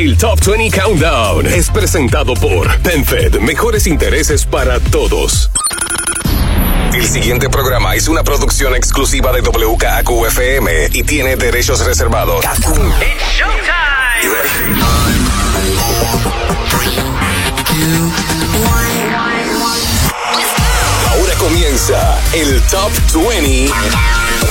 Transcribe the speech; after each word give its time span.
El 0.00 0.16
Top 0.16 0.40
20 0.42 0.80
Countdown 0.80 1.46
es 1.46 1.68
presentado 1.68 2.32
por 2.32 2.74
PenFed, 2.78 3.38
mejores 3.40 3.86
intereses 3.86 4.46
para 4.46 4.80
todos. 4.80 5.50
El 6.94 7.06
siguiente 7.06 7.50
programa 7.50 7.94
es 7.94 8.08
una 8.08 8.24
producción 8.24 8.74
exclusiva 8.74 9.30
de 9.30 9.42
WKQFM 9.42 10.88
y 10.94 11.02
tiene 11.02 11.36
derechos 11.36 11.84
reservados. 11.84 12.42
It's 12.46 12.66
showtime. 13.36 14.40
Ahora 21.10 21.34
comienza 21.34 22.18
el 22.32 22.62
Top 22.70 22.90
20 23.12 23.70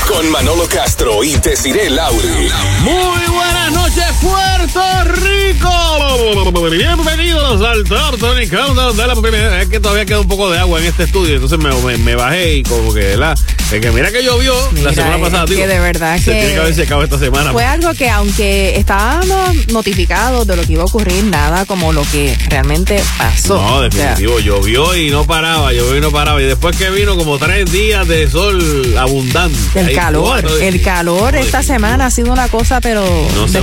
con 0.07 0.29
Manolo 0.29 0.67
Castro 0.67 1.23
y 1.23 1.35
Desiree 1.37 1.89
Lauri. 1.89 2.51
Muy 2.81 3.25
buenas 3.27 3.71
noches, 3.71 4.08
Puerto 4.21 4.81
Rico. 5.05 6.69
Bienvenidos 6.69 7.61
al 7.61 7.83
Tony 8.19 8.47
Countdown 8.47 8.95
de 8.97 9.07
la 9.07 9.15
primera. 9.15 9.61
Es 9.61 9.69
que 9.69 9.79
todavía 9.79 10.05
queda 10.05 10.19
un 10.19 10.27
poco 10.27 10.49
de 10.51 10.59
agua 10.59 10.79
en 10.79 10.85
este 10.85 11.03
estudio, 11.03 11.35
entonces 11.35 11.57
me, 11.57 11.73
me- 11.81 11.97
me 11.97 12.15
bajé 12.15 12.55
y 12.55 12.63
como 12.63 12.93
que, 12.93 12.99
¿verdad? 13.01 13.37
Es 13.71 13.79
que 13.81 13.91
mira 13.91 14.11
que 14.11 14.23
llovió 14.23 14.53
la 14.81 14.93
semana 14.93 15.19
pasada, 15.19 15.45
que 15.45 15.53
digo, 15.55 15.67
de 15.67 15.79
verdad 15.79 16.17
se 16.17 16.25
que 16.25 16.31
tiene 16.31 16.53
que 16.53 16.59
haber 16.59 16.73
secado 16.75 17.03
esta 17.03 17.19
semana. 17.19 17.51
Fue 17.53 17.63
algo 17.63 17.93
que 17.93 18.09
aunque 18.09 18.75
estábamos 18.77 19.67
notificados 19.71 20.47
de 20.47 20.55
lo 20.55 20.63
que 20.63 20.73
iba 20.73 20.81
a 20.81 20.85
ocurrir, 20.85 21.23
nada 21.25 21.65
como 21.65 21.93
lo 21.93 22.01
que 22.11 22.35
realmente 22.49 23.01
pasó. 23.17 23.55
No, 23.55 23.75
O 23.75 23.91
sea, 23.91 24.09
definitivo, 24.15 24.39
llovió 24.39 24.95
y 24.95 25.11
no 25.11 25.25
paraba, 25.25 25.71
llovió 25.71 25.97
y 25.97 26.01
no 26.01 26.11
paraba. 26.11 26.41
Y 26.41 26.45
después 26.45 26.75
que 26.77 26.89
vino 26.89 27.15
como 27.15 27.37
tres 27.37 27.71
días 27.71 28.07
de 28.07 28.27
sol 28.29 28.95
abundante. 28.97 29.57
el 29.79 29.87
Ahí, 29.87 29.95
calor, 29.95 30.43
el 30.61 30.81
calor 30.81 31.33
no, 31.33 31.39
esta 31.39 31.59
definitivo. 31.59 31.63
semana 31.75 32.05
ha 32.07 32.11
sido 32.11 32.33
una 32.33 32.47
cosa 32.49 32.81
pero 32.81 33.01
No 33.35 33.47
se 33.47 33.61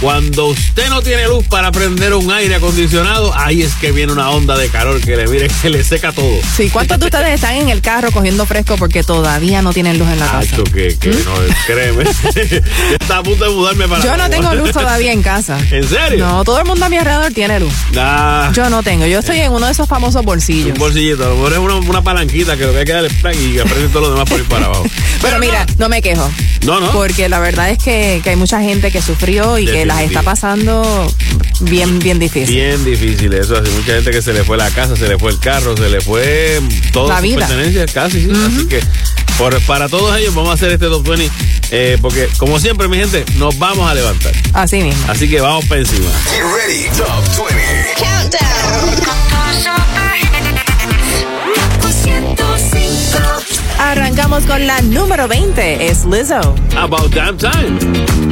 Cuando 0.00 0.48
usted 0.48 0.88
no 0.90 1.00
tiene 1.00 1.26
luz 1.28 1.46
para 1.46 1.72
prender 1.72 2.12
un 2.12 2.30
aire 2.30 2.56
acondicionado, 2.56 3.32
ahí 3.34 3.62
es 3.62 3.74
que 3.74 3.90
viene 3.90 4.12
una 4.12 4.28
onda 4.30 4.56
de 4.56 4.68
calor 4.68 5.00
que 5.00 5.16
le 5.16 5.26
mire 5.26 5.48
que 5.62 5.70
le 5.70 5.82
seca 5.82 6.12
todo. 6.12 6.38
Sí, 6.56 6.68
¿cuántos 6.68 6.98
de 6.98 7.06
ustedes 7.06 7.30
están 7.30 7.56
en 7.56 7.70
el 7.70 7.80
carro 7.80 8.10
cogiendo 8.12 8.44
fresco 8.44 8.76
porque 8.76 9.02
todavía 9.02 9.62
no 9.62 9.72
tienen 9.72 9.98
luz 9.98 10.08
en 10.08 10.18
la 10.18 10.26
casa? 10.26 10.38
Hacho, 10.38 10.64
que, 10.64 10.98
que 10.98 11.08
no, 11.10 11.32
créeme. 11.66 12.04
Yo 12.34 12.96
estaba 13.00 13.20
a 13.20 13.22
punto 13.22 13.44
de 13.44 13.50
mudarme 13.50 13.88
para 13.88 14.04
Yo 14.04 14.16
no 14.16 14.28
tengo 14.28 14.54
luz 14.54 14.70
todavía 14.72 15.12
en 15.12 15.22
casa. 15.22 15.58
¿En 15.70 15.88
serio? 15.88 16.26
No, 16.26 16.44
todo 16.44 16.58
el 16.58 16.66
mundo 16.66 16.84
a 16.84 16.88
mi 16.90 16.98
alrededor 16.98 17.32
tiene 17.32 17.58
luz. 17.58 17.72
Nah, 17.92 18.52
Yo 18.52 18.68
no 18.68 18.82
tengo. 18.82 19.06
Yo 19.06 19.20
estoy 19.20 19.38
en 19.38 19.52
uno 19.52 19.66
de 19.66 19.72
esos 19.72 19.88
famosos 19.88 20.22
bolsillos. 20.22 20.72
un 20.72 20.78
bolsillito, 20.78 21.24
a 21.24 21.28
lo 21.28 21.36
mejor 21.36 21.52
es 21.54 21.58
una, 21.58 21.74
una 21.76 22.02
palanquita 22.02 22.56
que 22.56 22.66
lo 22.66 22.72
que 22.72 22.78
hay 22.80 22.84
que 22.84 22.92
darle 22.92 23.10
y 23.40 23.58
aprende 23.58 23.88
todo 23.88 24.02
lo 24.02 24.10
demás 24.10 24.28
por 24.28 24.38
ir 24.38 24.46
para 24.46 24.66
abajo. 24.66 24.84
Pero 25.22 25.38
mira, 25.38 25.66
no 25.78 25.88
me 25.88 26.02
quejo. 26.02 26.30
No, 26.66 26.80
no. 26.80 26.90
Porque 26.92 27.28
la 27.28 27.38
verdad 27.38 27.70
es 27.70 27.78
que, 27.78 28.20
que 28.22 28.30
hay 28.30 28.36
mucha 28.36 28.60
gente 28.60 28.90
que 28.90 29.00
sufrió 29.00 29.58
y 29.58 29.61
que 29.66 29.86
las 29.86 30.02
está 30.02 30.22
pasando 30.22 31.06
bien, 31.60 31.98
bien 31.98 32.18
difícil. 32.18 32.54
Bien 32.54 32.84
difícil 32.84 33.32
eso, 33.34 33.56
así 33.56 33.70
mucha 33.70 33.94
gente 33.94 34.10
que 34.10 34.22
se 34.22 34.32
le 34.32 34.44
fue 34.44 34.56
la 34.56 34.70
casa, 34.70 34.96
se 34.96 35.08
le 35.08 35.18
fue 35.18 35.30
el 35.32 35.38
carro, 35.38 35.76
se 35.76 35.88
le 35.88 36.00
fue 36.00 36.60
todas 36.92 37.10
La 37.10 37.16
sus 37.16 37.22
vida. 37.24 37.46
pertenencias 37.46 37.92
casi, 37.92 38.22
sí. 38.22 38.30
Así 38.30 38.66
que 38.66 38.80
por, 39.38 39.60
para 39.62 39.88
todos 39.88 40.16
ellos 40.18 40.34
vamos 40.34 40.50
a 40.50 40.54
hacer 40.54 40.70
este 40.72 40.86
top 40.86 41.06
20 41.08 41.30
eh, 41.70 41.96
porque 42.02 42.28
como 42.36 42.58
siempre 42.58 42.86
mi 42.86 42.98
gente, 42.98 43.24
nos 43.36 43.58
vamos 43.58 43.90
a 43.90 43.94
levantar. 43.94 44.32
Así 44.52 44.82
mismo. 44.82 45.02
Así 45.10 45.28
que 45.28 45.40
vamos 45.40 45.64
para 45.64 45.80
encima. 45.80 46.10
Get 46.30 46.42
ready, 46.42 46.84
Top 46.98 47.46
20. 47.48 49.02
Arrancamos 53.78 54.44
con 54.44 54.66
la 54.66 54.80
número 54.82 55.28
20. 55.28 55.86
Es 55.88 56.04
Lizzo. 56.04 56.54
About 56.76 57.12
damn 57.14 57.36
time. 57.36 58.31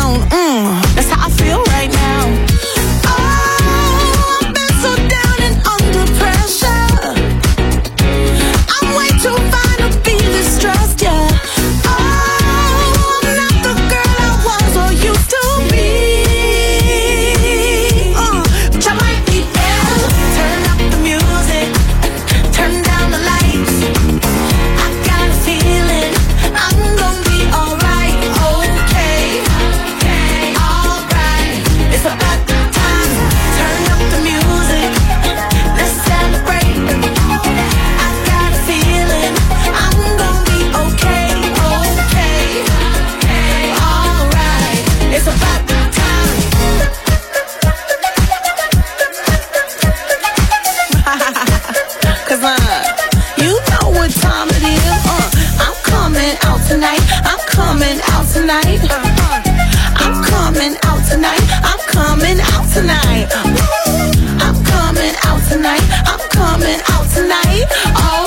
Tonight. 67.21 67.67
Okay. 67.85 68.20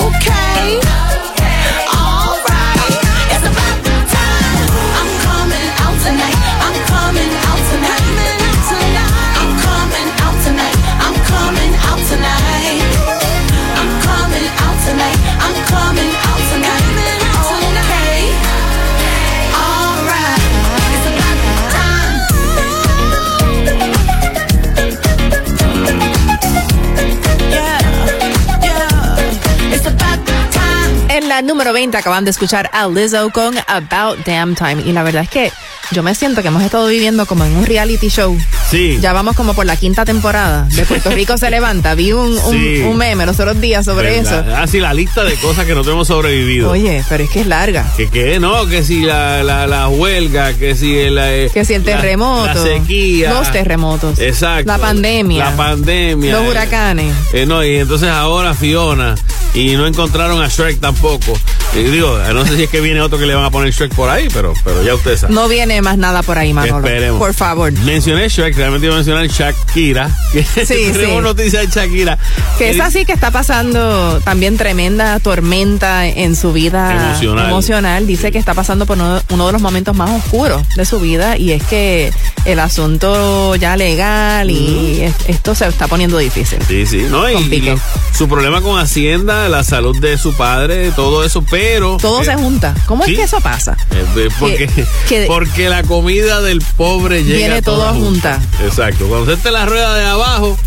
La 31.35 31.41
número 31.41 31.73
20 31.73 31.97
acaban 31.97 32.23
de 32.23 32.31
escuchar 32.31 32.69
a 32.71 32.87
Lizzo 32.87 33.29
con 33.31 33.55
About 33.67 34.25
Damn 34.25 34.55
Time. 34.55 34.81
Y 34.85 34.93
la 34.93 35.03
verdad 35.03 35.23
es 35.23 35.29
que 35.29 35.51
yo 35.91 36.01
me 36.01 36.15
siento 36.15 36.41
que 36.41 36.47
hemos 36.47 36.63
estado 36.63 36.87
viviendo 36.87 37.25
como 37.25 37.43
en 37.43 37.57
un 37.57 37.65
reality 37.65 38.07
show. 38.07 38.37
Sí. 38.71 38.99
Ya 39.01 39.11
vamos 39.11 39.35
como 39.35 39.53
por 39.53 39.65
la 39.65 39.75
quinta 39.75 40.05
temporada 40.05 40.65
de 40.69 40.85
Puerto 40.85 41.09
Rico 41.11 41.37
se 41.37 41.49
levanta. 41.49 41.93
Vi 41.93 42.13
un, 42.13 42.37
un, 42.37 42.51
Sí. 42.51 42.83
un 42.87 42.95
meme 42.97 43.25
los 43.25 43.37
otros 43.37 43.59
días 43.59 43.83
sobre 43.83 44.17
eso. 44.19 44.41
Ah, 44.55 44.65
sí, 44.65 44.79
la 44.79 44.93
lista 44.93 45.25
de 45.25 45.35
cosas 45.35 45.65
que 45.65 45.75
no 45.75 45.81
tenemos 45.83 46.07
sobrevivido. 46.07 46.71
Oye, 46.71 47.03
pero 47.09 47.25
es 47.25 47.29
que 47.29 47.41
es 47.41 47.47
larga. 47.47 47.85
Que, 47.97 48.07
que 48.07 48.39
no, 48.39 48.65
que 48.67 48.83
si 48.85 49.01
la, 49.01 49.43
la, 49.43 49.67
la 49.67 49.89
huelga, 49.89 50.53
que 50.53 50.73
si 50.73 50.97
el, 50.97 51.17
eh, 51.19 51.51
Que 51.53 51.65
si 51.65 51.73
el 51.73 51.85
la- 51.85 51.91
terremoto. 51.97 52.45
La, 52.53 52.63
sequía. 52.63 53.29
Los 53.33 53.51
terremotos. 53.51 54.19
Exacto. 54.19 54.71
La 54.71 54.77
pandemia. 54.77 55.43
La 55.51 55.55
pandemia. 55.57 56.31
Los 56.31 56.47
huracanes. 56.49 57.13
eh, 57.33 57.45
no, 57.45 57.61
y 57.61 57.75
entonces 57.75 58.07
ahora 58.07 58.53
Fiona. 58.53 59.15
Y 59.55 59.75
no 59.77 59.87
encontraron 59.87 60.41
a 60.43 60.47
Shrek 60.49 60.79
tampoco. 60.79 61.33
Y 61.73 61.79
digo, 61.83 62.17
no 62.33 62.45
sé 62.45 62.55
si 62.57 62.63
es 62.63 62.69
que 62.69 62.79
viene 62.81 63.01
otro 63.01 63.17
que 63.17 63.25
le 63.25 63.33
van 63.35 63.45
a 63.45 63.51
poner 63.51 63.71
Shrek 63.73 63.93
por 63.95 64.09
ahí, 64.09 64.27
pero, 64.33 64.53
pero 64.63 64.83
ya 64.83 64.93
ustedes 64.95 65.21
saben. 65.21 65.33
No 65.35 65.47
viene 65.47 65.81
más 65.81 65.97
nada 65.97 66.21
por 66.23 66.37
ahí, 66.37 66.53
Manolo. 66.53 66.85
Esperemos. 66.85 67.19
Por 67.19 67.33
favor. 67.33 67.71
Mencioné 67.71 68.27
Shrek, 68.29 68.55
realmente 68.55 68.85
iba 68.87 68.95
a 68.95 68.97
mencionar 68.97 69.27
Shakira. 69.27 70.09
Que 70.33 70.43
Sí, 70.65 70.91
tenemos 70.93 71.17
sí. 71.17 71.21
noticias 71.23 71.73
de 71.73 71.81
Shakira. 71.81 72.17
Que 72.57 72.69
es 72.71 72.79
así 72.79 73.05
que 73.05 73.13
está 73.13 73.31
pasando 73.31 74.19
también 74.25 74.57
tremenda 74.57 75.19
tormenta 75.19 76.05
en 76.07 76.35
su 76.35 76.51
vida 76.53 76.93
Emocional. 77.09 77.45
emocional. 77.47 78.07
Dice 78.07 78.31
que 78.31 78.37
está 78.37 78.53
pasando 78.53 78.85
por 78.85 78.97
uno, 78.97 79.21
uno 79.29 79.45
de 79.47 79.53
los 79.53 79.61
momentos 79.61 79.95
más 79.95 80.09
oscuros 80.11 80.61
de 80.75 80.85
su 80.85 80.99
vida 80.99 81.37
y 81.37 81.51
es 81.51 81.63
que 81.63 82.11
el 82.45 82.59
asunto 82.59 83.55
ya 83.55 83.75
legal 83.77 84.49
y 84.51 85.01
es- 85.01 85.13
esto 85.27 85.55
se 85.55 85.67
está 85.67 85.87
poniendo 85.87 86.17
difícil. 86.17 86.59
Sí, 86.67 86.85
sí, 86.85 87.05
¿no? 87.09 87.29
Y, 87.29 87.35
y 87.35 87.75
su 88.17 88.27
problema 88.27 88.61
con 88.61 88.79
Hacienda, 88.79 89.44
la 89.49 89.63
salud 89.63 89.97
de 89.99 90.17
su 90.17 90.33
padre, 90.33 90.91
todo 90.91 91.23
eso, 91.23 91.43
pero. 91.49 91.97
Todo 91.97 92.21
eh, 92.21 92.25
se 92.25 92.35
junta. 92.35 92.73
¿Cómo 92.85 93.03
sí. 93.05 93.11
es 93.13 93.17
que 93.17 93.23
eso 93.23 93.39
pasa? 93.41 93.77
eh, 93.91 94.05
eh, 94.17 94.29
porque, 94.39 94.67
Que- 94.67 94.85
que- 95.07 95.25
porque 95.27 95.69
la 95.69 95.83
comida 95.83 96.41
del 96.41 96.61
pobre 96.77 97.23
llega 97.23 97.37
Viene 97.37 97.61
toda 97.61 97.91
todo 97.91 97.99
junta. 97.99 98.39
Exacto. 98.63 99.07
Cuando 99.07 99.21
usted 99.23 99.33
está 99.37 99.49
en 99.49 99.53
la 99.53 99.65
rueda 99.65 99.95
de 99.95 100.05
abajo, 100.05 100.57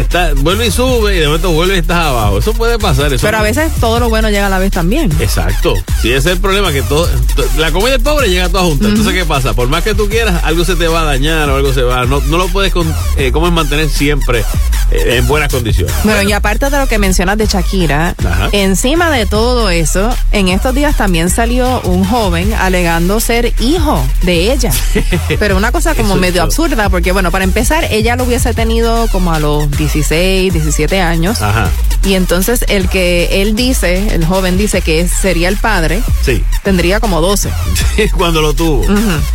está, 0.00 0.32
vuelve 0.36 0.66
y 0.66 0.70
sube 0.70 1.16
y 1.16 1.20
de 1.20 1.26
momento 1.26 1.50
vuelve 1.52 1.76
y 1.76 1.78
estás 1.78 1.98
abajo. 2.06 2.38
Eso 2.38 2.52
puede 2.52 2.78
pasar. 2.78 3.12
Eso 3.12 3.24
Pero 3.24 3.38
a 3.38 3.42
veces 3.42 3.72
todo 3.80 4.00
lo 4.00 4.08
bueno 4.08 4.28
llega 4.30 4.46
a 4.46 4.50
la 4.50 4.58
vez 4.58 4.72
también. 4.72 5.10
Exacto. 5.20 5.74
Sí, 6.02 6.08
ese 6.08 6.18
es 6.30 6.36
el 6.36 6.40
problema, 6.40 6.72
que 6.72 6.82
todo, 6.82 7.06
to- 7.36 7.44
la 7.58 7.70
comida 7.72 7.98
pobre 7.98 8.28
llega 8.28 8.48
toda 8.48 8.64
junta. 8.64 8.88
Entonces, 8.88 9.12
¿qué 9.14 9.24
pasa? 9.24 9.54
Por 9.54 9.68
más 9.68 9.82
que 9.82 9.94
tú 9.94 10.08
quieras, 10.08 10.42
algo 10.44 10.64
se 10.64 10.76
te 10.76 10.86
va 10.88 11.02
a 11.02 11.04
dañar 11.04 11.48
o 11.50 11.56
algo 11.56 11.72
se 11.72 11.82
va. 11.82 12.04
No, 12.06 12.20
no 12.20 12.38
lo 12.38 12.48
puedes, 12.48 12.72
con, 12.72 12.92
eh, 13.16 13.30
¿cómo 13.32 13.46
es 13.46 13.52
mantener 13.52 13.88
siempre 13.88 14.44
eh, 14.90 15.16
en 15.18 15.26
buenas 15.26 15.50
condiciones? 15.52 15.94
Bueno, 16.04 16.22
y 16.28 16.32
aparte 16.32 16.68
de 16.70 16.78
lo 16.78 16.86
que 16.86 16.98
mencionas 16.98 17.38
de 17.38 17.46
Shakira, 17.46 18.14
Ajá. 18.18 18.48
encima 18.52 19.10
de 19.10 19.26
todo 19.26 19.70
eso, 19.70 20.14
en 20.32 20.48
estos 20.48 20.74
días 20.74 20.96
también 20.96 21.30
salió 21.30 21.80
un 21.82 22.04
joven 22.04 22.52
alegando 22.54 23.20
ser 23.20 23.52
hijo 23.60 24.04
de 24.22 24.52
ella. 24.52 24.70
Pero 25.38 25.56
una 25.56 25.72
cosa 25.72 25.94
como 25.94 26.14
Eso- 26.14 26.20
medio 26.20 26.42
absurda, 26.42 26.88
porque 26.90 27.12
bueno, 27.12 27.30
para 27.30 27.44
empezar, 27.44 27.84
ella 27.90 28.16
lo 28.16 28.24
hubiese 28.24 28.52
tenido 28.54 29.06
como 29.08 29.32
a 29.32 29.38
los 29.40 29.70
16, 29.88 30.52
17 30.52 31.00
años. 31.00 31.42
Ajá. 31.42 31.70
Y 32.06 32.14
entonces 32.14 32.64
el 32.68 32.88
que 32.88 33.42
él 33.42 33.54
dice, 33.54 34.14
el 34.14 34.24
joven 34.26 34.56
dice 34.58 34.80
que 34.82 35.06
sería 35.08 35.48
el 35.48 35.56
padre, 35.56 36.02
Sí. 36.22 36.42
tendría 36.62 37.00
como 37.00 37.20
12. 37.20 37.50
cuando 38.16 38.40
lo 38.42 38.54
tuvo. 38.54 38.84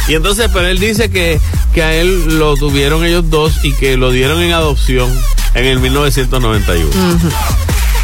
Y 0.07 0.15
entonces, 0.15 0.49
pero 0.53 0.67
él 0.67 0.79
dice 0.79 1.09
que, 1.09 1.39
que 1.73 1.83
a 1.83 1.93
él 1.95 2.37
lo 2.39 2.55
tuvieron 2.55 3.05
ellos 3.05 3.29
dos 3.29 3.63
y 3.63 3.73
que 3.73 3.95
lo 3.97 4.11
dieron 4.11 4.41
en 4.41 4.51
adopción 4.53 5.09
en 5.53 5.65
el 5.65 5.79
1991. 5.79 6.89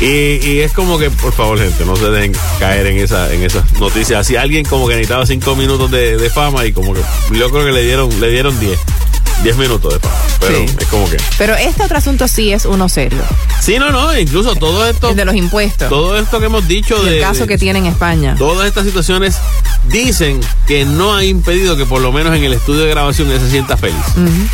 Y, 0.01 0.05
y 0.45 0.59
es 0.59 0.73
como 0.73 0.97
que, 0.99 1.09
por 1.09 1.31
favor, 1.31 1.57
gente, 1.57 1.85
no 1.85 1.95
se 1.95 2.09
dejen 2.09 2.33
caer 2.59 2.85
en 2.87 2.97
esa 2.97 3.31
en 3.33 3.43
esas 3.43 3.71
noticias. 3.79 4.27
Si 4.27 4.35
alguien 4.35 4.65
como 4.65 4.87
que 4.87 4.95
necesitaba 4.95 5.25
cinco 5.25 5.55
minutos 5.55 5.89
de, 5.89 6.17
de 6.17 6.29
fama 6.29 6.65
y 6.65 6.73
como 6.73 6.93
que 6.93 7.01
yo 7.31 7.49
creo 7.49 7.65
que 7.65 7.71
le 7.71 7.83
dieron 7.83 8.09
le 8.19 8.29
dieron 8.29 8.59
diez. 8.59 8.77
Diez 9.43 9.57
minutos 9.57 9.93
de 9.93 9.99
fama. 9.99 10.15
Pero 10.39 10.57
Sí. 10.57 10.65
es 10.79 10.87
como 10.87 11.09
que. 11.09 11.17
Pero 11.37 11.55
este 11.55 11.83
otro 11.83 11.97
asunto 11.97 12.27
sí 12.27 12.51
es 12.51 12.65
uno 12.65 12.89
serio, 12.89 13.21
Sí, 13.61 13.77
no, 13.79 13.91
no, 13.91 14.17
incluso 14.17 14.55
todo 14.55 14.87
esto. 14.87 15.09
el 15.09 15.15
de 15.15 15.25
los 15.25 15.35
impuestos. 15.35 15.89
Todo 15.89 16.17
esto 16.17 16.39
que 16.39 16.45
hemos 16.47 16.67
dicho 16.67 17.01
de. 17.03 17.17
el 17.17 17.21
caso 17.21 17.41
de- 17.41 17.47
que 17.47 17.57
tiene 17.57 17.79
en 17.79 17.85
España. 17.87 18.35
Todas 18.37 18.67
estas 18.67 18.85
situaciones 18.85 19.35
dicen 19.85 20.39
que 20.67 20.85
no 20.85 21.15
ha 21.15 21.23
impedido 21.23 21.75
que 21.77 21.85
por 21.85 22.01
lo 22.01 22.11
menos 22.11 22.35
en 22.35 22.43
el 22.43 22.53
estudio 22.53 22.81
de 22.83 22.89
grabación 22.89 23.29
él 23.31 23.39
se 23.39 23.49
sienta 23.49 23.77
feliz. 23.77 23.95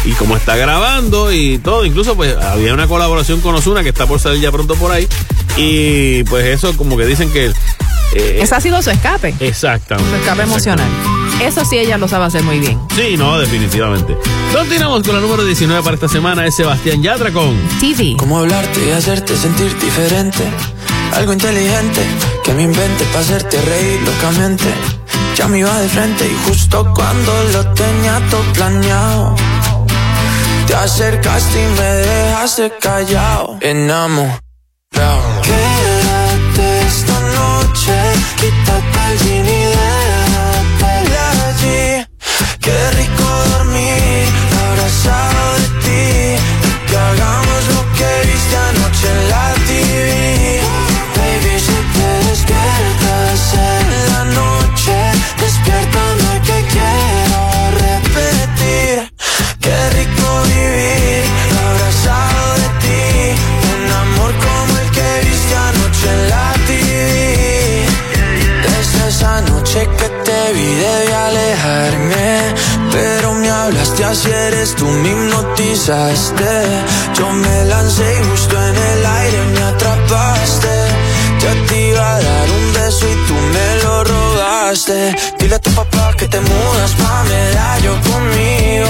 Y 0.06 0.12
como 0.14 0.36
está 0.36 0.56
grabando 0.56 1.32
y 1.32 1.58
todo, 1.60 1.86
incluso 1.86 2.16
pues 2.16 2.36
había 2.38 2.74
una 2.74 2.88
colaboración 2.88 3.40
con 3.42 3.56
Osuna 3.56 3.84
que 3.84 3.90
está 3.90 4.08
por 4.08 4.20
salir 4.20 4.42
ya 4.42 4.52
pronto 4.52 4.76
por 4.76 4.92
ahí. 4.92 5.08
Y 5.58 6.24
pues 6.26 6.46
eso 6.46 6.76
como 6.78 6.98
que 6.98 7.06
dicen 7.06 7.32
que... 7.32 7.48
eh, 8.14 8.40
Ese 8.42 8.56
ha 8.56 8.62
sido 8.62 8.82
su 8.82 8.90
escape. 8.90 9.34
Exactamente. 9.40 10.10
Su 10.10 10.16
escape 10.18 10.42
emocional. 10.44 10.88
Eso 11.42 11.66
sí 11.66 11.78
ella 11.78 11.98
lo 11.98 12.08
sabe 12.08 12.26
hacer 12.26 12.44
muy 12.44 12.60
bien. 12.60 12.80
Sí, 12.96 13.18
no, 13.18 13.40
definitivamente. 13.40 14.16
Continuamos 14.54 15.02
con 15.02 15.16
la 15.16 15.22
número 15.22 15.44
19 15.44 15.82
para 15.82 15.96
esta 15.96 16.08
semana, 16.08 16.46
es 16.46 16.56
Sebastián 16.56 17.02
Yatra 17.02 17.32
con... 17.32 17.58
TV. 17.80 18.16
Cómo 18.18 18.38
hablarte 18.38 18.88
y 18.88 18.92
hacerte 18.92 19.36
sentir 19.36 19.76
diferente. 19.80 20.44
Algo 21.14 21.34
inteligente 21.34 22.02
que 22.44 22.54
me 22.54 22.64
invente 22.64 23.06
para 23.06 23.20
hacerte 23.22 23.60
reír 23.60 24.02
locamente. 24.02 24.66
Ya 25.36 25.48
me 25.48 25.60
iba 25.60 25.76
de 25.80 25.90
frente 25.90 26.28
y 26.28 26.48
justo 26.48 26.92
cuando 26.94 27.34
lo 27.54 27.74
tenía 27.74 28.22
todo 28.30 28.44
planeado. 28.54 29.36
Te 30.68 30.76
acercaste 30.76 31.64
y 31.64 31.68
me 31.76 31.82
dejaste 31.82 32.72
callado. 32.80 33.58
Enamorado. 33.62 34.40
Quédate 35.42 36.82
esta 36.88 37.20
noche, 37.20 37.94
quítate 38.38 39.12
el 39.12 39.20
jean 39.20 39.91
hablaste 74.02 74.06
así 74.06 74.32
eres 74.32 74.76
tú, 74.76 74.86
me 74.86 75.10
hipnotizaste. 75.10 76.84
Yo 77.18 77.30
me 77.32 77.66
lancé 77.66 78.20
y 78.20 78.30
justo 78.30 78.56
en 78.56 78.76
el 78.76 79.06
aire 79.06 79.46
me 79.54 79.64
atrapaste. 79.64 80.70
Yo 81.42 81.66
te 81.68 81.90
iba 81.90 82.16
a 82.16 82.22
dar 82.22 82.50
un 82.50 82.74
beso 82.74 83.06
y 83.08 83.28
tú 83.28 83.34
me 83.34 83.84
lo 83.84 84.04
robaste. 84.04 85.16
Dile 85.40 85.56
a 85.56 85.60
tu 85.60 85.72
papá 85.72 86.14
que 86.18 86.28
te 86.28 86.40
mudas 86.40 86.92
pa' 86.92 87.24
medallo 87.24 87.94
conmigo. 88.10 88.90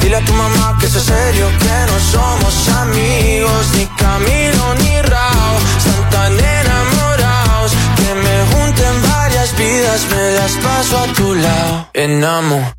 Dile 0.00 0.16
a 0.16 0.24
tu 0.24 0.32
mamá 0.32 0.76
que 0.80 0.86
es 0.86 0.92
serio 0.92 1.46
que 1.62 1.76
no 1.90 1.98
somos 2.12 2.68
amigos. 2.82 3.66
Ni 3.74 3.86
Camilo 3.86 4.74
ni 4.82 5.02
Rao 5.02 5.58
Están 5.78 6.10
tan 6.10 6.32
enamorados. 6.32 7.72
Que 7.96 8.14
me 8.14 8.36
junten 8.52 8.94
varias 9.02 9.56
vidas 9.56 10.00
Me 10.10 10.30
las 10.32 10.52
paso 10.52 10.98
a 10.98 11.06
tu 11.14 11.34
lado. 11.34 11.88
Enamorado 11.92 12.78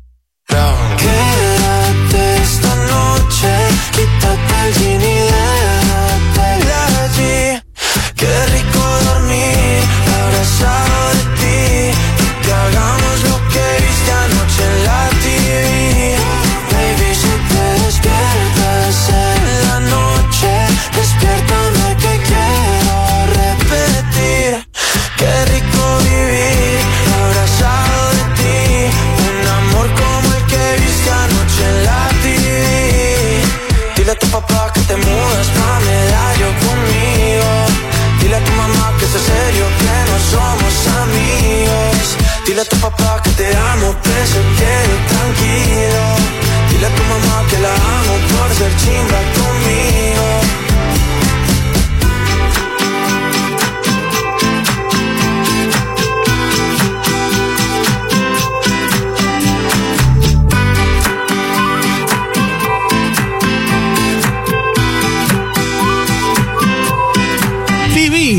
noche 4.00 4.06
Quítate 4.06 4.49
Dile 42.46 42.62
a 42.62 42.64
tu 42.64 42.76
papá 42.78 43.20
que 43.22 43.30
te 43.30 43.46
amo 43.54 43.94
que 44.02 44.26
se 44.32 44.40
quede 44.58 44.96
tranquilo. 45.10 46.04
Dile 46.70 46.86
a 46.86 46.90
tu 46.90 47.02
mamá 47.04 47.46
que 47.48 47.58
la 47.58 47.74
amo 47.74 48.14
por 48.30 48.48
ser 48.56 48.72
chimba 48.76 49.20
conmigo 49.36 49.99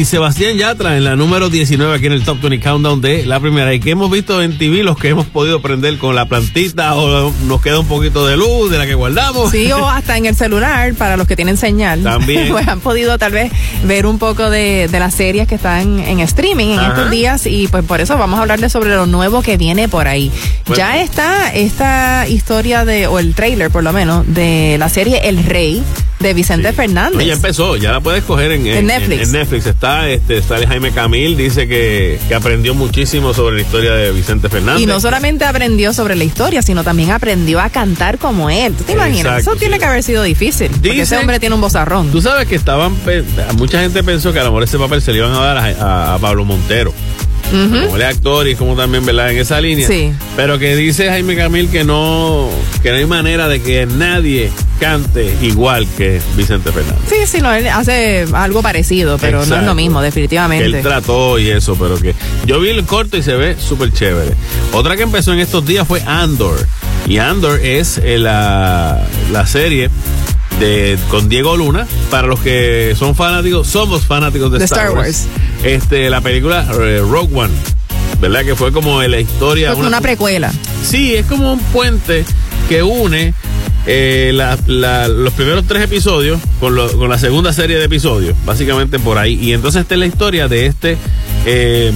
Sebastián 0.06 0.58
Yatra 0.58 0.98
en 0.98 1.04
la 1.04 1.16
número 1.16 1.50
19 1.50 1.96
aquí 1.96 2.06
en 2.06 2.14
el 2.14 2.24
Top 2.24 2.40
20 2.42 2.60
Countdown 2.60 3.02
de 3.02 3.26
la 3.26 3.40
primera. 3.40 3.74
Y 3.74 3.80
que 3.80 3.92
hemos 3.92 4.10
visto 4.10 4.42
en 4.42 4.58
TV 4.58 4.84
los 4.84 4.98
que 4.98 5.10
hemos 5.10 5.26
podido 5.26 5.62
prender 5.62 5.98
con 5.98 6.16
la 6.16 6.26
plantita 6.26 6.96
o 6.96 7.32
nos 7.46 7.62
queda 7.62 7.80
un 7.80 7.88
poquito 7.88 8.26
de 8.26 8.38
luz 8.38 8.72
de 8.72 8.78
la 8.78 8.86
que 8.86 8.94
guardamos. 8.94 9.52
Sí, 9.52 9.72
o 9.72 9.90
hasta 9.90 10.18
en 10.18 10.26
el 10.26 10.36
celular, 10.36 10.94
para 10.96 11.18
los 11.18 11.28
que 11.28 11.36
tienen 11.36 11.58
señal. 11.58 12.04
También. 12.04 12.48
pues 12.52 12.68
han 12.68 12.80
podido 12.80 13.18
tal 13.18 13.32
vez 13.32 13.52
ver 13.86 14.06
un 14.06 14.20
poco 14.20 14.50
de, 14.50 14.88
de 14.88 15.00
las 15.00 15.14
series 15.14 15.48
que 15.48 15.56
están 15.56 16.00
en 16.00 16.20
streaming 16.20 16.70
en 16.70 16.80
Ajá. 16.80 16.90
estos 16.90 17.12
días 17.12 17.46
y 17.46 17.68
pues 17.68 17.84
por 17.84 18.02
eso 18.02 18.18
vamos 18.18 18.40
a 18.40 18.42
hablarles 18.44 18.72
sobre 18.72 18.92
lo 18.92 19.06
nuevo 19.06 19.42
que 19.42 19.58
viene 19.58 19.90
por 19.90 20.08
ahí. 20.08 20.32
Bueno. 20.66 20.78
Ya 20.78 21.02
está 21.02 21.54
esta 21.54 22.28
historia 22.28 22.86
de, 22.86 23.08
o 23.08 23.20
el 23.20 23.36
trailer 23.36 23.70
por 23.72 23.84
lo 23.84 23.94
menos, 23.94 24.26
de 24.28 24.78
la 24.80 24.90
serie 24.90 25.28
El 25.30 25.44
Rey 25.44 25.84
de 26.22 26.34
Vicente 26.34 26.70
Sí. 26.70 26.76
Fernández. 26.76 27.16
No, 27.18 27.22
ya 27.22 27.34
empezó, 27.34 27.76
ya 27.76 27.92
la 27.92 28.00
puedes 28.02 28.24
coger 28.24 28.52
en, 28.52 28.66
En 28.68 28.86
Netflix. 28.88 29.28
En, 29.28 29.32
Netflix 29.34 29.66
está, 29.66 30.10
este, 30.10 30.42
sale 30.42 30.68
Jaime 30.68 30.92
Camil, 30.92 31.36
dice 31.38 31.68
que, 31.68 32.20
que 32.28 32.36
aprendió 32.36 32.74
muchísimo 32.74 33.34
sobre 33.34 33.56
la 33.58 33.62
historia 33.62 33.92
de 33.94 34.12
Vicente 34.12 34.50
Fernández. 34.50 34.82
Y 34.82 34.86
no 34.86 35.00
solamente 35.00 35.46
aprendió 35.46 35.94
sobre 35.94 36.16
la 36.16 36.24
historia, 36.24 36.62
sino 36.62 36.84
también 36.84 37.12
aprendió 37.12 37.60
a 37.60 37.70
cantar 37.70 38.18
como 38.18 38.50
él. 38.50 38.74
¿Tú 38.74 38.84
te 38.84 38.94
imaginas? 38.94 39.20
Exacto, 39.40 39.52
Eso 39.52 39.56
tiene 39.60 39.80
que 39.80 39.86
haber 39.86 40.04
sido 40.04 40.24
difícil. 40.24 40.70
Porque 40.70 41.02
ese 41.02 41.18
hombre 41.18 41.40
tiene 41.40 41.56
un 41.56 41.62
vozarrón. 41.62 42.12
Tú 42.12 42.22
sabes 42.22 42.48
que 42.48 42.56
estaban, 42.56 42.94
mucha 43.58 43.80
gente 43.82 44.04
pensó 44.04 44.32
que 44.34 44.40
a 44.40 44.44
lo 44.44 44.50
mejor 44.50 44.64
ese 44.64 44.78
papel 44.78 45.02
se 45.02 45.12
le 45.12 45.20
iban 45.20 45.32
a 45.34 45.40
dar 45.40 45.58
a, 45.58 45.66
a- 45.66 46.16
a 46.16 46.20
Pablo 46.20 46.46
Montero. 46.46 46.94
Como 47.52 47.96
él 47.96 48.02
es 48.02 48.08
actor 48.08 48.48
y 48.48 48.56
como 48.56 48.76
también, 48.76 49.06
¿verdad? 49.06 49.32
En 49.32 49.38
esa 49.38 49.60
línea. 49.60 49.88
Sí. 49.88 50.12
Pero 50.36 50.58
que 50.58 50.76
dice 50.76 51.10
Jaime 51.10 51.36
Camil 51.36 51.70
que 51.70 51.84
no, 51.84 52.50
que 52.82 52.92
no 52.92 52.96
hay 52.96 53.06
manera 53.06 53.48
de 53.48 53.62
que 53.62 53.86
nadie 53.86 54.50
cante 54.80 55.36
igual 55.42 55.86
que 55.96 56.20
Vicente 56.36 56.72
Fernández. 56.72 57.02
Sí, 57.08 57.28
sí, 57.28 57.40
no, 57.40 57.54
él 57.54 57.68
hace 57.68 58.26
algo 58.34 58.62
parecido, 58.64 59.18
pero 59.20 59.46
no 59.46 59.56
es 59.58 59.64
lo 59.64 59.76
mismo, 59.76 60.00
que 60.00 60.06
definitivamente. 60.06 60.66
él 60.66 60.82
trató 60.82 61.38
y 61.38 61.50
eso, 61.50 61.76
pero 61.76 62.00
que 62.00 62.16
yo 62.48 62.60
vi 62.60 62.70
el 62.70 62.84
corto 62.86 63.18
y 63.18 63.22
se 63.24 63.36
ve 63.36 63.56
súper 63.60 63.94
chévere. 63.94 64.32
Otra 64.74 64.96
que 64.96 65.04
empezó 65.04 65.34
en 65.34 65.40
estos 65.40 65.66
días 65.66 65.88
fue 65.88 66.02
Andor. 66.02 66.58
Y 67.08 67.18
Andor 67.18 67.60
es 67.62 68.00
eh, 68.04 68.18
la, 68.18 69.04
la 69.32 69.46
serie 69.46 69.90
de, 70.62 70.98
con 71.10 71.28
Diego 71.28 71.58
Luna. 71.58 71.86
Para 72.10 72.28
los 72.28 72.40
que 72.40 72.96
son 72.98 73.16
fanáticos, 73.16 73.68
somos 73.68 74.06
fanáticos 74.06 74.52
de, 74.52 74.60
De 74.60 74.66
Star, 74.66 74.86
Star 74.86 74.96
Wars. 74.98 75.28
Wars. 75.28 75.66
Este, 75.66 76.10
la 76.10 76.22
película 76.22 76.66
eh, 76.80 77.00
Rogue 77.00 77.30
One. 77.36 77.54
¿Verdad? 78.22 78.46
Que 78.46 78.56
fue 78.56 78.72
como 78.72 79.02
la 79.02 79.20
historia. 79.20 79.74
Fue 79.76 79.86
una 79.88 80.00
precuela. 80.02 80.52
Sí, 80.84 81.16
es 81.16 81.26
como 81.26 81.52
un 81.54 81.60
puente 81.60 82.24
que 82.70 82.84
une 82.84 83.34
eh, 83.88 84.30
la- 84.36 84.60
la- 84.68 85.08
los 85.08 85.34
primeros 85.34 85.66
tres 85.66 85.82
episodios 85.84 86.40
con, 86.60 86.76
lo- 86.76 86.92
con 86.98 87.10
la 87.10 87.18
segunda 87.18 87.52
serie 87.52 87.78
de 87.80 87.86
episodios, 87.86 88.36
básicamente 88.46 89.00
por 89.00 89.18
ahí. 89.18 89.40
Y 89.42 89.54
entonces 89.54 89.82
esta 89.82 89.96
es 89.96 90.00
la 90.00 90.06
historia 90.06 90.48
de 90.48 90.68
este 90.68 90.98
eh, 91.48 91.92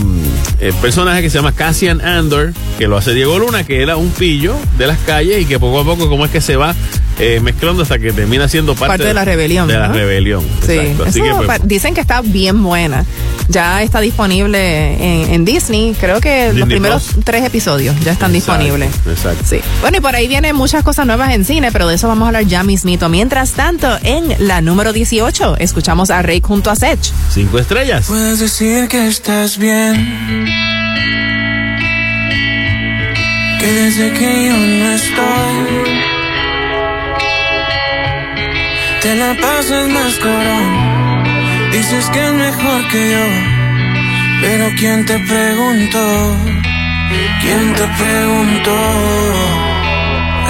eh, 0.60 0.74
personaje 0.82 1.22
que 1.22 1.30
se 1.30 1.38
llama 1.38 1.52
Cassian 1.52 2.02
Andor, 2.02 2.54
que 2.80 2.88
lo 2.88 2.98
hace 2.98 3.14
Diego 3.14 3.38
Luna, 3.38 3.64
que 3.64 3.84
era 3.84 3.96
un 3.98 4.10
pillo 4.10 4.56
de 4.80 4.88
las 4.88 4.98
calles 5.00 5.44
y 5.44 5.46
que 5.46 5.60
poco 5.60 5.82
a 5.82 5.84
poco 5.86 6.10
como 6.10 6.26
es 6.26 6.32
que 6.32 6.42
se 6.42 6.56
va 6.56 6.74
eh, 7.20 7.40
mezclando 7.42 7.84
hasta 7.84 7.98
que 8.00 8.12
termina 8.12 8.48
siendo 8.50 8.74
parte, 8.76 8.88
Parte 8.88 9.04
de 9.06 9.14
la 9.14 9.24
rebelión, 9.26 9.68
De 9.68 9.78
la 9.78 9.88
rebelión. 9.88 10.44
Sí. 10.66 10.80
Así 11.06 11.22
que, 11.22 11.32
pues, 11.46 11.60
dicen 11.64 11.94
que 11.94 12.02
está 12.02 12.22
bien 12.22 12.62
buena. 12.64 13.06
Ya 13.48 13.84
está 13.84 14.00
disponible 14.02 14.94
en, 15.24 15.34
en 15.34 15.46
Disney. 15.46 15.96
Creo 16.00 16.20
que 16.20 16.52
los 16.54 16.68
primeros 16.68 17.04
Plus. 17.14 17.24
tres 17.26 17.44
episodios 17.46 17.96
ya 18.04 18.12
están 18.14 18.36
Exacto, 18.36 18.64
disponibles. 18.64 18.96
exacto. 19.08 19.44
Sí. 19.48 19.60
Bueno, 19.82 19.98
y 19.98 20.02
por 20.02 20.16
ahí 20.16 20.28
vienen 20.28 20.56
muchas 20.56 20.84
cosas 20.84 21.06
nuevas 21.06 21.32
en 21.34 21.46
cine, 21.46 21.72
pero 21.72 21.88
de 21.88 21.96
eso 21.96 22.08
vamos 22.08 22.26
a 22.26 22.28
hablar 22.30 22.46
ya 22.46 22.64
mismito. 22.64 23.08
Mientras 23.08 23.52
tanto, 23.52 23.98
en 24.04 24.36
la 24.48 24.62
número 24.62 24.94
18, 24.94 25.58
escuchamos 25.60 26.10
a 26.10 26.22
Rey 26.24 26.42
junto 26.44 26.72
a 26.72 26.76
Sech. 26.76 27.00
cinco 27.32 27.60
estrellas. 27.60 28.06
Puedes 28.08 28.40
decir 28.40 28.88
que 28.88 29.08
estás 29.08 29.58
bien. 29.58 30.46
Que 33.60 33.72
desde 33.72 34.12
que 34.14 34.48
yo 34.48 34.58
no 34.58 34.92
estoy, 34.92 36.02
te 39.06 39.14
la 39.14 39.36
pasas 39.40 39.88
más 39.90 40.14
cabrón. 40.16 40.68
Dices 41.72 42.10
que 42.10 42.22
es 42.28 42.34
mejor 42.34 42.88
que 42.92 43.02
yo. 43.14 43.26
Pero 44.42 44.66
¿quién 44.80 45.06
te 45.06 45.20
preguntó? 45.20 46.06
¿Quién 47.42 47.74
te 47.76 47.86
preguntó? 48.02 48.78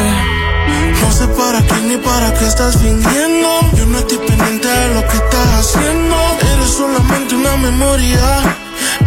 Eh. 0.04 0.22
No 1.02 1.12
sé 1.12 1.28
para 1.40 1.60
quién 1.68 1.90
ni 1.90 1.98
para 1.98 2.34
qué 2.34 2.46
estás 2.48 2.78
fingiendo. 2.82 3.50
Yo 3.78 3.86
no 3.88 4.00
estoy 4.00 4.20
pendiente 4.20 4.68
de 4.70 4.94
lo 4.96 5.02
que 5.10 5.18
estás 5.24 5.48
haciendo. 5.60 6.16
Eres 6.54 6.70
solamente 6.80 7.36
una 7.36 7.58
memoria. 7.58 8.64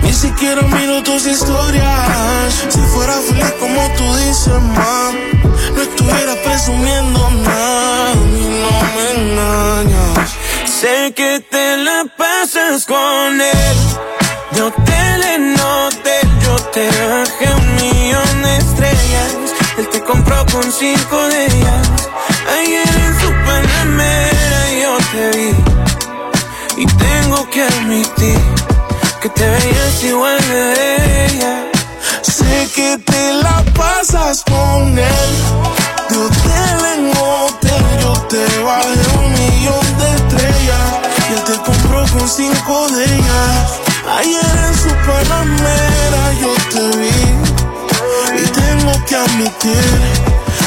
Ni 0.09 0.15
siquiera 0.15 0.63
miro 0.63 1.03
tus 1.03 1.27
historias. 1.27 2.65
Si 2.71 2.81
fuera 2.81 3.13
feliz 3.13 3.53
como 3.61 3.81
tú 3.99 4.17
dices, 4.17 4.55
man, 4.55 5.15
no 5.75 5.83
estuviera 5.83 6.35
presumiendo 6.43 7.31
nada. 7.31 8.13
Y 8.15 8.45
no 8.63 8.71
me 8.95 9.05
engañas. 9.21 10.31
Sé 10.65 11.13
que 11.15 11.41
te 11.51 11.77
la 11.77 12.07
pasas 12.17 12.87
con 12.87 13.39
él. 13.39 13.77
De 14.53 14.63
hotel 14.63 15.23
en 15.35 15.61
hotel, 15.61 16.29
yo 16.43 16.57
te 16.73 16.89
bajé 16.89 17.53
un 17.55 17.75
millón 17.77 18.43
de 18.45 18.57
estrellas. 18.57 19.31
Él 19.77 19.89
te 19.91 20.03
compró 20.05 20.47
con 20.51 20.73
cinco 20.73 21.29
de 21.29 21.47
ellas. 21.49 21.89
Ayer 22.59 22.89
en 23.05 23.21
su 23.21 23.31
panamera 23.45 24.61
yo 24.83 24.97
te 25.13 25.37
vi. 25.37 26.83
Y 26.83 26.87
tengo 26.87 27.51
que 27.51 27.63
admitir 27.63 28.58
que 29.29 29.41
te 29.41 29.49
veías 29.49 30.05
igual 30.05 30.39
de 30.49 31.27
ella. 31.27 31.67
Sé 32.23 32.69
que 32.75 32.99
te 32.99 33.35
la 33.35 33.65
pasas 33.75 34.45
con 34.45 34.99
él. 34.99 35.31
De 36.09 36.17
hotel 36.17 36.79
en 36.95 37.11
hotel, 37.17 37.85
yo 38.01 38.13
te 38.29 38.45
bajé 38.61 39.19
un 39.19 39.33
millón 39.33 39.87
de 39.99 40.09
estrellas. 40.17 40.89
Y 41.29 41.33
él 41.33 41.43
te 41.45 41.57
compró 41.63 42.07
con 42.13 42.29
cinco 42.29 42.89
de 42.91 43.05
ellas. 43.05 43.81
Ayer 44.19 44.57
en 44.69 44.75
su 44.75 44.91
panamera 45.07 46.23
yo 46.41 46.53
te 46.73 46.97
vi. 46.99 47.19
Y 48.41 48.47
tengo 48.49 48.93
que 49.07 49.17
admitir 49.17 50.01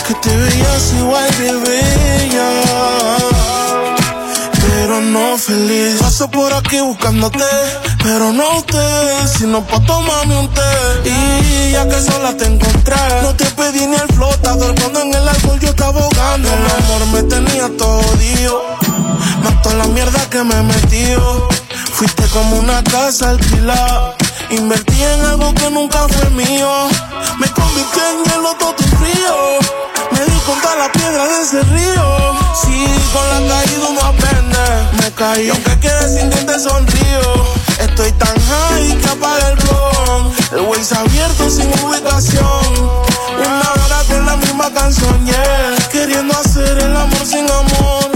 que 0.08 0.14
te 0.16 0.36
veías 0.36 0.94
igual 0.94 1.30
de 1.38 1.52
bella 1.70 3.31
pero 4.82 5.00
no 5.00 5.38
feliz. 5.38 6.00
Paso 6.00 6.30
por 6.32 6.52
aquí 6.54 6.80
buscándote, 6.82 7.46
pero 8.04 8.34
no 8.34 8.58
usted, 8.58 9.28
sino 9.38 9.66
pa' 9.68 9.80
tomarme 9.82 10.40
un 10.40 10.50
té. 10.50 10.72
Y 11.06 11.72
ya 11.72 11.88
que 11.88 12.02
sola 12.02 12.36
te 12.36 12.46
encontré, 12.46 12.96
no 13.22 13.36
te 13.36 13.46
pedí 13.46 13.86
ni 13.86 13.96
el 13.96 14.08
flotador 14.16 14.74
cuando 14.80 15.02
en 15.02 15.14
el 15.14 15.28
alcohol 15.28 15.60
yo 15.60 15.70
estaba 15.70 16.02
ahogando. 16.02 16.50
El 16.50 16.66
amor 16.78 17.06
me 17.14 17.24
tenía 17.24 17.70
todo 17.78 18.02
más 19.44 19.62
toda 19.62 19.76
la 19.76 19.88
mierda 19.88 20.20
que 20.32 20.44
me 20.44 20.62
metió. 20.64 21.48
Fuiste 21.94 22.24
como 22.30 22.58
una 22.58 22.84
casa 22.84 23.30
alquilada. 23.30 24.16
Invertí 24.50 25.02
en 25.04 25.26
algo 25.26 25.54
que 25.54 25.70
nunca 25.70 26.08
fue 26.08 26.30
mío. 26.32 26.72
Me 27.40 27.48
convirtió 27.52 28.02
en 28.12 28.24
hielo 28.26 28.56
todo 28.60 28.74
frío. 29.00 29.60
Me 30.42 30.48
di 30.48 30.52
contra 30.52 30.76
la 30.76 30.92
piedra 30.92 31.28
de 31.28 31.42
ese 31.42 31.62
río. 31.64 32.36
Sí, 32.64 32.86
con 33.14 33.30
la 33.30 33.54
caída 33.54 33.90
uno 33.90 34.02
aprende. 34.02 34.60
Me 35.02 35.12
caí, 35.12 35.50
aunque 35.50 35.80
quede 35.80 36.20
sin 36.20 36.30
dientes 36.30 36.64
sonrío. 36.64 37.46
Estoy 37.80 38.12
tan 38.14 38.36
high 38.40 38.98
que 38.98 39.10
apaga 39.10 39.50
el 39.50 39.58
ron. 39.58 40.32
El 40.54 40.62
Waze 40.62 40.96
abierto 40.96 41.50
sin 41.50 41.68
ubicación. 41.84 43.02
Una 43.38 43.72
hora 43.72 44.04
con 44.08 44.26
la 44.26 44.38
misma 44.38 44.74
canción. 44.74 45.26
Queriendo 45.92 46.34
hacer 46.38 46.78
el 46.78 46.96
amor 46.96 47.26
sin 47.26 47.46
amor. 47.50 48.12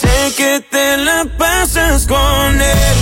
Sé 0.00 0.34
que 0.36 0.60
te 0.70 0.96
la 0.96 1.26
pasas 1.38 2.06
con 2.06 2.60
él. 2.60 2.96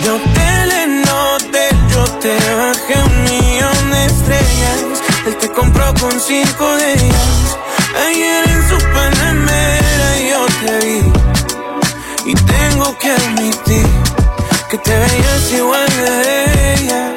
De 0.00 0.10
hotel 0.10 0.72
en 0.72 1.02
hotel, 1.08 1.76
yo 1.90 2.04
te 2.20 2.36
bajé 2.54 3.02
un 3.02 3.24
millón 3.24 3.90
de 3.90 4.06
estrellas. 4.06 4.97
Él 5.28 5.36
te 5.36 5.48
compró 5.52 5.84
con 6.00 6.18
cinco 6.18 6.76
de 6.78 6.94
ellas. 6.94 7.58
Ayer 8.06 8.48
en 8.48 8.68
su 8.70 8.78
panamera 8.94 10.08
yo 10.30 10.46
te 10.60 10.86
vi. 10.86 12.30
Y 12.30 12.34
tengo 12.34 12.96
que 12.96 13.10
admitir 13.10 13.86
que 14.70 14.78
te 14.78 14.90
veías 14.90 15.52
igual 15.52 15.86
de 15.86 16.74
ella. 16.76 17.14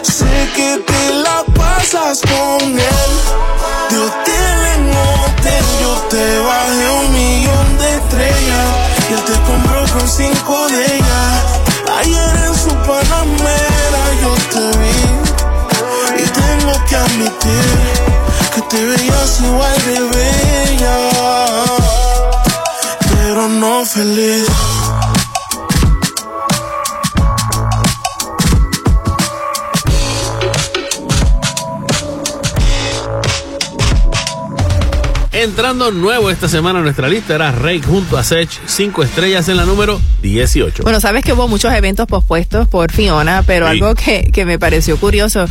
Sé 0.00 0.48
que 0.56 0.78
te 0.90 1.14
la 1.22 1.44
pasas 1.54 2.22
con 2.22 2.62
él. 2.62 3.12
De 3.90 3.98
hotel 4.06 4.56
en 4.74 4.82
hotel, 4.96 5.64
yo 5.82 5.92
te 6.08 6.38
bajé 6.38 6.90
un 7.02 7.12
millón 7.12 7.78
de 7.78 7.94
estrellas. 7.96 8.68
Y 9.10 9.12
él 9.12 9.22
te 9.26 9.36
compró 9.42 9.80
con 9.98 10.08
cinco 10.08 10.66
de 10.68 10.96
ellas. 10.96 11.44
Ayer 11.98 12.36
en 12.46 12.54
su 12.54 12.74
panamera 12.88 14.02
yo 14.22 14.32
te 14.50 14.78
vi. 14.78 14.89
Tengo 16.60 16.84
que 16.84 16.94
admitir 16.94 17.70
que 18.54 18.60
te 18.62 18.84
veías 18.84 19.40
igual 19.40 19.82
de 19.86 20.00
bella. 20.18 21.10
Pero 23.08 23.48
no 23.48 23.86
feliz. 23.86 24.46
Entrando 35.44 35.90
nuevo 35.90 36.28
esta 36.30 36.48
semana 36.50 36.80
en 36.80 36.84
nuestra 36.84 37.08
lista 37.08 37.34
era 37.34 37.50
Rake 37.50 37.80
junto 37.82 38.18
a 38.18 38.22
Sech, 38.22 38.50
cinco 38.66 39.02
estrellas 39.02 39.48
en 39.48 39.56
la 39.56 39.64
número 39.64 39.98
18. 40.20 40.82
Bueno, 40.82 41.00
sabes 41.00 41.24
que 41.24 41.32
hubo 41.32 41.48
muchos 41.48 41.72
eventos 41.72 42.06
pospuestos 42.06 42.68
por 42.68 42.92
Fiona, 42.92 43.42
pero 43.46 43.64
Sí. 43.66 43.72
algo 43.72 43.94
que, 43.94 44.28
que 44.34 44.44
me 44.44 44.58
pareció 44.58 44.98
curioso, 44.98 45.46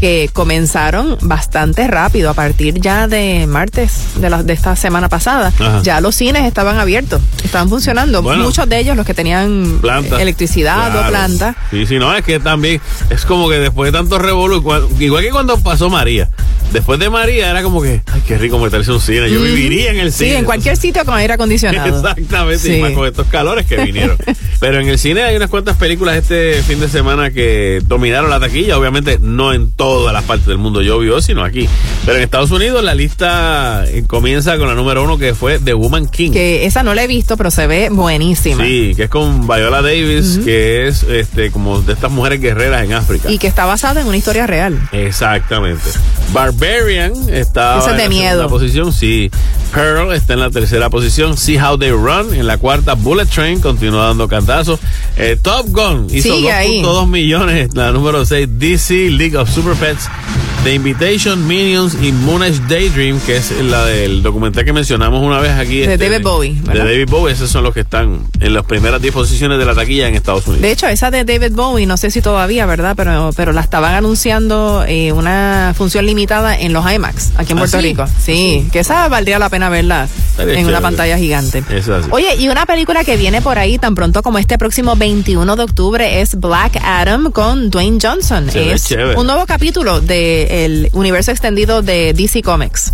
que 0.00 0.30
comenzaron 0.32 1.18
bastante 1.20 1.86
rápido, 1.88 2.30
a 2.30 2.34
partir 2.34 2.80
ya 2.80 3.06
de 3.06 3.46
martes 3.46 4.14
de, 4.16 4.30
la- 4.30 4.42
de 4.42 4.54
esta 4.54 4.76
semana 4.76 5.10
pasada, 5.10 5.48
Ajá. 5.58 5.82
ya 5.82 6.00
los 6.00 6.14
cines 6.14 6.44
estaban 6.46 6.78
abiertos, 6.78 7.20
estaban 7.44 7.68
funcionando. 7.68 8.22
Bueno. 8.22 8.44
Muchos 8.44 8.66
de 8.66 8.78
ellos, 8.78 8.96
los 8.96 9.04
que 9.04 9.12
tenían 9.12 9.78
Planta. 9.82 10.22
electricidad 10.22 10.90
Claro. 10.90 11.06
o 11.06 11.10
planta. 11.10 11.54
Sí, 11.70 11.84
sí, 11.84 11.98
no, 11.98 12.14
es 12.16 12.24
que 12.24 12.40
también 12.40 12.80
es 13.10 13.26
como 13.26 13.50
que 13.50 13.56
después 13.58 13.92
de 13.92 13.98
tanto 13.98 14.18
revolú, 14.18 14.56
igual 14.98 15.22
que 15.22 15.30
cuando 15.30 15.58
pasó 15.60 15.90
María. 15.90 16.30
Después 16.74 16.98
de 16.98 17.08
María 17.08 17.50
era 17.50 17.62
como 17.62 17.80
que, 17.80 18.02
ay, 18.12 18.22
qué 18.26 18.36
rico 18.36 18.58
meterse 18.58 18.90
un 18.90 19.00
cine. 19.00 19.30
Yo 19.30 19.40
viviría 19.40 19.92
en 19.92 19.98
el 20.00 20.10
Sí, 20.12 20.24
cine. 20.24 20.38
en 20.38 20.44
cualquier 20.44 20.76
sitio 20.76 21.04
con 21.04 21.14
aire 21.14 21.34
acondicionado. 21.34 21.96
Exactamente, 21.96 22.68
y 22.68 22.74
Sí. 22.74 22.80
más 22.82 22.90
con 22.90 23.06
estos 23.06 23.28
calores 23.28 23.64
que 23.64 23.76
vinieron. 23.76 24.16
Pero 24.58 24.80
en 24.80 24.88
el 24.88 24.98
cine 24.98 25.22
hay 25.22 25.36
unas 25.36 25.50
cuantas 25.50 25.76
películas 25.76 26.16
este 26.16 26.62
fin 26.64 26.80
de 26.80 26.88
semana 26.88 27.30
que 27.30 27.80
dominaron 27.86 28.28
la 28.28 28.40
taquilla. 28.40 28.76
Obviamente 28.76 29.18
no 29.20 29.52
en 29.52 29.70
todas 29.70 30.12
las 30.12 30.24
partes 30.24 30.46
del 30.48 30.58
mundo 30.58 30.82
llovió, 30.82 31.22
sino 31.22 31.44
aquí. 31.44 31.68
Pero 32.04 32.16
en 32.16 32.24
Estados 32.24 32.50
Unidos 32.50 32.82
la 32.82 32.94
lista 32.96 33.84
eh, 33.86 34.02
comienza 34.06 34.58
con 34.58 34.66
la 34.66 34.74
número 34.74 35.04
uno 35.04 35.16
que 35.16 35.32
fue 35.34 35.60
The 35.60 35.74
Woman 35.74 36.08
King. 36.08 36.32
Que 36.32 36.66
esa 36.66 36.82
no 36.82 36.92
la 36.94 37.04
he 37.04 37.06
visto, 37.06 37.36
pero 37.36 37.52
se 37.52 37.68
ve 37.68 37.88
buenísima. 37.92 38.64
Sí, 38.64 38.94
que 38.96 39.04
es 39.04 39.10
con 39.10 39.46
Viola 39.46 39.80
Davis, 39.80 40.40
que 40.44 40.88
es 40.88 41.04
este 41.04 41.52
como 41.52 41.80
de 41.82 41.92
estas 41.92 42.10
mujeres 42.10 42.40
guerreras 42.40 42.82
en 42.84 42.94
África. 42.94 43.30
Y 43.30 43.38
que 43.38 43.46
está 43.46 43.64
basada 43.64 44.00
en 44.00 44.08
una 44.08 44.16
historia 44.16 44.46
real. 44.48 44.76
Exactamente. 44.92 45.84
Barbarian 46.64 47.12
está 47.28 47.78
Esa 47.78 47.86
es 47.86 47.92
en 47.92 47.98
la 47.98 48.08
miedo. 48.08 48.30
segunda 48.30 48.48
posición, 48.48 48.92
sí. 48.92 49.30
Pearl 49.72 50.12
está 50.12 50.34
en 50.34 50.40
la 50.40 50.50
tercera 50.50 50.88
posición. 50.88 51.36
See 51.36 51.58
How 51.58 51.76
They 51.78 51.90
Run 51.90 52.32
en 52.34 52.46
la 52.46 52.58
cuarta. 52.58 52.94
Bullet 52.94 53.26
Train 53.26 53.60
continúa 53.60 54.06
dando 54.06 54.28
cantazos. 54.28 54.80
Eh, 55.16 55.36
Top 55.40 55.66
Gun 55.68 56.06
hizo 56.10 56.34
Sigue 56.34 56.52
ahí. 56.52 56.82
2.2 56.82 57.08
millones. 57.08 57.74
La 57.74 57.92
número 57.92 58.24
6. 58.24 58.48
DC 58.58 59.10
League 59.10 59.36
of 59.36 59.50
Super 59.50 59.74
Pets. 59.74 60.08
The 60.64 60.72
Invitation, 60.72 61.46
Minions 61.46 61.94
y 62.02 62.10
Moonish 62.10 62.58
Daydream, 62.68 63.20
que 63.20 63.36
es 63.36 63.50
la 63.50 63.84
del 63.84 64.22
documental 64.22 64.64
que 64.64 64.72
mencionamos 64.72 65.22
una 65.22 65.38
vez 65.38 65.52
aquí. 65.52 65.80
De 65.80 65.92
este, 65.92 66.08
David 66.08 66.24
Bowie, 66.24 66.54
De. 66.62 66.78
David 66.78 67.06
Bowie. 67.10 67.34
Esos 67.34 67.50
son 67.50 67.64
los 67.64 67.74
que 67.74 67.80
están 67.80 68.20
en 68.40 68.54
las 68.54 68.64
primeras 68.64 69.02
10 69.02 69.12
posiciones 69.12 69.58
de 69.58 69.66
la 69.66 69.74
taquilla 69.74 70.08
en 70.08 70.14
Estados 70.14 70.46
Unidos. 70.46 70.62
De 70.62 70.72
hecho, 70.72 70.88
esa 70.88 71.10
de 71.10 71.24
David 71.24 71.52
Bowie, 71.52 71.84
no 71.84 71.98
sé 71.98 72.10
si 72.10 72.22
todavía, 72.22 72.64
¿verdad? 72.64 72.94
Pero, 72.96 73.28
pero 73.36 73.52
la 73.52 73.60
estaban 73.60 73.92
anunciando 73.94 74.86
eh, 74.88 75.12
una 75.12 75.74
función 75.76 76.06
limitada 76.06 76.53
en 76.60 76.72
los 76.72 76.90
IMAX, 76.90 77.32
aquí 77.36 77.52
en 77.52 77.58
¿Ah, 77.58 77.60
Puerto 77.62 77.80
sí? 77.80 77.82
Rico. 77.82 78.06
Sí, 78.20 78.68
que 78.72 78.80
esa 78.80 79.08
valdría 79.08 79.38
la 79.38 79.48
pena 79.48 79.68
verla 79.68 80.08
en 80.38 80.66
una 80.66 80.80
pantalla 80.80 81.18
gigante. 81.18 81.64
Eso 81.70 81.94
así. 81.94 82.08
Oye, 82.10 82.36
y 82.36 82.48
una 82.48 82.66
película 82.66 83.04
que 83.04 83.16
viene 83.16 83.42
por 83.42 83.58
ahí 83.58 83.78
tan 83.78 83.94
pronto 83.94 84.22
como 84.22 84.38
este 84.38 84.58
próximo 84.58 84.96
21 84.96 85.56
de 85.56 85.62
octubre 85.62 86.20
es 86.20 86.38
Black 86.38 86.78
Adam 86.82 87.30
con 87.30 87.70
Dwayne 87.70 87.98
Johnson. 88.02 88.50
Se 88.50 88.72
es 88.72 88.94
un 89.16 89.26
nuevo 89.26 89.46
capítulo 89.46 90.00
del 90.00 90.90
universo 90.92 91.30
extendido 91.30 91.82
de 91.82 92.12
DC 92.12 92.42
Comics. 92.42 92.92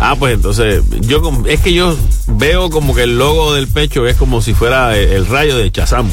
Ah, 0.00 0.16
pues 0.18 0.34
entonces, 0.34 0.82
yo 1.00 1.22
es 1.46 1.60
que 1.60 1.72
yo 1.72 1.96
veo 2.26 2.70
como 2.70 2.94
que 2.94 3.04
el 3.04 3.18
logo 3.18 3.54
del 3.54 3.68
pecho 3.68 4.06
es 4.06 4.16
como 4.16 4.42
si 4.42 4.52
fuera 4.52 4.96
el, 4.96 5.10
el 5.10 5.26
rayo 5.26 5.56
de 5.56 5.70
Chazam. 5.70 6.10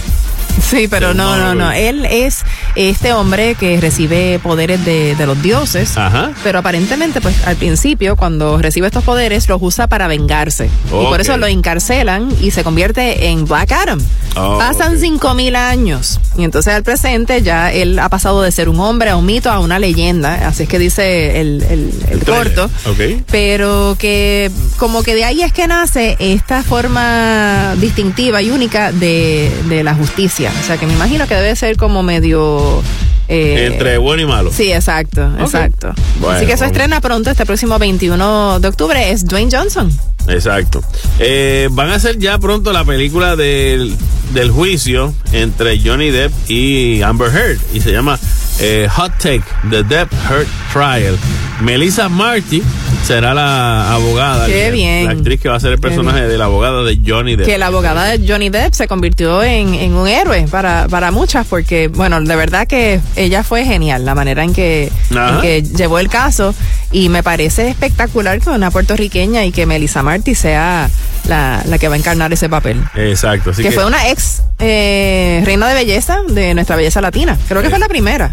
Sí, 0.69 0.87
pero 0.87 1.13
no, 1.13 1.37
no, 1.37 1.55
no. 1.55 1.71
Él 1.71 2.05
es 2.05 2.43
este 2.75 3.13
hombre 3.13 3.55
que 3.55 3.79
recibe 3.81 4.39
poderes 4.39 4.83
de, 4.85 5.15
de 5.15 5.25
los 5.25 5.41
dioses. 5.41 5.97
Ajá. 5.97 6.31
Pero 6.43 6.59
aparentemente, 6.59 7.21
pues 7.21 7.47
al 7.47 7.55
principio, 7.55 8.15
cuando 8.15 8.59
recibe 8.59 8.87
estos 8.87 9.03
poderes, 9.03 9.49
los 9.49 9.59
usa 9.61 9.87
para 9.87 10.07
vengarse. 10.07 10.69
Y 10.87 10.89
por 10.89 11.21
eso 11.21 11.37
lo 11.37 11.47
encarcelan 11.47 12.29
y 12.41 12.51
se 12.51 12.63
convierte 12.63 13.27
en 13.27 13.45
Black 13.45 13.71
Adam. 13.71 13.99
Oh, 14.35 14.57
Pasan 14.59 14.93
ok. 14.93 14.99
cinco 14.99 15.33
mil 15.33 15.55
años. 15.55 16.19
Y 16.37 16.43
entonces 16.43 16.73
al 16.73 16.83
presente 16.83 17.41
ya 17.41 17.71
él 17.71 17.97
ha 17.99 18.09
pasado 18.09 18.41
de 18.41 18.51
ser 18.51 18.69
un 18.69 18.79
hombre 18.79 19.09
a 19.09 19.15
un 19.15 19.25
mito 19.25 19.51
a 19.51 19.59
una 19.59 19.79
leyenda. 19.79 20.47
Así 20.47 20.63
es 20.63 20.69
que 20.69 20.79
dice 20.79 21.41
el, 21.41 21.63
el, 21.63 22.23
corto. 22.25 22.65
Ok. 22.85 23.23
Pero 23.31 23.95
que 23.97 24.51
como 24.77 25.03
que 25.03 25.15
de 25.15 25.25
ahí 25.25 25.41
es 25.41 25.51
que 25.51 25.67
nace 25.67 26.15
esta 26.19 26.63
forma 26.63 27.75
distintiva 27.77 28.41
y 28.41 28.51
única 28.51 28.91
de, 28.91 29.51
de 29.67 29.83
la 29.83 29.95
justicia. 29.95 30.48
O 30.61 30.63
sea 30.65 30.77
que 30.77 30.85
me 30.85 30.93
imagino 30.93 31.27
que 31.27 31.35
debe 31.35 31.55
ser 31.55 31.77
como 31.77 32.03
medio... 32.03 32.81
eh, 33.27 33.67
Entre 33.71 33.97
bueno 33.97 34.21
y 34.23 34.25
malo. 34.25 34.51
Sí, 34.53 34.71
exacto, 34.71 35.29
exacto. 35.39 35.93
Bueno, 36.19 36.37
Así 36.37 36.45
que 36.45 36.53
eso 36.53 36.61
vamos. 36.63 36.71
estrena 36.77 37.01
pronto 37.01 37.29
este 37.29 37.45
próximo 37.45 37.77
21 37.79 38.59
de 38.59 38.67
octubre. 38.67 39.11
Es 39.11 39.25
Dwayne 39.25 39.49
Johnson. 39.55 39.91
Exacto. 40.27 40.83
Eh, 41.19 41.69
van 41.71 41.89
a 41.89 41.95
hacer 41.95 42.19
ya 42.19 42.37
pronto 42.37 42.71
la 42.73 42.83
película 42.85 43.35
del, 43.35 43.95
del 44.33 44.51
juicio 44.51 45.13
entre 45.31 45.79
Johnny 45.83 46.11
Depp 46.11 46.31
y 46.49 47.01
Amber 47.01 47.31
Heard. 47.35 47.59
Y 47.73 47.81
se 47.81 47.91
llama 47.91 48.19
eh, 48.59 48.87
Hot 48.95 49.13
Take, 49.17 49.43
The 49.69 49.83
Depp 49.83 50.11
Heard 50.29 50.47
Trial. 50.71 51.17
Melissa 51.61 52.09
Marty 52.09 52.61
será 53.03 53.33
la 53.33 53.93
abogada. 53.93 54.45
Qué 54.45 54.65
la- 54.65 54.71
bien. 54.71 55.05
La 55.05 55.11
actriz 55.11 55.39
que 55.41 55.49
va 55.49 55.55
a 55.55 55.59
ser 55.59 55.71
el 55.73 55.79
personaje 55.79 56.27
de 56.27 56.37
la 56.37 56.45
abogada 56.45 56.83
de 56.83 56.99
Johnny 57.05 57.35
Depp. 57.35 57.47
Que 57.47 57.57
la 57.57 57.67
abogada 57.67 58.05
de 58.05 58.27
Johnny 58.27 58.49
Depp 58.49 58.73
se 58.73 58.87
convirtió 58.87 59.41
en, 59.43 59.73
en 59.73 59.93
un 59.93 60.07
héroe 60.07 60.45
para, 60.49 60.87
para 60.89 61.11
muchas, 61.11 61.47
porque, 61.47 61.87
bueno, 61.87 62.21
de 62.21 62.35
verdad 62.35 62.67
que 62.67 62.99
ella 63.15 63.43
fue 63.43 63.65
genial, 63.65 64.05
la 64.05 64.15
manera 64.15 64.43
en 64.43 64.53
que, 64.53 64.91
en 65.11 65.41
que 65.41 65.63
llevó 65.63 65.99
el 65.99 66.09
caso. 66.09 66.53
Y 66.91 67.09
me 67.09 67.21
parece 67.23 67.69
espectacular 67.69 68.39
que 68.41 68.49
una 68.49 68.71
puertorriqueña 68.71 69.45
y 69.45 69.51
que 69.51 69.65
Melissa 69.65 70.01
Marty 70.03 70.33
sea 70.35 70.89
la, 71.29 71.61
la 71.65 71.77
que 71.77 71.87
va 71.87 71.93
a 71.95 71.97
encarnar 71.97 72.33
ese 72.33 72.49
papel. 72.49 72.83
Exacto. 72.95 73.51
Así 73.51 73.61
que, 73.63 73.69
que, 73.69 73.75
fue 73.75 73.85
una 73.85 74.09
ex 74.09 74.41
eh, 74.59 75.41
reina 75.45 75.67
de 75.69 75.75
belleza 75.75 76.17
de 76.27 76.53
nuestra 76.53 76.75
belleza 76.75 76.99
latina. 77.01 77.37
Creo 77.47 77.61
que 77.61 77.67
Eh. 77.67 77.69
fue 77.69 77.79
la 77.79 77.87
primera. 77.87 78.31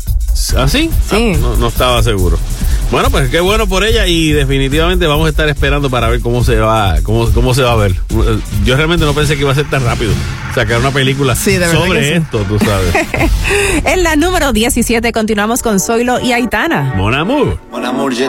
¿Ah, 0.56 0.68
sí? 0.68 0.90
Sí. 1.10 1.32
Ah, 1.34 1.38
no, 1.40 1.56
no 1.56 1.68
estaba 1.68 2.02
seguro. 2.02 2.38
Bueno, 2.90 3.10
pues 3.10 3.30
qué 3.30 3.40
bueno 3.40 3.66
por 3.66 3.84
ella 3.84 4.06
y 4.06 4.32
definitivamente 4.32 5.06
vamos 5.06 5.26
a 5.26 5.30
estar 5.30 5.48
esperando 5.48 5.90
para 5.90 6.08
ver 6.08 6.20
cómo 6.20 6.44
se 6.44 6.56
va, 6.56 6.96
cómo, 7.02 7.28
cómo 7.32 7.52
se 7.54 7.62
va 7.62 7.72
a 7.72 7.76
ver. 7.76 7.94
Yo 8.64 8.76
realmente 8.76 9.04
no 9.04 9.12
pensé 9.12 9.34
que 9.34 9.40
iba 9.42 9.50
a 9.50 9.54
ser 9.56 9.68
tan 9.68 9.84
rápido 9.84 10.12
sacar 10.54 10.78
una 10.78 10.90
película 10.92 11.34
Sí, 11.34 11.52
de 11.52 11.58
verdad 11.60 11.72
que 11.82 11.86
sobre 11.88 12.08
sí. 12.08 12.12
esto, 12.14 12.38
tú 12.48 12.58
sabes. 12.60 12.94
En 13.84 14.02
la 14.04 14.14
número 14.16 14.52
17 14.52 15.10
continuamos 15.12 15.62
con 15.62 15.80
Zoilo 15.80 16.20
y 16.20 16.32
Aitana. 16.32 16.92
Mon 16.96 17.14
amour. 17.14 17.58
Mon 17.72 17.84
amour, 17.84 18.14
je 18.14 18.28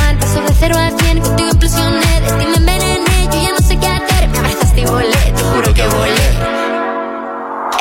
Sobre 0.33 0.53
cero 0.59 0.75
a 0.77 0.89
100, 0.89 1.21
contigo 1.21 1.49
implosioné. 1.51 2.21
De 2.21 2.31
ti 2.39 2.45
me 2.47 2.57
envenené, 2.57 3.29
yo 3.31 3.41
ya 3.41 3.51
no 3.51 3.67
sé 3.67 3.77
qué 3.77 3.87
hacer. 3.87 4.27
Me 4.29 4.37
abrazaste 4.39 4.81
y 4.81 4.85
volé, 4.85 5.33
te 5.35 5.43
juro 5.43 5.73
que 5.73 5.87
volé. 5.87 6.61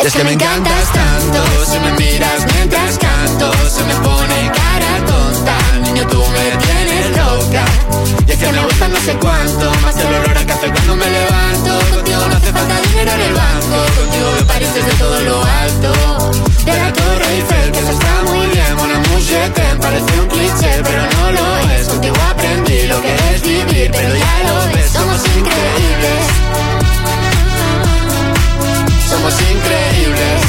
Y 0.02 0.06
es 0.06 0.14
que 0.14 0.24
me 0.24 0.32
encantas 0.32 0.92
tanto 0.92 1.44
Si 1.66 1.78
me 1.78 1.92
miras 1.92 2.46
mientras 2.54 2.96
canto 2.96 3.52
Se 3.68 3.84
me 3.84 3.94
pone 3.96 4.50
cara 4.54 5.04
tonta 5.06 5.19
tú 6.06 6.24
me 6.26 6.56
tienes 6.64 7.16
loca. 7.16 7.64
Y 8.26 8.32
es 8.32 8.38
que 8.38 8.52
me 8.52 8.64
gusta 8.64 8.88
no 8.88 9.00
sé 9.00 9.14
cuánto, 9.20 9.72
más 9.82 9.96
el 9.96 10.06
olor 10.06 10.38
a 10.38 10.46
café 10.46 10.70
cuando 10.70 10.96
me 10.96 11.10
levanto. 11.10 11.78
Contigo 11.94 12.20
no 12.28 12.36
hace 12.36 12.52
falta 12.52 12.80
dinero 12.88 13.12
en 13.12 13.20
el 13.20 13.34
banco, 13.34 13.76
contigo 13.96 14.32
me 14.38 14.44
pareces 14.44 14.86
de 14.86 14.92
todo 14.92 15.20
lo 15.20 15.42
alto. 15.42 15.92
De 16.64 16.76
la 16.76 16.92
Torre 16.92 17.26
Eiffel, 17.34 17.72
que 17.72 17.78
eso 17.78 17.90
está 17.90 18.22
muy 18.24 18.46
bien, 18.46 18.78
una 18.78 18.98
muchete, 19.10 19.62
parece 19.80 20.20
un 20.20 20.28
cliché, 20.28 20.82
pero 20.82 21.02
no 21.02 21.32
lo 21.32 21.58
es. 21.72 21.88
Contigo 21.88 22.16
aprendí 22.30 22.86
lo 22.86 23.00
que 23.00 23.14
es 23.34 23.42
vivir, 23.42 23.90
pero 23.90 24.14
ya 24.14 24.42
lo 24.46 24.54
ves, 24.74 24.90
somos 24.90 25.20
increíbles. 25.26 26.22
Somos 29.08 29.34
increíbles. 29.50 30.40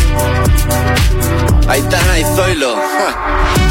Aitana 1.67 2.19
y 2.19 2.23
Zoilo. 2.35 2.75
Ja. 2.75 3.67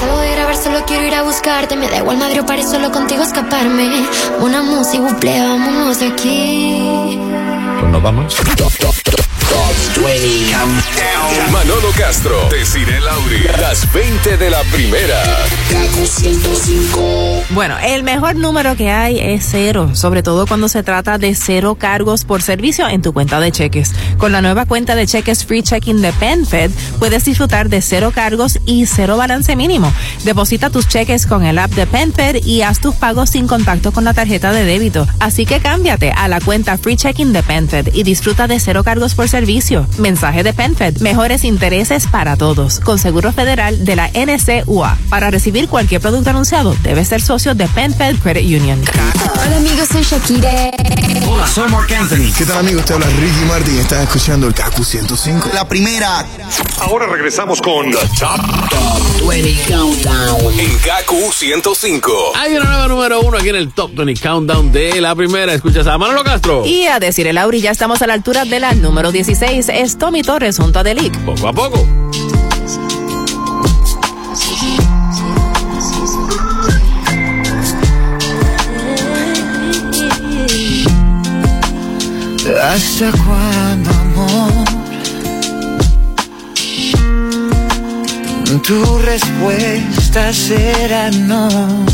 Salgo 0.00 0.18
de 0.18 0.30
grabar, 0.32 0.56
solo 0.56 0.84
quiero 0.86 1.06
ir 1.06 1.14
a 1.14 1.22
buscarte. 1.22 1.76
Me 1.76 1.88
da 1.88 1.98
igual 1.98 2.18
madre 2.18 2.40
o 2.40 2.46
París, 2.46 2.70
solo 2.70 2.90
contigo 2.90 3.22
escaparme. 3.22 4.06
Una 4.40 4.62
música, 4.62 5.02
buple, 5.02 5.40
vámonos 5.40 6.00
de 6.00 6.06
aquí. 6.08 7.18
Pues 7.80 7.92
nos 7.92 8.02
vamos. 8.02 8.36
Manolo 11.50 11.90
Castro, 11.96 12.48
Desiree 12.50 13.00
Lauri, 13.00 13.40
las 13.60 13.90
20 13.92 14.36
de 14.36 14.50
la 14.50 14.60
primera. 14.64 15.22
Bueno, 17.50 17.76
el 17.78 18.02
mejor 18.02 18.36
número 18.36 18.76
que 18.76 18.90
hay 18.90 19.18
es 19.18 19.46
cero, 19.48 19.90
sobre 19.94 20.22
todo 20.22 20.46
cuando 20.46 20.68
se 20.68 20.82
trata 20.82 21.18
de 21.18 21.34
cero 21.34 21.76
cargos 21.76 22.24
por 22.24 22.42
servicio 22.42 22.88
en 22.88 23.00
tu 23.00 23.12
cuenta 23.12 23.40
de 23.40 23.52
cheques. 23.52 23.92
Con 24.18 24.32
la 24.32 24.42
nueva 24.42 24.66
cuenta 24.66 24.94
de 24.94 25.06
cheques 25.06 25.46
Free 25.46 25.62
Checking 25.62 26.02
de 26.02 26.12
PenFed, 26.12 26.70
puedes 26.98 27.24
disfrutar 27.24 27.68
de 27.68 27.80
cero 27.80 28.12
cargos 28.14 28.58
y 28.66 28.86
cero 28.86 29.16
balance 29.16 29.56
mínimo. 29.56 29.92
Deposita 30.24 30.70
tus 30.70 30.88
cheques 30.88 31.26
con 31.26 31.44
el 31.44 31.58
app 31.58 31.70
de 31.72 31.86
PenFed 31.86 32.44
y 32.44 32.62
haz 32.62 32.80
tus 32.80 32.94
pagos 32.94 33.30
sin 33.30 33.46
contacto 33.46 33.92
con 33.92 34.04
la 34.04 34.14
tarjeta 34.14 34.52
de 34.52 34.64
débito. 34.64 35.06
Así 35.20 35.46
que 35.46 35.60
cámbiate 35.60 36.10
a 36.10 36.28
la 36.28 36.40
cuenta 36.40 36.76
Free 36.76 36.96
Checking 36.96 37.32
de 37.32 37.42
PenFed 37.42 37.94
y 37.94 38.02
disfruta 38.02 38.46
de 38.46 38.58
cero 38.60 38.84
cargos 38.84 39.14
por 39.14 39.28
servicio. 39.28 39.61
Mensaje 39.98 40.42
de 40.42 40.52
PenFed, 40.52 40.98
mejores 41.02 41.44
intereses 41.44 42.08
para 42.08 42.36
todos, 42.36 42.80
con 42.80 42.98
Seguro 42.98 43.32
Federal 43.32 43.84
de 43.84 43.94
la 43.94 44.08
NCUA. 44.08 44.98
Para 45.08 45.30
recibir 45.30 45.68
cualquier 45.68 46.00
producto 46.00 46.30
anunciado, 46.30 46.76
debes 46.82 47.08
ser 47.08 47.22
socio 47.22 47.54
de 47.54 47.68
PenFed 47.68 48.16
Credit 48.16 48.60
Union. 48.60 48.82
Hola 49.34 49.56
amigos, 49.58 49.88
soy 49.88 50.02
Shakira. 50.02 50.50
Hola, 51.30 51.46
soy 51.46 51.70
Mark 51.70 51.94
Anthony. 51.94 52.32
¿Qué 52.36 52.44
tal 52.44 52.58
amigos? 52.58 52.84
Te 52.86 52.94
habla 52.94 53.06
Ricky 53.06 53.44
Martin. 53.46 53.78
Estás 53.78 54.02
escuchando 54.02 54.48
el 54.48 54.54
Kaku 54.54 54.82
105. 54.82 55.50
La 55.54 55.68
primera. 55.68 56.26
Ahora 56.80 57.06
regresamos 57.06 57.62
con 57.62 57.90
Top 57.92 58.40
20 59.28 59.72
Countdown. 59.72 60.58
en 60.58 60.78
Gaku 60.84 61.32
105. 61.32 62.32
Hay 62.34 62.56
una 62.56 62.64
nueva 62.64 62.88
número 62.88 63.20
uno 63.20 63.38
aquí 63.38 63.50
en 63.50 63.56
el 63.56 63.72
Top 63.72 63.94
20 63.94 64.20
Countdown 64.20 64.72
de 64.72 65.00
la 65.00 65.14
primera. 65.14 65.54
Escuchas 65.54 65.86
a 65.86 65.96
Manolo 65.98 66.24
Castro. 66.24 66.66
Y 66.66 66.86
a 66.86 66.98
decir 66.98 67.28
el 67.28 67.36
Lauri, 67.36 67.60
ya 67.60 67.70
estamos 67.70 68.02
a 68.02 68.08
la 68.08 68.14
altura 68.14 68.44
de 68.44 68.58
la 68.58 68.74
número 68.74 69.12
16. 69.12 69.51
Es 69.54 69.98
Tommy 69.98 70.22
Torres 70.22 70.56
junto 70.56 70.78
a 70.78 70.82
Delic. 70.82 71.14
Poco 71.26 71.46
a 71.46 71.52
poco. 71.52 71.86
¿Hasta 82.62 83.12
cuándo, 83.26 83.90
amor? 83.90 84.64
Tu 88.66 88.98
respuesta 89.00 90.32
será 90.32 91.10
no. 91.10 91.84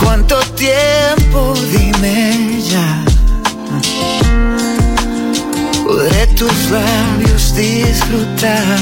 ¿Cuánto 0.00 0.38
tiempo? 0.56 1.52
Dime 1.70 2.62
ya. 2.62 3.03
Podré 6.04 6.26
tus 6.36 6.70
labios 6.70 7.54
disfrutar. 7.54 8.78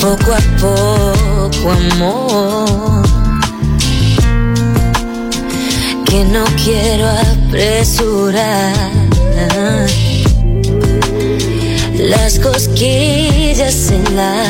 Poco 0.00 0.32
a 0.32 0.40
poco, 0.60 1.70
amor. 1.70 3.06
Que 6.04 6.24
no 6.24 6.44
quiero 6.64 7.08
apresurar. 7.08 8.74
Las 11.94 12.40
cosquillas 12.40 13.92
en 13.92 14.16
la 14.16 14.42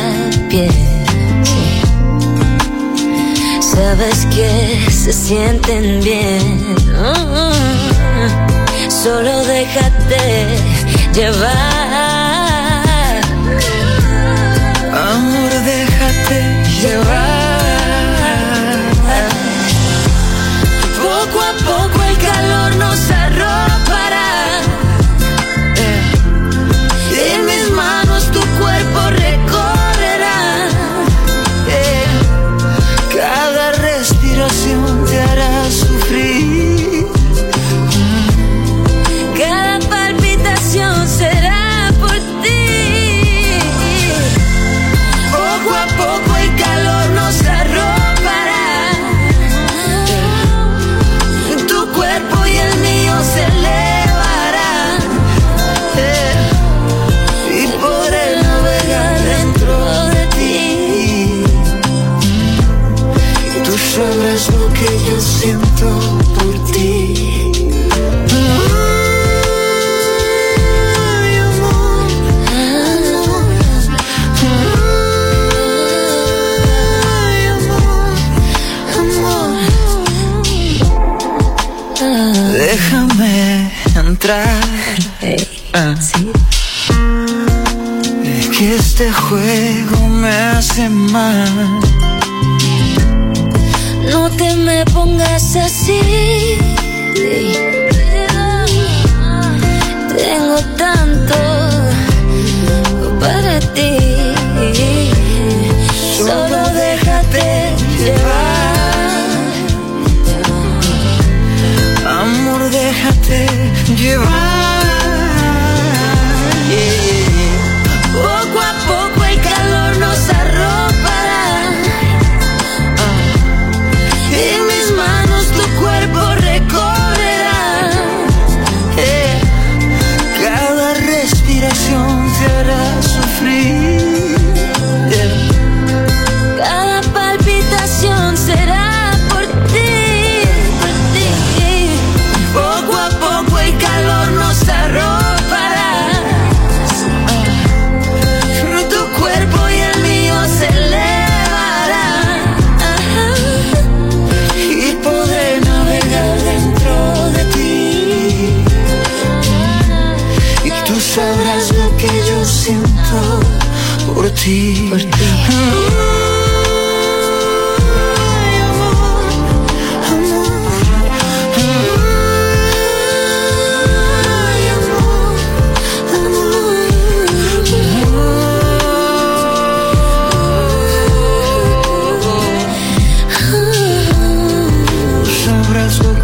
piel. 0.48 0.72
Sabes 3.60 4.24
que 4.34 4.90
se 4.90 5.12
sienten 5.12 6.00
bien. 6.02 6.76
Solo 9.06 9.44
déjate 9.44 10.58
llevar. 11.14 11.46
Amor, 14.92 15.50
déjate 15.64 16.64
llevar. 16.80 17.45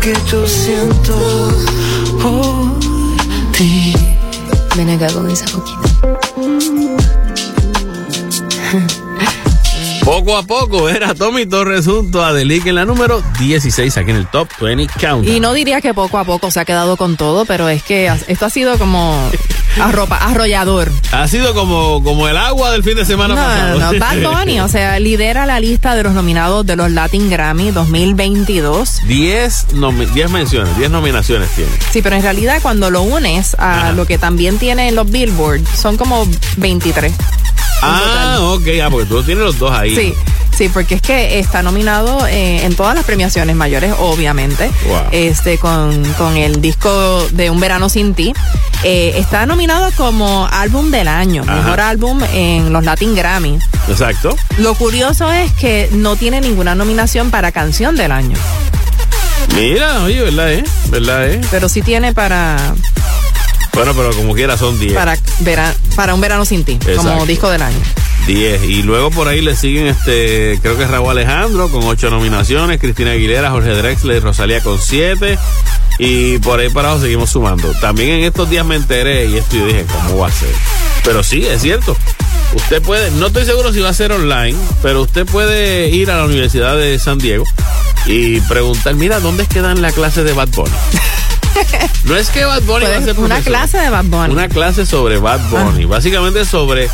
Que 0.02 0.14
yo 0.28 0.46
siento 0.48 1.16
por 2.20 2.80
ti. 3.52 3.94
Ven 4.76 4.90
acá 4.90 5.06
con 5.12 5.30
esa 5.30 5.46
boquita. 5.56 5.88
Poco 10.04 10.36
a 10.36 10.42
poco 10.42 10.88
era 10.88 11.14
Tommy 11.14 11.46
Torres 11.46 11.86
junto 11.86 12.24
a 12.24 12.32
Delic 12.32 12.66
en 12.66 12.74
la 12.74 12.84
número 12.84 13.22
16 13.38 13.96
aquí 13.96 14.10
en 14.10 14.16
el 14.16 14.26
Top 14.26 14.48
20 14.60 14.92
Countdown. 14.94 15.28
Y 15.28 15.38
no 15.38 15.52
diría 15.52 15.80
que 15.80 15.94
poco 15.94 16.18
a 16.18 16.24
poco 16.24 16.50
se 16.50 16.58
ha 16.58 16.64
quedado 16.64 16.96
con 16.96 17.16
todo, 17.16 17.44
pero 17.44 17.68
es 17.68 17.84
que 17.84 18.12
esto 18.26 18.46
ha 18.46 18.50
sido 18.50 18.76
como 18.78 19.16
arropa, 19.80 20.16
arrollador. 20.16 20.90
Ha 21.12 21.28
sido 21.28 21.54
como, 21.54 22.02
como 22.02 22.28
el 22.28 22.37
agua 22.37 22.70
del 22.72 22.82
fin 22.85 22.96
de 22.96 23.04
semana 23.04 23.35
No, 23.35 23.40
pasado. 23.42 23.78
no, 23.78 23.92
no. 23.92 23.98
Bad 23.98 24.22
Bunny, 24.40 24.61
o 24.61 24.68
sea, 24.68 24.98
lidera 24.98 25.46
la 25.46 25.61
lista 25.61 25.94
de 25.94 26.02
los 26.02 26.12
nominados 26.14 26.64
de 26.66 26.76
los 26.76 26.90
Latin 26.90 27.30
Grammy 27.30 27.70
2022. 27.70 29.02
10 29.06 29.66
nomi- 29.74 30.06
10 30.12 30.30
menciones, 30.30 30.76
10 30.76 30.90
nominaciones 30.90 31.48
tiene. 31.50 31.70
Sí, 31.90 32.02
pero 32.02 32.16
en 32.16 32.22
realidad 32.22 32.58
cuando 32.62 32.90
lo 32.90 33.02
unes 33.02 33.54
a 33.58 33.78
Ajá. 33.78 33.92
lo 33.92 34.06
que 34.06 34.18
también 34.18 34.58
tienen 34.58 34.94
los 34.94 35.11
Billboard, 35.11 35.62
son 35.76 35.96
como 35.96 36.26
23. 36.56 37.12
Ah, 37.82 38.38
ok, 38.40 38.62
ah, 38.85 38.88
porque 38.90 39.06
tú 39.06 39.22
tienes 39.24 39.44
los 39.44 39.58
dos 39.58 39.72
ahí. 39.72 39.94
Sí, 39.96 40.14
sí, 40.56 40.68
porque 40.68 40.94
es 40.96 41.02
que 41.02 41.38
está 41.38 41.62
nominado 41.62 42.26
eh, 42.26 42.64
en 42.64 42.74
todas 42.74 42.94
las 42.94 43.04
premiaciones 43.04 43.56
mayores, 43.56 43.92
obviamente. 43.98 44.70
Wow. 44.86 45.02
Este, 45.12 45.58
con, 45.58 46.04
con 46.14 46.36
el 46.36 46.60
disco 46.60 47.26
de 47.32 47.50
Un 47.50 47.60
Verano 47.60 47.88
Sin 47.88 48.14
Ti. 48.14 48.32
Eh, 48.84 49.14
está 49.16 49.46
nominado 49.46 49.90
como 49.96 50.48
álbum 50.50 50.90
del 50.90 51.06
año, 51.08 51.42
Ajá. 51.46 51.54
mejor 51.54 51.80
álbum 51.80 52.20
en 52.32 52.72
los 52.72 52.84
Latin 52.84 53.14
Grammy. 53.14 53.58
Exacto. 53.88 54.36
Lo 54.58 54.74
curioso 54.74 55.30
es 55.32 55.52
que 55.52 55.88
no 55.92 56.16
tiene 56.16 56.40
ninguna 56.40 56.74
nominación 56.74 57.30
para 57.30 57.52
canción 57.52 57.94
del 57.96 58.10
año, 58.12 58.36
Mira, 59.56 60.02
oye, 60.04 60.22
¿verdad, 60.22 60.52
eh? 60.52 60.64
¿Verdad, 60.88 61.28
eh? 61.28 61.40
pero 61.50 61.68
sí 61.68 61.82
tiene 61.82 62.14
para 62.14 62.56
Bueno, 63.74 63.92
pero 63.94 64.12
como 64.14 64.34
quiera 64.34 64.56
son 64.56 64.78
10. 64.78 64.92
para 64.94 65.16
vera- 65.40 65.74
para 65.96 66.14
Un 66.14 66.20
Verano 66.20 66.44
Sin 66.44 66.64
Ti, 66.64 66.78
como 66.96 67.24
disco 67.26 67.50
del 67.50 67.62
año. 67.62 67.78
10. 68.26 68.64
Y 68.64 68.82
luego 68.82 69.11
por 69.11 69.28
ahí 69.28 69.40
le 69.40 69.56
siguen, 69.56 69.87
este, 69.87 70.58
creo 70.62 70.76
que 70.76 70.85
es 70.85 70.90
Raúl 70.90 71.11
Alejandro 71.11 71.68
con 71.70 71.85
8 71.85 72.11
nominaciones, 72.11 72.80
Cristina 72.80 73.12
Aguilera, 73.12 73.50
Jorge 73.50 73.70
Drexler 73.70 74.16
y 74.16 74.20
Rosalía 74.20 74.61
con 74.61 74.78
7. 74.78 75.38
Y 75.98 76.38
por 76.38 76.61
ahí 76.61 76.70
para 76.70 76.88
abajo 76.88 77.02
seguimos 77.02 77.30
sumando. 77.30 77.72
También 77.80 78.11
en 78.11 78.24
estos 78.24 78.48
días 78.48 78.64
me 78.64 78.76
enteré 78.76 79.26
y 79.26 79.37
esto 79.37 79.56
yo 79.56 79.66
dije, 79.66 79.85
¿cómo 79.92 80.18
va 80.18 80.28
a 80.28 80.32
ser? 80.32 80.54
Pero 81.04 81.22
sí, 81.22 81.44
es 81.44 81.62
cierto. 81.62 81.96
Usted 82.54 82.82
puede, 82.82 83.11
no 83.12 83.28
estoy 83.28 83.44
seguro 83.44 83.72
si 83.72 83.80
va 83.80 83.88
a 83.88 83.94
ser 83.94 84.12
online, 84.12 84.58
pero 84.82 85.02
usted 85.02 85.24
puede 85.26 85.88
ir 85.88 86.11
a 86.11 86.18
la 86.18 86.24
Universidad 86.24 86.76
de 86.76 86.98
San 86.98 87.18
Diego 87.18 87.44
y 88.06 88.40
preguntar, 88.40 88.94
mira, 88.94 89.20
¿dónde 89.20 89.44
es 89.44 89.48
que 89.48 89.62
dan 89.62 89.80
la 89.80 89.92
clase 89.92 90.22
de 90.22 90.32
Bad 90.32 90.48
Bunny? 90.48 90.70
No 92.04 92.16
es 92.16 92.30
que 92.30 92.44
Bad 92.44 92.62
Bunny 92.62 92.84
va 92.84 92.90
a 92.90 92.98
Puedes- 92.98 93.04
ser 93.04 93.18
una 93.20 93.40
clase 93.40 93.78
de 93.78 93.90
Bad 93.90 94.04
Bunny. 94.04 94.32
Una 94.32 94.48
clase 94.48 94.86
sobre 94.86 95.18
Bad 95.18 95.40
Bunny. 95.50 95.84
Básicamente 95.84 96.44
sobre 96.44 96.88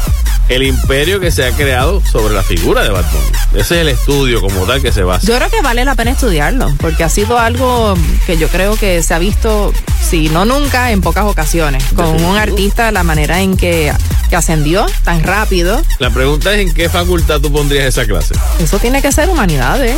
el 0.48 0.62
imperio 0.62 1.20
que 1.20 1.30
se 1.30 1.44
ha 1.46 1.52
creado 1.52 2.02
sobre 2.10 2.34
la 2.34 2.42
figura 2.42 2.82
de 2.82 2.90
Bad 2.90 3.04
Bunny. 3.12 3.60
Ese 3.60 3.76
es 3.76 3.80
el 3.82 3.88
estudio 3.88 4.40
como 4.40 4.64
tal 4.66 4.80
que 4.82 4.92
se 4.92 5.02
basa. 5.02 5.26
Yo 5.26 5.36
creo 5.36 5.50
que 5.50 5.60
vale 5.62 5.84
la 5.84 5.94
pena 5.94 6.10
estudiarlo, 6.10 6.72
porque 6.78 7.04
ha 7.04 7.08
sido 7.08 7.38
algo 7.38 7.94
que 8.26 8.36
yo 8.38 8.48
creo 8.48 8.76
que 8.76 9.02
se 9.02 9.14
ha 9.14 9.18
visto, 9.18 9.72
si 10.06 10.28
no 10.28 10.44
nunca, 10.44 10.90
en 10.92 11.00
pocas 11.00 11.24
ocasiones, 11.24 11.84
con 11.94 12.22
un 12.24 12.36
artista, 12.36 12.90
la 12.92 13.02
manera 13.02 13.40
en 13.40 13.56
que, 13.56 13.92
que 14.30 14.36
ascendió 14.36 14.86
tan 15.04 15.22
rápido. 15.22 15.82
La 15.98 16.10
pregunta 16.10 16.52
es 16.54 16.60
en 16.68 16.74
qué 16.74 16.88
facultad 16.88 17.40
tú 17.40 17.52
pondrías 17.52 17.86
esa 17.86 18.06
clase. 18.06 18.34
Eso 18.58 18.78
tiene 18.78 19.00
que 19.02 19.12
ser 19.12 19.28
humanidades. 19.30 19.96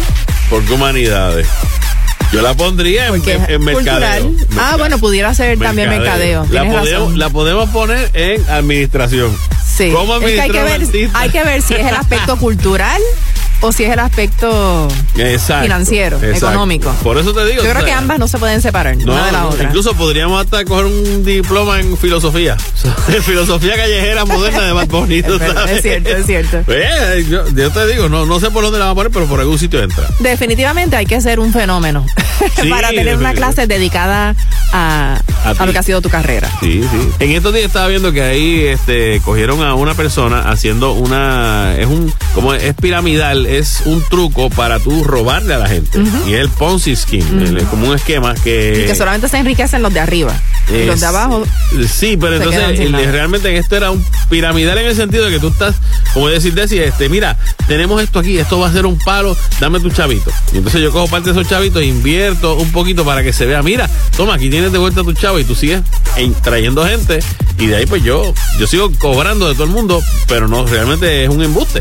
¿Por 0.48 0.64
qué 0.64 0.72
humanidades? 0.72 1.46
Yo 2.32 2.42
la 2.42 2.54
pondría 2.54 3.08
en, 3.08 3.28
en- 3.28 3.50
en 3.50 3.64
mercadeo. 3.64 4.32
Ah, 4.58 4.76
bueno, 4.78 4.98
pudiera 4.98 5.34
ser 5.34 5.58
también 5.58 5.88
mercadeo. 5.88 6.46
La 6.50 6.62
podemos, 6.64 6.90
razón. 6.90 7.18
la 7.18 7.30
podemos 7.30 7.70
poner 7.70 8.10
en 8.14 8.48
administración. 8.48 9.36
Sí. 9.66 9.90
¿Cómo 9.92 10.16
Es 10.18 10.24
que 10.24 10.40
hay 10.40 10.50
que, 10.50 10.62
ver, 10.62 10.80
hay 11.14 11.30
que 11.30 11.42
ver 11.44 11.62
si 11.62 11.74
es 11.74 11.86
el 11.86 11.94
aspecto 11.96 12.36
cultural 12.38 13.00
o 13.62 13.72
si 13.72 13.84
es 13.84 13.92
el 13.92 13.98
aspecto 13.98 14.88
Exacto, 15.16 15.62
financiero, 15.64 16.16
exacto. 16.18 16.46
económico. 16.48 16.90
Por 17.02 17.18
eso 17.18 17.32
te 17.32 17.44
digo. 17.46 17.62
Yo 17.62 17.70
creo 17.70 17.74
sea, 17.76 17.84
que 17.84 17.92
ambas 17.92 18.18
no 18.18 18.28
se 18.28 18.38
pueden 18.38 18.60
separar, 18.60 18.96
No, 18.96 19.12
una 19.12 19.26
de 19.26 19.32
la 19.32 19.40
no, 19.42 19.48
otra. 19.50 19.64
Incluso 19.64 19.94
podríamos 19.94 20.42
hasta 20.44 20.64
coger 20.64 20.86
un 20.86 21.24
diploma 21.24 21.80
en 21.80 21.96
filosofía. 21.96 22.56
filosofía 23.22 23.76
callejera 23.76 24.24
moderna 24.24 24.62
de 24.62 24.84
Bunny. 24.86 25.22
¿tú 25.22 25.34
Es 25.34 25.38
verdad, 25.40 25.54
sabes? 25.66 25.76
es 25.76 25.82
cierto, 25.82 26.08
es 26.10 26.26
cierto. 26.26 26.64
Eh, 26.72 27.26
yo, 27.28 27.46
yo 27.48 27.70
te 27.70 27.86
digo, 27.88 28.08
no, 28.08 28.24
no 28.26 28.40
sé 28.40 28.50
por 28.50 28.62
dónde 28.64 28.78
la 28.78 28.86
vamos 28.86 28.94
a 28.94 29.00
poner, 29.02 29.12
pero 29.12 29.26
por 29.26 29.40
algún 29.40 29.58
sitio 29.58 29.82
entra. 29.82 30.06
Definitivamente 30.18 30.96
hay 30.96 31.06
que 31.06 31.20
ser 31.20 31.38
un 31.40 31.52
fenómeno 31.52 32.06
Sí, 32.60 32.68
para 32.70 32.88
tener 32.88 33.16
una 33.18 33.34
clase 33.34 33.66
dedicada 33.66 34.34
a, 34.72 35.20
A 35.44 35.50
a 35.50 35.66
lo 35.66 35.72
que 35.72 35.78
ha 35.78 35.82
sido 35.82 36.00
tu 36.00 36.08
carrera. 36.08 36.48
Sí, 36.60 36.82
sí. 36.82 37.10
En 37.18 37.32
estos 37.32 37.52
días 37.52 37.66
estaba 37.66 37.86
viendo 37.88 38.12
que 38.12 38.22
ahí 38.22 38.64
este, 38.64 39.20
cogieron 39.24 39.62
a 39.62 39.74
una 39.74 39.92
persona 39.94 40.48
haciendo 40.50 40.92
una. 40.92 41.74
Es 41.76 41.86
un. 41.86 42.12
Como 42.34 42.54
es 42.54 42.72
piramidal, 42.74 43.44
es 43.58 43.82
un 43.84 44.02
truco 44.08 44.50
para 44.50 44.78
tú 44.78 45.04
robarle 45.04 45.54
a 45.54 45.58
la 45.58 45.68
gente. 45.68 45.98
Y 46.26 46.34
es 46.34 46.40
el 46.40 46.48
Ponzi 46.48 46.94
Scheme. 46.96 47.44
el- 47.48 47.64
como 47.64 47.88
un 47.88 47.94
esquema 47.96 48.34
que. 48.34 48.82
Y 48.84 48.86
que 48.86 48.94
solamente 48.94 49.28
se 49.28 49.38
enriquecen 49.38 49.82
los 49.82 49.92
de 49.92 50.00
arriba. 50.00 50.34
Y 50.68 50.84
los 50.86 51.00
de 51.00 51.06
Es- 51.06 51.14
abajo. 51.14 51.44
Sí, 51.92 52.16
pero 52.20 52.36
entonces 52.36 52.78
el- 52.80 52.92
nada. 52.92 53.10
realmente 53.10 53.56
esto 53.56 53.76
era 53.76 53.90
un 53.90 54.04
piramidal 54.28 54.78
en 54.78 54.86
el 54.86 54.96
sentido 54.96 55.24
de 55.26 55.32
que 55.32 55.38
tú 55.40 55.48
estás, 55.48 55.74
como 56.14 56.28
decir, 56.28 56.54
decir, 56.54 56.82
este, 56.82 57.08
mira, 57.08 57.36
tenemos 57.66 58.02
esto 58.02 58.18
aquí, 58.20 58.38
esto 58.38 58.58
va 58.58 58.68
a 58.68 58.72
ser 58.72 58.86
un 58.86 58.98
palo, 58.98 59.36
dame 59.60 59.80
tu 59.80 59.90
chavito. 59.90 60.30
Y 60.52 60.58
entonces 60.58 60.80
yo 60.80 60.92
cojo 60.92 61.08
parte 61.08 61.32
de 61.32 61.40
esos 61.40 61.48
chavitos, 61.50 61.82
invierto 61.82 62.54
un 62.56 62.70
poquito 62.72 63.04
para 63.04 63.22
que 63.22 63.32
se 63.32 63.46
vea, 63.46 63.62
mira, 63.62 63.88
toma, 64.16 64.34
aquí 64.34 64.48
tienes 64.50 64.70
de 64.72 64.78
vuelta 64.78 65.02
tu 65.02 65.12
chavo 65.12 65.38
y 65.38 65.44
tú 65.44 65.54
sigues 65.54 65.82
en- 66.16 66.34
trayendo 66.34 66.84
gente 66.86 67.20
y 67.58 67.66
de 67.66 67.76
ahí 67.76 67.86
pues 67.86 68.02
yo, 68.04 68.32
yo 68.58 68.66
sigo 68.66 68.90
cobrando 68.98 69.48
de 69.48 69.54
todo 69.54 69.64
el 69.64 69.70
mundo, 69.70 70.00
pero 70.28 70.46
no, 70.48 70.64
realmente 70.66 71.24
es 71.24 71.30
un 71.30 71.42
embuste. 71.42 71.80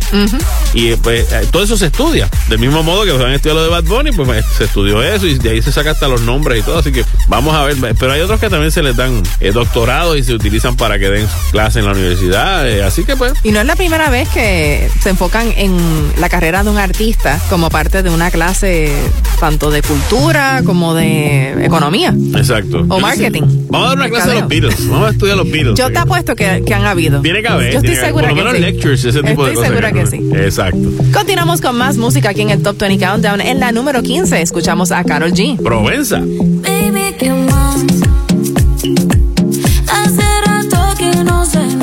Y 0.74 0.88
eh, 0.94 0.98
pues 1.02 1.32
eh, 1.32 1.48
todo 1.60 1.66
eso 1.66 1.76
se 1.78 1.88
estudia. 1.88 2.30
Del 2.48 2.58
mismo 2.60 2.84
modo 2.84 3.04
que 3.04 3.12
han 3.12 3.34
estudiado 3.34 3.60
lo 3.60 3.64
de 3.66 3.70
Bad 3.70 3.84
Bunny, 3.84 4.12
pues 4.14 4.30
eh, 4.30 4.48
se 4.58 4.64
estudió 4.64 5.04
eso 5.04 5.28
y 5.28 5.38
de 5.38 5.50
ahí 5.50 5.62
se 5.62 5.74
saca 5.74 5.92
hasta 5.92 6.08
los 6.08 6.22
nombres 6.22 6.62
y 6.62 6.64
todo. 6.64 6.78
Así 6.80 6.90
que 6.94 7.04
vamos 7.28 7.54
a 7.54 7.66
ver. 7.66 7.76
Pero 8.00 8.14
hay 8.14 8.22
otros 8.22 8.40
que 8.40 8.50
también 8.50 8.72
se 8.72 8.82
les 8.82 8.96
dan 8.96 9.22
eh, 9.42 9.52
doctorados 9.52 10.18
y 10.18 10.24
se 10.24 10.34
utilizan 10.34 10.78
para 10.78 10.98
que 10.98 11.10
den 11.10 11.28
clases 11.52 11.78
en 11.82 11.86
la 11.88 11.92
universidad. 11.92 12.66
eh, 12.70 12.82
así 12.82 13.04
que 13.04 13.18
pues. 13.18 13.34
Y 13.44 13.52
no 13.52 13.60
es 13.60 13.66
la 13.66 13.76
primera 13.76 14.10
vez 14.10 14.30
que 14.30 14.90
se 15.02 15.10
enfocan 15.10 15.52
en 15.58 15.76
la 16.18 16.30
carrera 16.30 16.64
de 16.64 16.70
un 16.70 16.78
artista 16.78 17.38
como 17.50 17.70
parte 17.70 18.04
de 18.04 18.10
una 18.10 18.32
clase 18.32 18.94
tanto 19.42 19.70
de 19.70 19.82
cultura 19.82 20.62
como 20.66 20.94
de 20.94 21.66
economía. 21.66 22.14
Exacto. 22.36 22.86
O 22.88 23.02
marketing. 23.02 23.44
Vamos 23.70 23.86
a 23.86 23.90
dar 23.90 23.98
una 23.98 24.10
clase 24.10 24.30
de 24.30 24.36
los. 24.40 24.48
Beatles. 24.48 24.88
Vamos 24.88 25.08
a 25.10 25.12
estudiar 25.12 25.36
los 25.36 25.52
Beatles. 25.52 25.78
Yo 25.78 25.92
te 25.92 25.98
apuesto 26.00 26.36
que, 26.38 26.64
que 26.66 26.74
han 26.74 26.86
habido. 26.86 27.20
Tiene 27.22 27.42
que 27.42 27.48
haber. 27.50 27.74
Yo 27.74 27.80
estoy 27.80 27.96
segura 27.98 28.30
Por 28.30 28.38
que 28.38 28.44
lo 28.46 28.52
menos 28.52 28.66
sí. 28.66 28.72
lectures, 28.74 29.04
ese 29.04 29.22
tipo 29.24 29.46
de 29.46 29.52
Estoy 29.52 29.56
cosas. 29.56 29.70
segura 29.70 29.92
que 29.92 30.08
sí. 30.08 30.30
Exacto. 30.36 30.90
Continuamos 31.14 31.49
con 31.58 31.76
más 31.76 31.98
música 31.98 32.30
aquí 32.30 32.42
en 32.42 32.52
el 32.52 32.62
Top 32.62 32.78
20 32.78 33.04
Countdown. 33.04 33.42
En 33.42 33.60
la 33.60 33.72
número 33.72 34.04
15 34.04 34.40
escuchamos 34.40 34.92
a 34.92 35.04
Carol 35.04 35.34
G. 35.34 35.58
Provenza. 35.58 36.20
Baby, 36.20 37.16
¿qué 37.18 37.32
más? 37.32 37.84
Hace 39.88 40.22
rato 40.46 40.78
que 41.00 41.24
no 41.24 41.44
sé 41.46 41.79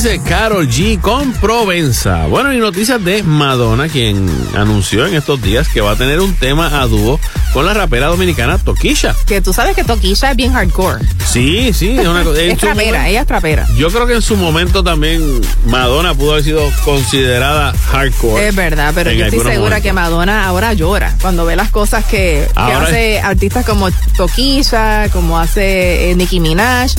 15, 0.00 0.20
Carol 0.28 0.68
G 0.68 1.00
con 1.00 1.32
Provenza. 1.32 2.26
Bueno, 2.28 2.52
y 2.52 2.58
noticias 2.58 3.04
de 3.04 3.24
Madonna, 3.24 3.88
quien 3.88 4.30
anunció 4.56 5.04
en 5.06 5.16
estos 5.16 5.42
días 5.42 5.66
que 5.68 5.80
va 5.80 5.90
a 5.90 5.96
tener 5.96 6.20
un 6.20 6.34
tema 6.34 6.80
a 6.80 6.86
dúo 6.86 7.18
con 7.52 7.66
la 7.66 7.74
rapera 7.74 8.06
dominicana 8.06 8.58
Toquisha. 8.58 9.16
Que 9.26 9.40
tú 9.40 9.52
sabes 9.52 9.74
que 9.74 9.82
Toquilla 9.82 10.30
es 10.30 10.36
bien 10.36 10.52
hardcore. 10.52 11.04
Sí, 11.26 11.72
sí, 11.72 11.98
es 11.98 12.06
una 12.06 12.20
Es 12.36 12.58
trapera, 12.58 12.74
momento- 12.74 13.08
ella 13.08 13.20
es 13.22 13.26
trapera. 13.26 13.66
Yo 13.76 13.90
creo 13.90 14.06
que 14.06 14.14
en 14.14 14.22
su 14.22 14.36
momento 14.36 14.84
también 14.84 15.20
Madonna 15.66 16.14
pudo 16.14 16.32
haber 16.32 16.44
sido 16.44 16.62
considerada 16.84 17.72
hardcore. 17.90 18.48
Es 18.48 18.54
verdad, 18.54 18.92
pero 18.94 19.10
yo 19.10 19.24
estoy 19.24 19.40
segura 19.40 19.56
momentos. 19.58 19.82
que 19.82 19.92
Madonna 19.92 20.46
ahora 20.46 20.74
llora 20.74 21.16
cuando 21.20 21.44
ve 21.44 21.56
las 21.56 21.70
cosas 21.70 22.04
que, 22.04 22.46
hace 22.54 23.18
artistas 23.18 23.64
como 23.66 23.90
Toquilla, 24.16 25.08
como 25.10 25.40
hace 25.40 26.12
eh, 26.12 26.14
Nicki 26.14 26.38
Minaj. 26.38 26.92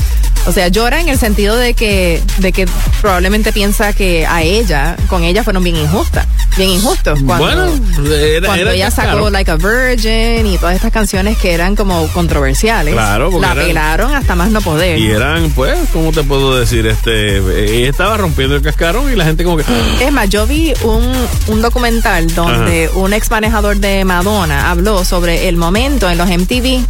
O 0.49 0.51
sea, 0.51 0.67
llora 0.69 0.99
en 0.99 1.09
el 1.09 1.19
sentido 1.19 1.55
de 1.55 1.75
que, 1.75 2.23
de 2.39 2.51
que 2.51 2.67
probablemente 3.01 3.53
piensa 3.53 3.93
que 3.93 4.25
a 4.25 4.41
ella, 4.41 4.95
con 5.07 5.23
ella 5.23 5.43
fueron 5.43 5.63
bien 5.63 5.75
injustas, 5.75 6.25
bien 6.57 6.71
injustos. 6.71 7.19
Cuando, 7.23 7.67
Bueno, 7.67 8.15
era- 8.15 8.47
cuando 8.47 8.61
era 8.63 8.73
ella 8.73 8.89
sacó 8.89 9.11
claro. 9.11 9.29
Like 9.29 9.51
a 9.51 9.55
Virgin 9.57 10.47
y 10.47 10.57
todas 10.57 10.75
estas 10.75 10.91
canciones 10.91 11.37
que 11.37 11.53
eran 11.53 11.75
como 11.75 12.07
controversiales, 12.07 12.95
Claro, 12.95 13.29
porque 13.29 13.45
la 13.45 13.51
eran- 13.53 13.65
pelaron 13.67 14.15
hasta 14.15 14.33
más 14.33 14.49
no 14.49 14.59
poder. 14.61 14.97
Y 14.97 15.11
eran, 15.11 15.51
pues, 15.51 15.77
¿cómo 15.93 16.11
te 16.11 16.23
puedo 16.23 16.57
decir? 16.59 16.87
Este, 16.87 17.37
ella 17.37 17.87
estaba 17.91 18.17
rompiendo 18.17 18.55
el 18.55 18.63
cascarón 18.63 19.13
y 19.13 19.15
la 19.15 19.25
gente 19.25 19.43
como 19.43 19.55
que... 19.57 19.63
Es 20.01 20.11
más, 20.11 20.29
yo 20.29 20.47
vi 20.47 20.73
un, 20.81 21.13
un 21.45 21.61
documental 21.61 22.33
donde 22.33 22.89
un 22.95 23.13
ex 23.13 23.29
manejador 23.29 23.77
de 23.77 24.03
Madonna 24.03 24.71
habló 24.71 25.05
sobre 25.05 25.47
el 25.47 25.57
momento 25.57 26.09
en 26.09 26.17
los 26.17 26.27
MTV 26.27 26.83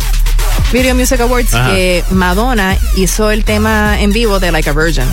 Video 0.72 0.93
Music 0.95 1.20
Awards 1.22 1.53
Ajá. 1.53 1.72
que 1.72 2.03
Madonna 2.11 2.78
hizo 2.95 3.32
el 3.32 3.43
tema 3.43 3.99
en 3.99 4.11
vivo 4.11 4.39
de 4.39 4.51
Like 4.51 4.70
a 4.70 4.74
Virgin. 4.74 5.05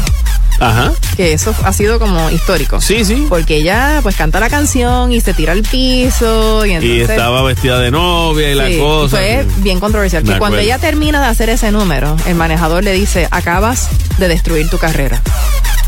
Ajá. 0.61 0.93
Que 1.17 1.33
eso 1.33 1.55
ha 1.65 1.73
sido 1.73 1.99
como 1.99 2.31
histórico. 2.31 2.81
Sí, 2.81 3.05
sí. 3.05 3.27
Porque 3.29 3.57
ella 3.57 4.01
pues 4.03 4.17
canta 4.17 4.39
la 4.41 4.49
canción 4.51 5.13
y 5.13 5.21
se 5.21 5.35
tira 5.35 5.53
al 5.53 5.63
piso 5.63 6.65
y 6.67 6.71
Y 6.71 6.73
entonces... 6.75 7.11
estaba 7.11 7.43
vestida 7.43 7.79
de 7.81 7.91
novia 7.91 8.51
y 8.51 8.55
la 8.55 8.79
cosa. 8.79 9.17
Fue 9.17 9.47
bien 9.59 9.81
controversial. 9.81 10.25
Me 10.25 10.35
Que 10.35 10.39
cuando 10.39 10.59
ella 10.59 10.79
termina 10.79 11.21
de 11.21 11.27
hacer 11.27 11.49
ese 11.51 11.71
número, 11.73 12.17
el 12.27 12.35
manejador 12.35 12.85
le 12.85 12.93
dice, 12.93 13.29
acabas 13.31 13.89
de 14.19 14.29
destruir 14.29 14.69
tu 14.69 14.79
carrera. 14.79 15.23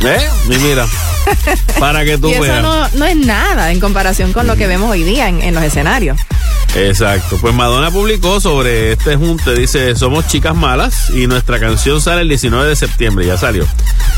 ¿Eh? 0.00 0.28
Y 0.46 0.58
mira, 0.58 0.86
para 1.78 2.04
que 2.04 2.16
tú 2.18 2.28
y 2.28 2.34
eso 2.34 2.42
veas. 2.42 2.62
no, 2.62 2.88
no 2.90 3.04
es 3.04 3.16
nada 3.16 3.72
en 3.72 3.80
comparación 3.80 4.32
con 4.32 4.46
lo 4.46 4.56
que 4.56 4.66
vemos 4.66 4.90
hoy 4.90 5.02
día 5.02 5.28
en, 5.28 5.42
en 5.42 5.54
los 5.54 5.62
escenarios. 5.64 6.18
Exacto. 6.76 7.38
Pues 7.40 7.54
Madonna 7.54 7.90
publicó 7.90 8.40
sobre 8.40 8.92
este 8.92 9.16
junte, 9.16 9.54
dice, 9.54 9.96
somos 9.96 10.26
chicas 10.26 10.54
malas 10.54 11.10
y 11.10 11.26
nuestra 11.26 11.58
canción 11.58 12.00
sale 12.00 12.22
el 12.22 12.28
19 12.28 12.68
de 12.68 12.76
septiembre, 12.76 13.26
ya 13.26 13.36
salió. 13.36 13.66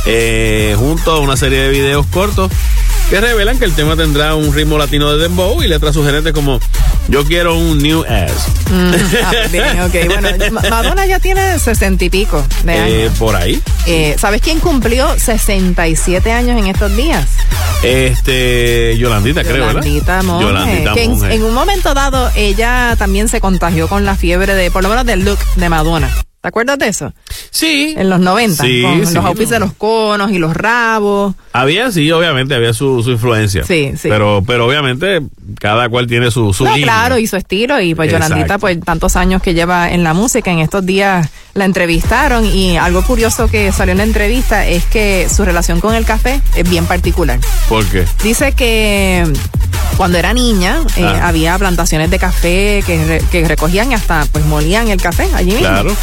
Eh, 0.06 0.74
junto 0.78 1.12
a 1.12 1.20
una 1.20 1.36
serie 1.36 1.60
de 1.60 1.70
videos 1.70 2.06
cortos 2.06 2.50
que 3.10 3.20
revelan 3.20 3.58
que 3.58 3.64
el 3.64 3.72
tema 3.74 3.96
tendrá 3.96 4.34
un 4.36 4.54
ritmo 4.54 4.78
latino 4.78 5.12
de 5.12 5.18
dembow 5.22 5.62
y 5.62 5.68
letras 5.68 5.94
sugerentes 5.94 6.32
como 6.32 6.60
yo 7.08 7.24
quiero 7.24 7.56
un 7.56 7.78
new 7.78 8.04
ass. 8.04 8.46
Mm, 8.70 8.92
ah, 9.24 9.32
bien, 9.50 9.80
ok. 9.80 10.20
Bueno, 10.20 10.28
Ma- 10.52 10.62
Madonna 10.70 11.06
ya 11.06 11.18
tiene 11.18 11.58
sesenta 11.58 12.04
y 12.04 12.10
pico 12.10 12.44
de 12.62 12.72
Eh, 12.76 12.78
años. 13.06 13.18
por 13.18 13.34
ahí. 13.34 13.60
Eh, 13.86 14.14
¿Sabes 14.18 14.40
quién 14.40 14.60
cumplió 14.60 15.18
67 15.18 16.30
años 16.32 16.56
en 16.60 16.68
estos 16.68 16.96
días? 16.96 17.26
Este, 17.82 18.96
Yolandita, 18.98 19.42
creo, 19.42 19.66
¿verdad? 19.66 19.82
Yolandita 19.82 20.22
Monge. 20.22 20.44
Yolandita 20.46 20.92
que 20.94 21.02
en, 21.04 21.24
en 21.32 21.42
un 21.42 21.52
momento 21.54 21.94
dado 21.94 22.30
ella 22.36 22.94
también 22.96 23.26
se 23.28 23.40
contagió 23.40 23.88
con 23.88 24.04
la 24.04 24.14
fiebre 24.14 24.54
de, 24.54 24.70
por 24.70 24.82
lo 24.84 24.88
menos 24.88 25.04
del 25.04 25.24
look 25.24 25.38
de 25.56 25.68
Madonna. 25.68 26.08
¿Te 26.42 26.48
acuerdas 26.48 26.78
de 26.78 26.88
eso? 26.88 27.12
Sí. 27.50 27.94
En 27.98 28.08
los 28.08 28.18
90, 28.18 28.64
Sí, 28.64 28.80
con 28.82 29.06
sí, 29.06 29.14
los 29.14 29.24
outfits 29.26 29.50
no. 29.50 29.54
de 29.54 29.60
los 29.60 29.72
conos 29.74 30.30
y 30.30 30.38
los 30.38 30.56
rabos. 30.56 31.34
Había, 31.52 31.90
sí, 31.92 32.10
obviamente, 32.12 32.54
había 32.54 32.72
su, 32.72 33.02
su 33.02 33.10
influencia. 33.10 33.62
Sí, 33.64 33.92
sí. 34.00 34.08
Pero, 34.08 34.42
pero 34.46 34.66
obviamente, 34.66 35.20
cada 35.58 35.90
cual 35.90 36.06
tiene 36.06 36.30
su, 36.30 36.54
su 36.54 36.64
No, 36.64 36.70
línea. 36.70 36.86
claro, 36.86 37.18
y 37.18 37.26
su 37.26 37.36
estilo. 37.36 37.78
Y 37.82 37.94
pues 37.94 38.08
Exacto. 38.08 38.28
Yolandita, 38.30 38.56
pues 38.58 38.80
tantos 38.80 39.16
años 39.16 39.42
que 39.42 39.52
lleva 39.52 39.90
en 39.92 40.02
la 40.02 40.14
música, 40.14 40.50
en 40.50 40.60
estos 40.60 40.86
días 40.86 41.28
la 41.52 41.66
entrevistaron 41.66 42.46
y 42.46 42.78
algo 42.78 43.02
curioso 43.04 43.48
que 43.48 43.70
salió 43.72 43.92
en 43.92 43.98
la 43.98 44.04
entrevista 44.04 44.66
es 44.66 44.84
que 44.86 45.28
su 45.28 45.44
relación 45.44 45.80
con 45.80 45.94
el 45.94 46.06
café 46.06 46.40
es 46.56 46.70
bien 46.70 46.86
particular. 46.86 47.38
¿Por 47.68 47.84
qué? 47.86 48.06
Dice 48.22 48.52
que 48.52 49.30
cuando 49.98 50.16
era 50.16 50.32
niña 50.32 50.78
eh, 50.96 51.04
Ah. 51.04 51.28
había 51.28 51.58
plantaciones 51.58 52.08
de 52.10 52.18
café 52.18 52.82
que, 52.86 53.04
re- 53.04 53.22
que 53.30 53.46
recogían 53.46 53.90
y 53.90 53.94
hasta 53.94 54.24
pues 54.32 54.46
molían 54.46 54.88
el 54.88 55.02
café 55.02 55.28
allí 55.34 55.50
mismo. 55.50 55.68
Claro. 55.68 55.94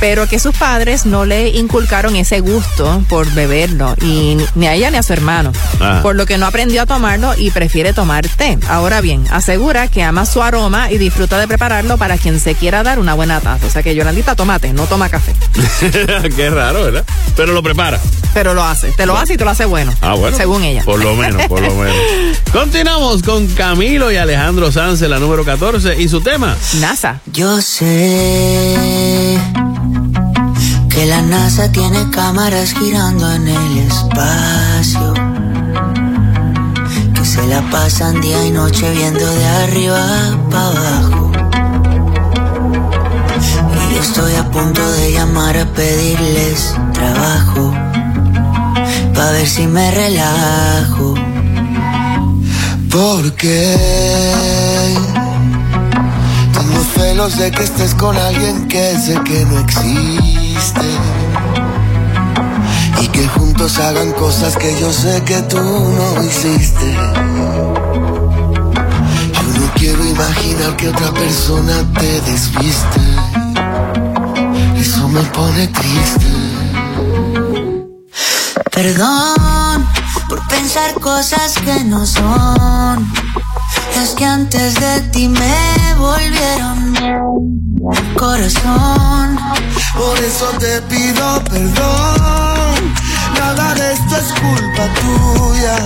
Pero 0.00 0.26
que 0.26 0.38
sus 0.38 0.54
padres 0.56 1.06
no 1.06 1.24
le 1.24 1.48
inculcaron 1.50 2.16
ese 2.16 2.40
gusto 2.40 3.02
por 3.08 3.30
beberlo, 3.32 3.94
y 4.02 4.36
ni- 4.54 4.66
a 4.66 4.74
ella 4.74 4.90
ni 4.90 4.96
a 4.98 5.02
su 5.02 5.12
hermano. 5.12 5.52
Ah. 5.80 6.00
Por 6.02 6.14
lo 6.16 6.26
que 6.26 6.38
no 6.38 6.46
aprendió 6.46 6.82
a 6.82 6.86
tomarlo 6.86 7.34
y 7.36 7.50
prefiere 7.50 7.92
tomar 7.92 8.26
té. 8.28 8.58
Ahora 8.68 9.00
bien, 9.00 9.24
asegura 9.30 9.88
que 9.88 10.02
ama 10.02 10.26
su 10.26 10.42
aroma 10.42 10.90
y 10.90 10.98
disfruta 10.98 11.38
de 11.38 11.48
prepararlo 11.48 11.98
para 11.98 12.18
quien 12.18 12.40
se 12.40 12.54
quiera 12.54 12.82
dar 12.82 12.98
una 12.98 13.14
buena 13.14 13.40
taza. 13.40 13.66
O 13.66 13.70
sea 13.70 13.82
que 13.82 13.94
Yolandita 13.94 14.34
tomate, 14.36 14.72
no 14.72 14.84
toma 14.86 15.08
café. 15.08 15.34
Qué 16.36 16.50
raro, 16.50 16.84
¿verdad? 16.84 17.04
Pero 17.36 17.52
lo 17.52 17.62
prepara. 17.62 17.98
Pero 18.34 18.54
lo 18.54 18.62
hace, 18.64 18.92
te 18.92 19.06
lo 19.06 19.16
hace 19.16 19.34
y 19.34 19.36
te 19.36 19.44
lo 19.44 19.50
hace 19.50 19.64
bueno. 19.64 19.92
Ah, 20.00 20.14
bueno. 20.14 20.36
Según 20.36 20.62
ella. 20.62 20.82
Por 20.84 21.02
lo 21.02 21.14
menos, 21.16 21.46
por 21.46 21.60
lo 21.60 21.74
menos. 21.74 21.96
Continuamos 22.52 23.22
con 23.22 23.46
Camilo 23.48 24.10
y 24.12 24.16
Alejandro 24.16 24.70
en 24.80 25.10
la 25.10 25.18
número 25.18 25.44
14, 25.44 26.00
y 26.00 26.08
su 26.08 26.20
tema. 26.20 26.56
NASA. 26.80 27.20
Yo 27.32 27.60
sé 27.60 29.38
que 30.90 31.06
la 31.06 31.22
NASA 31.22 31.70
tiene 31.70 32.10
cámaras 32.10 32.74
girando 32.74 33.32
en 33.32 33.48
el 33.48 33.78
espacio. 33.78 35.14
Que 37.14 37.24
se 37.24 37.46
la 37.46 37.62
pasan 37.70 38.20
día 38.20 38.44
y 38.44 38.50
noche 38.50 38.90
viendo 38.90 39.24
de 39.24 39.46
arriba 39.46 40.04
para 40.50 40.66
abajo. 40.66 41.30
Y 43.90 43.94
yo 43.94 44.00
estoy 44.00 44.34
a 44.34 44.50
punto 44.50 44.90
de 44.92 45.12
llamar 45.12 45.56
a 45.56 45.66
pedirles 45.66 46.74
trabajo. 46.92 47.72
Pa' 49.14 49.30
ver 49.30 49.46
si 49.46 49.66
me 49.66 49.90
relajo. 49.92 51.14
Porque 52.90 53.76
tengo 56.52 56.84
celos 56.94 57.38
de 57.38 57.50
que 57.52 57.62
estés 57.62 57.94
con 57.94 58.16
alguien 58.16 58.66
que 58.66 58.98
sé 58.98 59.20
que 59.24 59.44
no 59.44 59.60
existe. 59.60 60.39
Y 63.00 63.08
que 63.08 63.28
juntos 63.28 63.78
hagan 63.78 64.12
cosas 64.12 64.56
que 64.56 64.78
yo 64.80 64.92
sé 64.92 65.22
que 65.24 65.42
tú 65.42 65.58
no 65.58 66.22
hiciste. 66.22 66.92
Yo 69.32 69.60
no 69.60 69.72
quiero 69.74 70.04
imaginar 70.04 70.76
que 70.76 70.88
otra 70.88 71.12
persona 71.12 71.84
te 71.98 72.20
desviste. 72.22 73.00
Eso 74.76 75.08
me 75.08 75.22
pone 75.22 75.68
triste. 75.68 76.26
Perdón 78.70 79.99
pensar 80.50 80.94
cosas 80.94 81.54
que 81.64 81.84
no 81.84 82.04
son. 82.06 83.10
Es 84.02 84.10
que 84.10 84.24
antes 84.24 84.74
de 84.74 85.00
ti 85.12 85.28
me 85.28 85.94
volvieron 85.94 86.94
corazón. 88.14 89.38
Por 89.96 90.18
eso 90.18 90.46
te 90.58 90.80
pido 90.82 91.42
perdón. 91.44 92.94
Nada 93.38 93.74
de 93.74 93.92
esto 93.92 94.16
es 94.16 94.32
culpa 94.40 94.84
tuya. 95.00 95.76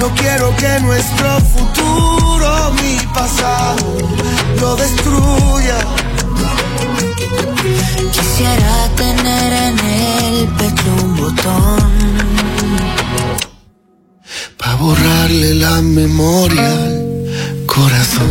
No 0.00 0.08
quiero 0.14 0.54
que 0.56 0.80
nuestro 0.80 1.40
futuro, 1.40 2.72
mi 2.82 2.98
pasado, 3.14 3.98
lo 4.60 4.76
destruya. 4.76 5.78
Quisiera 8.12 8.88
tener 8.96 9.52
en 9.52 9.78
el 9.78 10.48
pecho 10.58 10.90
un 11.04 11.16
botón. 11.16 12.51
Pa' 14.56 14.74
borrarle 14.76 15.54
la 15.54 15.82
memoria 15.82 16.66
al 16.66 17.66
corazón. 17.66 18.30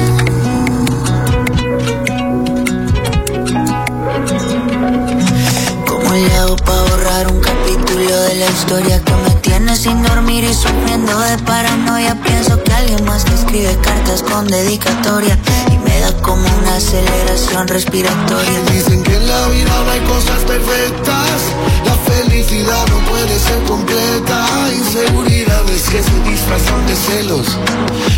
¿Cómo 5.88 6.14
le 6.14 6.38
hago 6.38 6.56
pa' 6.58 6.82
borrar 6.89 7.32
un 7.32 7.39
capítulo 7.41 8.22
de 8.22 8.36
la 8.36 8.49
historia 8.49 9.02
que 9.04 9.14
me 9.14 9.41
sin 9.70 10.01
dormir 10.01 10.43
y 10.43 10.53
sufriendo 10.53 11.18
de 11.20 11.38
paranoia? 11.39 12.20
Pienso 12.22 12.62
que 12.64 12.74
alguien 12.74 13.05
más 13.05 13.28
me 13.30 13.36
escribe 13.36 13.78
cartas 13.82 14.24
con 14.24 14.47
dedicatoria 14.47 15.38
y 15.72 15.78
me 15.78 15.99
da 15.99 16.12
como 16.22 16.43
una 16.59 16.76
aceleración 16.76 17.68
respiratoria. 17.68 18.59
Dicen 18.72 19.03
que 19.03 19.16
en 19.16 19.28
la 19.28 19.47
vida 19.47 19.84
no 19.86 19.91
hay 19.91 19.99
cosas 20.01 20.39
perfectas. 20.45 21.41
La 21.86 21.93
felicidad 22.12 22.86
no 22.88 22.97
puede 23.09 23.39
ser 23.39 23.64
completa. 23.64 24.45
Inseguridades 24.74 25.84
que 25.84 26.03
se 26.03 26.30
disfrazan 26.30 26.88
de 26.88 26.95
celos 26.95 27.47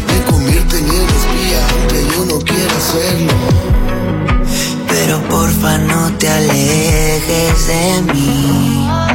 me 0.07 0.31
convierten 0.31 0.85
en 0.85 1.09
espía 1.17 1.67
aunque 1.71 2.07
yo 2.15 2.25
no 2.25 2.39
quiera 2.43 2.79
serlo. 2.79 3.33
Pero 4.87 5.21
porfa 5.27 5.77
no 5.77 6.11
te 6.17 6.29
alejes 6.29 7.67
de 7.67 8.13
mí. 8.13 9.12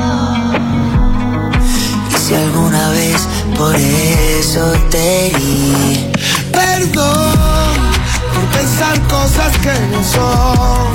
Si 2.28 2.34
alguna 2.34 2.90
vez 2.90 3.26
por 3.56 3.74
eso 3.74 4.60
te 4.90 5.28
herí, 5.28 6.12
Perdón 6.52 7.74
por 8.34 8.44
pensar 8.54 9.00
cosas 9.08 9.56
que 9.62 9.72
no 9.90 10.04
son. 10.04 10.92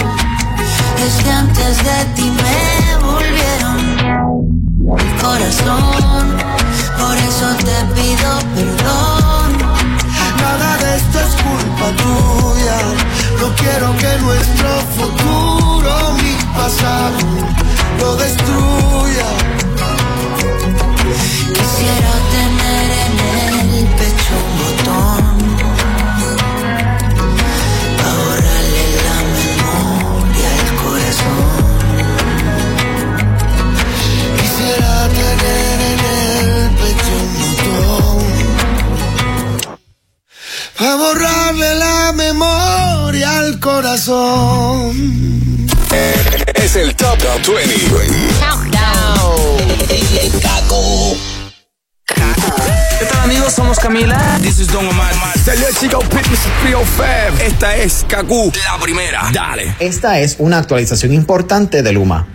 es 1.04 1.24
que 1.24 1.32
antes 1.32 1.78
de 1.78 2.06
ti 2.16 2.32
me 2.38 3.04
volvieron 3.04 3.78
corazón. 5.20 6.38
Por 7.00 7.18
eso 7.18 7.48
te 7.66 7.78
pido 7.96 8.30
perdón. 8.54 9.58
Nada 10.38 10.78
de 10.78 10.98
esto 10.98 11.20
es 11.20 11.34
culpa 11.42 11.88
tuya. 12.04 12.78
No 13.40 13.56
quiero 13.56 13.98
que 13.98 14.20
nuestro 14.20 14.70
futuro, 14.96 16.14
mi 16.22 16.36
pasado, 16.56 17.18
lo 18.00 18.16
destruya. 18.18 18.84
Quisiera 21.04 22.14
tener 22.32 22.88
en 23.04 23.74
el 23.74 23.88
pecho 23.98 24.36
un 24.40 24.52
botón 24.60 25.24
para 27.98 28.14
borrarle 28.20 28.86
la 29.04 29.18
memoria 29.38 30.50
al 30.60 30.70
corazón. 30.84 31.52
Quisiera 34.40 34.94
tener 35.10 35.78
en 35.92 36.00
el 36.10 36.72
pecho 36.80 37.14
un 37.20 37.32
botón 37.42 38.24
para 40.78 40.96
borrarle 40.96 41.70
la 41.76 42.00
memoria 42.14 43.30
al 43.40 43.60
corazón. 43.60 44.94
Es 46.56 46.76
el 46.78 46.96
Top 46.96 47.20
20. 47.20 48.63
¿Qué 50.14 50.30
tal 53.10 53.20
amigos? 53.24 53.52
Somos 53.52 53.80
Camila. 53.80 54.38
This 54.44 54.60
is 54.60 54.68
Don 54.68 54.86
Omar. 54.86 55.12
Salió 55.44 55.66
Chico 55.80 55.98
Pitbull 56.02 56.38
305. 56.62 57.44
Esta 57.44 57.76
es 57.78 58.06
Kaku. 58.08 58.52
La 58.72 58.80
primera. 58.80 59.32
Dale. 59.34 59.76
Esta 59.80 60.20
es 60.20 60.36
una 60.38 60.60
actualización 60.60 61.14
importante 61.14 61.82
de 61.82 61.92
Luma. 61.94 62.28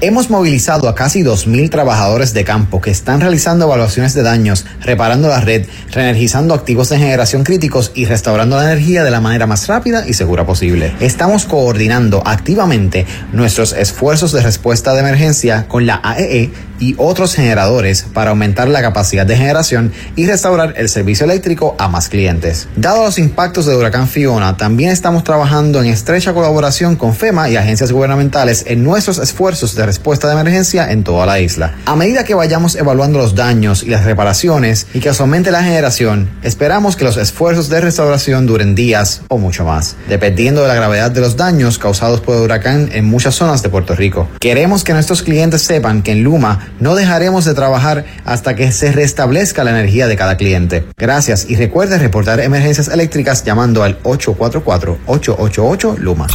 Hemos 0.00 0.28
movilizado 0.28 0.88
a 0.88 0.96
casi 0.96 1.22
2.000 1.22 1.70
trabajadores 1.70 2.34
de 2.34 2.42
campo 2.42 2.80
que 2.80 2.90
están 2.90 3.20
realizando 3.20 3.66
evaluaciones 3.66 4.14
de 4.14 4.22
daños, 4.22 4.66
reparando 4.80 5.28
la 5.28 5.40
red, 5.40 5.66
reenergizando 5.92 6.54
activos 6.54 6.88
de 6.88 6.98
generación 6.98 7.44
críticos 7.44 7.92
y 7.94 8.06
restaurando 8.06 8.56
la 8.56 8.64
energía 8.64 9.04
de 9.04 9.10
la 9.12 9.20
manera 9.20 9.46
más 9.46 9.68
rápida 9.68 10.08
y 10.08 10.14
segura 10.14 10.46
posible. 10.46 10.94
Estamos 10.98 11.44
coordinando 11.44 12.22
activamente 12.26 13.06
nuestros 13.32 13.72
esfuerzos 13.72 14.32
de 14.32 14.42
respuesta 14.42 14.94
de 14.94 15.00
emergencia 15.00 15.68
con 15.68 15.86
la 15.86 16.00
AEE 16.02 16.50
y 16.80 16.96
otros 16.98 17.34
generadores 17.34 18.04
para 18.12 18.30
aumentar 18.30 18.68
la 18.68 18.82
capacidad 18.82 19.24
de 19.24 19.36
generación 19.36 19.92
y 20.16 20.26
restaurar 20.26 20.74
el 20.76 20.88
servicio 20.88 21.24
eléctrico 21.24 21.76
a 21.78 21.86
más 21.86 22.08
clientes. 22.08 22.66
Dado 22.74 23.04
los 23.04 23.18
impactos 23.18 23.66
de 23.66 23.76
huracán 23.76 24.08
Fiona, 24.08 24.56
también 24.56 24.90
estamos 24.90 25.22
trabajando 25.22 25.80
en 25.80 25.86
estrecha 25.86 26.32
colaboración 26.32 26.96
con 26.96 27.14
FEMA 27.14 27.48
y 27.48 27.56
agencias 27.56 27.92
gubernamentales 27.92 28.64
en 28.66 28.82
nuestros 28.82 29.18
esfuerzos 29.18 29.76
de 29.76 29.86
respuesta 29.86 30.26
de 30.26 30.32
emergencia 30.32 30.90
en 30.90 31.04
toda 31.04 31.26
la 31.26 31.38
isla. 31.38 31.74
A 31.86 31.94
medida 31.94 32.24
que 32.24 32.34
vayamos 32.34 32.74
evaluando 32.74 33.18
los 33.18 33.36
daños 33.36 33.84
y 33.84 33.90
las 33.90 34.04
reparaciones 34.04 34.88
y 34.92 34.98
que 35.00 35.10
aumente 35.20 35.50
la 35.50 35.62
generación, 35.62 36.30
esperamos 36.42 36.96
que 36.96 37.04
los 37.04 37.18
esfuerzos 37.18 37.68
de 37.68 37.80
restauración 37.80 38.46
duren 38.46 38.74
días 38.74 39.20
o 39.28 39.36
mucho 39.36 39.64
más, 39.64 39.96
dependiendo 40.08 40.62
de 40.62 40.68
la 40.68 40.74
gravedad 40.74 41.10
de 41.10 41.20
los 41.20 41.36
daños 41.36 41.78
causados 41.78 42.20
por 42.20 42.36
el 42.36 42.42
huracán 42.42 42.88
en 42.92 43.04
muchas 43.04 43.34
zonas 43.34 43.62
de 43.62 43.68
Puerto 43.68 43.94
Rico. 43.94 44.28
Queremos 44.40 44.82
que 44.82 44.94
nuestros 44.94 45.22
clientes 45.22 45.60
sepan 45.60 46.02
que 46.02 46.12
en 46.12 46.22
Luma 46.22 46.69
no 46.78 46.94
dejaremos 46.94 47.44
de 47.44 47.54
trabajar 47.54 48.04
hasta 48.24 48.54
que 48.54 48.70
se 48.72 48.92
restablezca 48.92 49.64
la 49.64 49.70
energía 49.70 50.06
de 50.06 50.16
cada 50.16 50.36
cliente. 50.36 50.84
Gracias 50.96 51.46
y 51.48 51.56
recuerde 51.56 51.98
reportar 51.98 52.40
emergencias 52.40 52.88
eléctricas 52.88 53.44
llamando 53.44 53.82
al 53.82 54.00
844-888 54.02 55.96
Luma. 55.98 56.26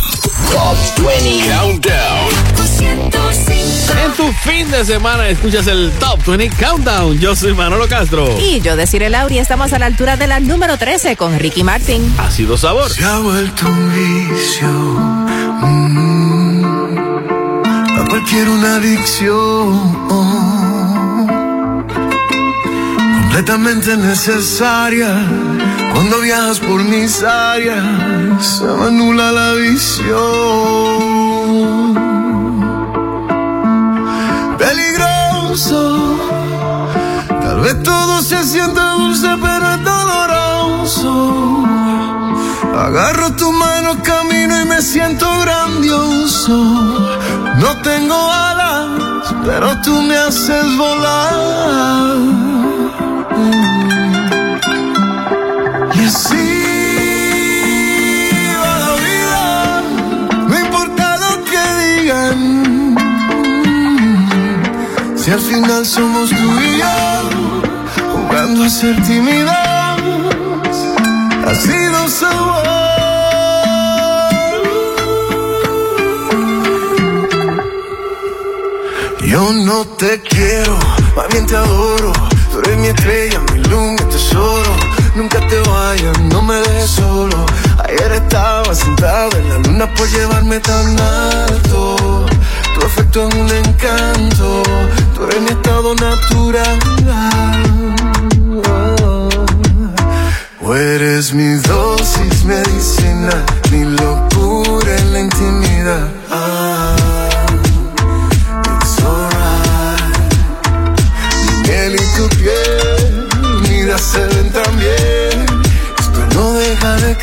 Top 0.51 0.77
20 1.05 1.49
Countdown. 1.53 2.29
En 4.05 4.11
tu 4.13 4.31
fin 4.49 4.69
de 4.71 4.85
semana 4.85 5.27
escuchas 5.29 5.67
el 5.67 5.91
Top 5.99 6.19
20 6.25 6.49
Countdown. 6.63 7.19
Yo 7.19 7.35
soy 7.35 7.53
Manolo 7.53 7.87
Castro. 7.87 8.27
Y 8.39 8.61
yo, 8.61 8.75
Desiree 8.75 9.09
Lauri, 9.09 9.39
estamos 9.39 9.73
a 9.73 9.79
la 9.79 9.85
altura 9.87 10.17
de 10.17 10.27
la 10.27 10.39
número 10.39 10.77
13 10.77 11.15
con 11.15 11.37
Ricky 11.37 11.63
Martin. 11.63 12.13
Ha 12.17 12.29
sido 12.31 12.57
sabor. 12.57 12.89
Se 12.91 13.03
ha 13.03 13.19
vuelto 13.19 13.67
un 13.67 13.93
vicio. 13.93 14.67
mm, 14.67 16.14
cualquier 18.15 18.47
una 18.47 18.75
adicción. 18.75 20.07
Completamente 23.23 23.97
necesaria. 23.97 25.09
Cuando 25.93 26.21
viajas 26.21 26.61
por 26.61 26.81
mis 26.81 27.21
áreas, 27.23 27.83
se 28.39 28.63
me 28.63 28.85
anula 28.85 29.33
la 29.33 29.53
visión. 29.55 30.15
Peligroso. 34.57 36.17
Tal 37.27 37.59
vez 37.59 37.83
todo 37.83 38.21
se 38.21 38.41
siente 38.45 38.79
dulce, 38.79 39.27
pero 39.41 39.71
es 39.73 39.83
doloroso. 39.83 41.65
Agarro 42.77 43.31
tu 43.31 43.51
mano, 43.53 44.03
camino 44.03 44.61
y 44.61 44.65
me 44.65 44.81
siento 44.81 45.25
grandioso. 45.39 46.53
No 47.57 47.81
tengo 47.81 48.13
alas, 48.13 49.33
pero 49.45 49.79
tú 49.81 50.01
me 50.01 50.17
haces 50.17 50.75
volar. 50.77 52.17
Y 55.95 56.05
así 56.05 56.49
va 58.61 58.73
la 58.85 58.93
vida, 59.05 59.81
no 60.49 60.59
importa 60.59 61.17
lo 61.17 61.33
que 61.45 61.63
digan. 61.81 62.95
Si 65.15 65.31
al 65.31 65.39
final 65.39 65.85
somos 65.85 66.29
tú 66.29 66.35
y 66.35 66.77
yo, 66.77 66.97
jugando 68.13 68.65
a 68.65 68.69
ser 68.69 69.01
tímidos, 69.03 69.55
así 71.47 71.77
no 71.89 72.09
somos. 72.09 72.54
Yo 79.27 79.51
no 79.51 79.85
te 79.85 80.21
quiero, 80.21 80.77
más 81.15 81.27
bien 81.31 81.45
te 81.47 81.55
adoro. 81.55 82.13
Tú 82.51 82.59
eres 82.59 82.77
mi 82.77 82.87
estrella, 82.87 83.39
mi 83.51 83.59
luz, 83.63 83.91
mi 83.91 84.11
tesoro. 84.11 84.75
Nunca 85.15 85.39
te 85.47 85.59
vayas, 85.61 86.19
no 86.31 86.41
me 86.43 86.55
dejes 86.55 86.91
solo. 86.91 87.45
Ayer 87.83 88.11
estaba 88.11 88.73
sentado 88.75 89.35
en 89.37 89.49
la 89.49 89.57
luna 89.57 89.93
por 89.95 90.07
llevarme 90.09 90.59
tan 90.59 90.99
alto. 90.99 92.25
Tu 92.75 92.85
afecto 92.85 93.27
es 93.27 93.35
un 93.35 93.49
encanto, 93.49 94.63
tú 95.15 95.23
eres 95.25 95.41
mi 95.41 95.49
estado 95.49 95.95
natural. 95.95 96.79
Tú 100.59 100.73
eres 100.73 101.33
mi 101.33 101.55
dosis 101.55 102.43
medicina, 102.43 103.45
mi 103.71 103.83
locura 103.85 104.97
en 104.97 105.13
la 105.13 105.19
intimidad. 105.19 106.24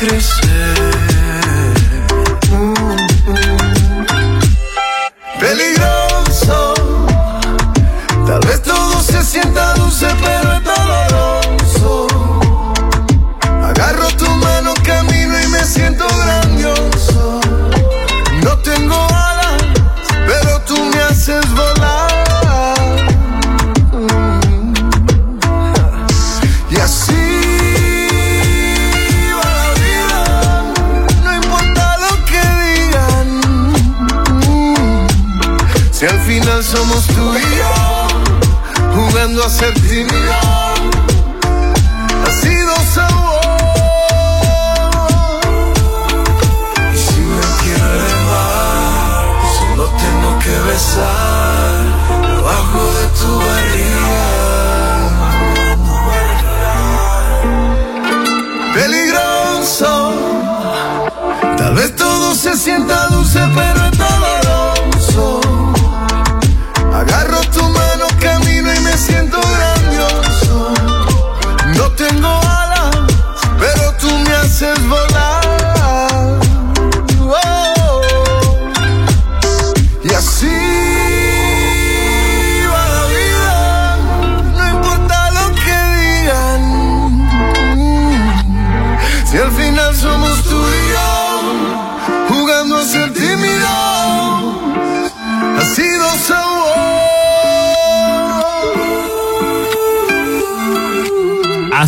Deja 0.09 0.32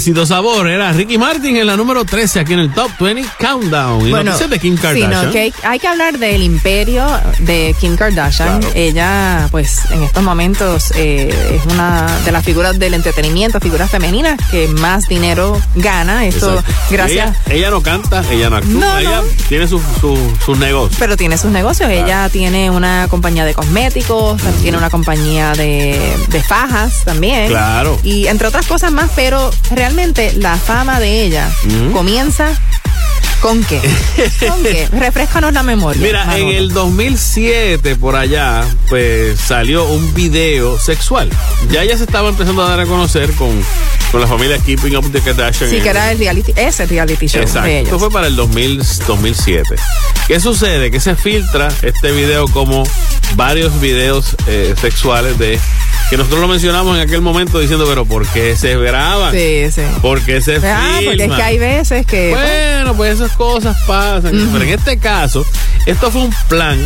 Ácido 0.06 0.24
Sabor 0.28 0.68
era 0.70 0.92
Ricky 0.92 1.18
Martin 1.18 1.58
en 1.58 1.66
la 1.66 1.76
número 1.76 2.06
13 2.06 2.42
aquí 2.42 2.54
en 2.54 2.60
el 2.60 2.72
Top 2.72 2.92
20 3.00 3.28
Countdown. 3.40 4.08
Y 4.08 4.12
noticias 4.12 4.52
de 4.52 4.60
Kim 4.60 4.76
sí, 4.76 4.82
Kardashian. 4.84 5.26
no, 5.26 5.32
que 5.32 5.52
hay, 5.64 5.80
que 5.80 5.88
hablar 5.88 6.20
del 6.20 6.44
imperio 6.44 7.08
de 7.40 7.76
Kim 7.80 7.96
Kardashian. 7.96 8.60
Ella, 8.76 9.48
pues, 9.50 9.90
en 9.90 10.04
estos 10.04 10.22
momentos 10.22 10.92
eh, 10.96 11.34
es 11.56 11.74
una 11.74 12.06
de 12.24 12.32
las 12.32 12.46
figuras 12.46 12.78
del 12.78 12.94
entretenimiento, 12.94 13.60
figuras 13.60 13.90
femeninas 13.90 14.40
que 14.52 14.68
más 14.68 15.08
dinero 15.08 15.60
gana. 15.74 16.28
Esto, 16.28 16.52
Exacto. 16.60 16.74
gracias. 16.92 17.36
Ella, 17.48 17.56
ella 17.56 17.70
no 17.72 17.82
canta, 17.82 18.24
ella 18.30 18.52
no 18.52 18.58
actúa, 18.58 18.80
No, 18.80 18.98
ella 19.00 19.22
no. 19.22 19.28
tiene 19.50 19.68
sus 19.68 19.82
su, 20.00 20.16
sus 20.46 20.56
negocios. 20.60 20.98
Pero 21.00 21.18
tiene 21.18 21.36
sus 21.40 21.50
negocios. 21.50 21.90
Ella 21.90 22.30
tiene 22.30 22.70
una 22.70 23.08
compañía 23.10 23.44
de 23.44 23.56
cosméticos, 23.56 24.40
tiene 24.62 24.78
una 24.78 24.92
compañía 24.92 25.54
de, 25.54 26.00
de 26.28 26.44
fajas 26.44 27.04
también. 27.06 27.48
Claro. 27.48 28.00
Y 28.04 28.28
entre 28.28 28.48
otras 28.48 28.68
cosas 28.68 28.92
más, 28.92 29.10
pero 29.16 29.50
realmente 29.72 29.95
la 29.96 30.58
fama 30.58 31.00
de 31.00 31.22
ella 31.24 31.50
comienza 31.94 32.50
con 33.40 33.64
qué? 33.64 33.80
¿Con 34.48 34.62
qué? 34.62 34.90
Refrescanos 34.92 35.54
la 35.54 35.64
memoria. 35.64 36.02
Mira, 36.02 36.38
en 36.38 36.50
el 36.50 36.74
2007 36.74 37.96
por 37.96 38.16
allá, 38.16 38.66
pues 38.90 39.40
salió 39.40 39.86
un 39.86 40.14
video 40.14 40.78
sexual. 40.80 41.30
Ya 41.70 41.84
ella 41.84 41.98
se 41.98 42.04
estaba 42.04 42.30
empezando 42.30 42.64
a 42.64 42.70
dar 42.70 42.82
a 42.82 42.86
conocer 42.86 43.32
con, 43.34 43.52
con 44.12 44.22
la 44.22 44.28
familia 44.28 44.58
Keeping 44.60 44.96
Up 44.96 45.12
the 45.12 45.22
Kardashian. 45.22 45.70
Sí, 45.70 45.80
que 45.82 45.90
era 45.90 46.12
el 46.12 46.20
reality, 46.20 46.54
ese 46.56 46.86
reality 46.86 47.28
show 47.28 47.42
Exacto. 47.42 47.68
de 47.68 47.82
Esto 47.82 48.00
fue 48.00 48.10
para 48.10 48.28
el 48.28 48.36
2000, 48.36 48.82
2007. 49.08 49.76
¿Qué 50.28 50.40
sucede? 50.40 50.92
Que 50.92 51.00
se 51.00 51.16
filtra 51.16 51.68
este 51.82 52.12
video 52.12 52.48
como 52.48 52.84
varios 53.36 53.80
videos 53.80 54.36
eh, 54.48 54.74
sexuales 54.80 55.38
de 55.38 55.60
que 56.10 56.18
nosotros 56.18 56.40
lo 56.40 56.48
mencionamos 56.48 56.96
en 56.96 57.02
aquel 57.02 57.22
momento 57.22 57.60
diciendo, 57.60 57.86
pero 57.88 58.06
¿por 58.06 58.28
qué 58.28 58.56
se 58.56 58.78
graban? 58.78 59.34
Sí, 59.34 59.72
sí. 59.72 59.82
¿Por 60.02 60.22
qué 60.22 60.40
se 60.42 60.58
Ah, 60.64 61.00
porque 61.04 61.26
es 61.26 61.32
que 61.32 61.42
hay 61.42 61.58
veces 61.58 62.06
que. 62.06 62.30
Bueno, 62.32 62.96
pues 62.96 63.16
esas 63.16 63.32
cosas 63.36 63.76
pasan. 63.88 64.32
Pero 64.52 64.64
en 64.64 64.70
este 64.70 64.98
caso, 64.98 65.46
esto 65.86 66.12
fue 66.12 66.22
un 66.22 66.34
plan 66.48 66.80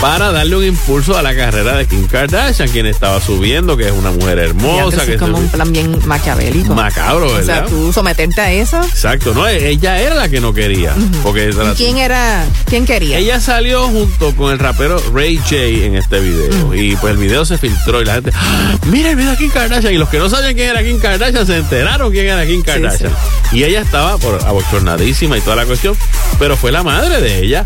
para 0.00 0.30
darle 0.30 0.56
un 0.56 0.64
impulso 0.64 1.16
a 1.16 1.22
la 1.22 1.34
carrera 1.34 1.76
de 1.76 1.86
Kim 1.86 2.06
Kardashian, 2.06 2.68
quien 2.68 2.86
estaba 2.86 3.20
subiendo, 3.20 3.76
que 3.76 3.86
es 3.86 3.92
una 3.92 4.10
mujer 4.10 4.38
hermosa, 4.38 4.98
es 4.98 5.02
que 5.04 5.16
como 5.16 5.38
se- 5.38 5.44
un 5.44 5.48
plan 5.48 5.72
bien 5.72 5.98
maquiavélico. 6.06 6.74
macabro, 6.74 7.26
O 7.26 7.42
sea, 7.42 7.62
¿verdad? 7.62 7.66
tú 7.68 7.92
someterte 7.92 8.40
a 8.40 8.52
eso. 8.52 8.80
Exacto, 8.82 9.32
no, 9.34 9.46
ella 9.48 9.98
era 10.00 10.14
la 10.14 10.28
que 10.28 10.40
no 10.40 10.52
quería. 10.52 10.92
Porque 11.22 11.48
¿Y 11.50 11.74
quién 11.76 11.98
era? 11.98 12.44
¿Quién 12.66 12.84
quería? 12.84 13.18
ella 13.18 13.40
salió 13.40 13.86
junto 13.88 14.34
con 14.36 14.52
el 14.52 14.58
rapero 14.58 15.02
Ray 15.14 15.38
J 15.38 15.56
en 15.56 15.96
este 15.96 16.20
video. 16.20 16.74
Y 16.74 16.94
pues 16.96 17.12
el 17.12 17.18
video 17.18 17.44
se 17.44 17.56
filtró 17.58 18.02
y 18.02 18.04
la 18.04 18.14
gente, 18.14 18.32
¡Ah! 18.34 18.76
mira 18.86 19.10
el 19.10 19.16
video 19.16 19.30
de 19.32 19.36
Kim 19.38 19.50
Kardashian. 19.50 19.94
Y 19.94 19.98
los 19.98 20.08
que 20.08 20.18
no 20.18 20.28
sabían 20.28 20.54
quién 20.54 20.68
era 20.70 20.82
Kim 20.82 20.98
Kardashian 20.98 21.46
se 21.46 21.56
enteraron 21.56 22.12
quién 22.12 22.26
era 22.26 22.46
Kim 22.46 22.62
Kardashian. 22.62 23.12
Y 23.52 23.64
ella 23.64 23.80
estaba 23.80 24.18
por 24.18 24.38
abochornadísima 24.44 25.38
y 25.38 25.40
toda 25.40 25.56
la 25.56 25.64
cuestión. 25.64 25.96
Pero 26.38 26.56
fue 26.56 26.70
la 26.70 26.82
madre 26.82 27.20
de 27.20 27.40
ella 27.40 27.64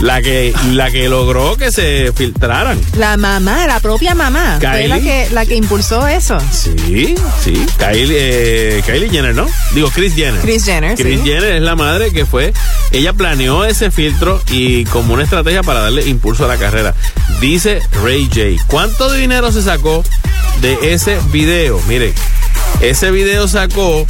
la 0.00 0.20
que, 0.22 0.52
la 0.72 0.90
que 0.90 1.08
logró 1.08 1.56
que 1.56 1.65
se 1.70 2.12
filtraran. 2.12 2.80
La 2.96 3.16
mamá, 3.16 3.66
la 3.66 3.80
propia 3.80 4.14
mamá. 4.14 4.58
Fue 4.60 4.88
la 4.88 5.00
que, 5.00 5.28
la 5.30 5.46
que 5.46 5.56
impulsó 5.56 6.06
eso. 6.08 6.38
Sí, 6.50 7.14
sí. 7.42 7.66
Kylie, 7.78 8.06
eh, 8.10 8.82
Kylie 8.84 9.10
Jenner, 9.10 9.34
¿no? 9.34 9.46
Digo, 9.72 9.90
Chris 9.90 10.14
Jenner. 10.14 10.40
Kris 10.40 10.64
Jenner, 10.64 10.96
sí. 10.96 11.20
Jenner 11.24 11.56
es 11.56 11.62
la 11.62 11.76
madre 11.76 12.12
que 12.12 12.26
fue. 12.26 12.52
Ella 12.92 13.12
planeó 13.12 13.64
ese 13.64 13.90
filtro 13.90 14.42
y 14.50 14.84
como 14.86 15.14
una 15.14 15.24
estrategia 15.24 15.62
para 15.62 15.80
darle 15.80 16.06
impulso 16.06 16.44
a 16.44 16.48
la 16.48 16.56
carrera. 16.56 16.94
Dice 17.40 17.82
Ray 18.02 18.26
J. 18.26 18.64
¿Cuánto 18.66 19.12
dinero 19.12 19.52
se 19.52 19.62
sacó 19.62 20.02
de 20.60 20.94
ese 20.94 21.18
video? 21.30 21.80
Mire, 21.88 22.12
ese 22.80 23.10
video 23.10 23.48
sacó, 23.48 24.06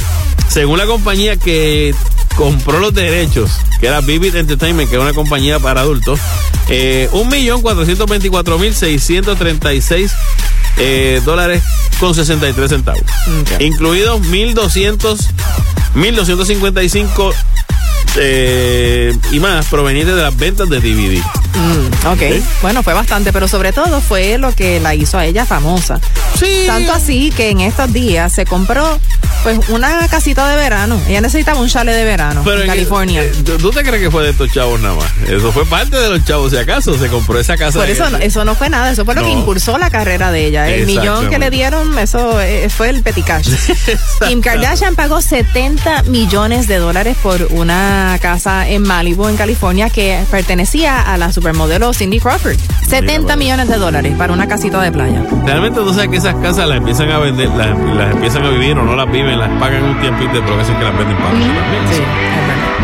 según 0.47 0.77
la 0.77 0.85
compañía 0.85 1.37
que 1.37 1.93
compró 2.35 2.79
los 2.79 2.93
derechos, 2.93 3.51
que 3.79 3.87
era 3.87 4.01
Vivid 4.01 4.35
Entertainment, 4.35 4.89
que 4.89 4.95
es 4.95 5.01
una 5.01 5.13
compañía 5.13 5.59
para 5.59 5.81
adultos, 5.81 6.19
eh, 6.69 7.09
un 7.11 7.29
millón 7.29 7.61
cuatrocientos 7.61 8.07
veinticuatro 8.09 8.59
mil 8.59 8.75
seiscientos 8.75 9.37
treinta 9.37 9.73
y 9.73 9.81
seis 9.81 10.11
eh, 10.77 11.21
dólares 11.25 11.63
con 11.99 12.13
63 12.13 12.69
centavos. 12.69 13.01
Incluidos 13.59 14.21
1200, 14.21 15.19
1255 15.95 17.33
eh, 18.17 19.17
y 19.31 19.39
más 19.39 19.65
provenientes 19.67 20.15
de 20.15 20.21
las 20.21 20.35
ventas 20.37 20.69
de 20.69 20.79
DVD. 20.79 21.17
Mm, 21.55 22.07
ok, 22.07 22.43
bueno, 22.61 22.83
fue 22.83 22.93
bastante, 22.93 23.33
pero 23.33 23.47
sobre 23.47 23.73
todo 23.73 23.99
fue 24.01 24.37
lo 24.37 24.53
que 24.53 24.79
la 24.79 24.93
hizo 24.93 25.17
a 25.17 25.25
ella 25.25 25.45
famosa. 25.45 25.99
Sí. 26.39 26.63
Tanto 26.67 26.93
así 26.93 27.31
que 27.35 27.49
en 27.49 27.61
estos 27.61 27.91
días 27.91 28.31
se 28.31 28.45
compró 28.45 28.99
pues 29.55 29.69
una 29.69 30.05
casita 30.09 30.49
de 30.49 30.57
verano. 30.57 30.99
Ella 31.07 31.21
necesitaba 31.21 31.59
un 31.61 31.69
chalet 31.69 31.95
de 31.95 32.03
verano 32.03 32.41
Pero 32.43 32.61
en 32.63 32.67
California. 32.67 33.23
eh, 33.23 33.31
¿tú- 33.45 33.57
¿Tú 33.57 33.71
te 33.71 33.81
crees 33.83 34.01
que 34.03 34.11
fue 34.11 34.23
de 34.23 34.31
estos 34.31 34.51
chavos 34.51 34.77
nada 34.81 34.95
más? 34.95 35.05
Eso 35.29 35.53
fue 35.53 35.65
parte 35.65 35.95
de 35.95 36.09
los 36.09 36.25
chavos, 36.25 36.51
si 36.51 36.57
acaso 36.57 36.97
se 36.97 37.07
compró 37.07 37.39
esa 37.39 37.55
casa. 37.55 37.79
Por 37.79 37.89
eso, 37.89 38.09
no- 38.09 38.17
eso 38.17 38.43
no 38.43 38.55
fue 38.55 38.69
nada, 38.69 38.91
eso 38.91 39.05
fue 39.05 39.15
lo 39.15 39.23
que 39.23 39.29
impulsó 39.31 39.77
la 39.77 39.89
carrera 39.89 40.31
de 40.31 40.45
ella. 40.47 40.67
El 40.67 40.85
millón 40.85 41.29
que 41.29 41.39
le 41.39 41.49
dieron, 41.49 41.97
eso 41.97 42.41
eh, 42.41 42.67
fue 42.69 42.89
el 42.89 43.01
peticash. 43.03 43.47
Kim 44.27 44.41
Kardashian 44.41 44.95
pagó 44.95 45.21
70 45.21 46.03
millones 46.03 46.67
de 46.67 46.77
dólares 46.77 47.15
por 47.23 47.47
una 47.51 48.17
casa 48.21 48.67
en 48.67 48.83
Malibu, 48.83 49.27
en 49.29 49.37
California, 49.37 49.89
que 49.89 50.23
pertenecía 50.29 51.01
a 51.01 51.17
la 51.17 51.31
supermodelo 51.31 51.93
Cindy 51.93 52.19
Crawford. 52.19 52.57
70 52.89 53.35
millones 53.37 53.67
de 53.69 53.77
dólares 53.77 54.13
para 54.17 54.33
una 54.33 54.47
casita 54.47 54.81
de 54.81 54.91
playa. 54.91 55.23
Realmente 55.45 55.79
tú 55.79 55.93
sabes 55.93 56.09
que 56.09 56.17
esas 56.17 56.35
casas 56.35 56.67
las 56.67 56.77
empiezan 56.77 57.11
a 57.11 57.19
vender, 57.19 57.49
las, 57.49 57.77
las 57.95 58.11
empiezan 58.13 58.45
a 58.45 58.49
vivir 58.49 58.77
o 58.77 58.83
no 58.83 58.95
las 58.95 59.09
viven 59.11 59.36
las 59.37 59.49
pagan 59.59 59.83
un 59.83 59.99
tiempito, 60.01 60.41
pero 60.45 60.59
hacen 60.59 60.75
que 60.77 60.83
las 60.83 60.97
venden 60.97 61.17
para 61.17 61.29
otro 61.29 61.47
también. 61.47 61.83
Sí, 61.91 62.03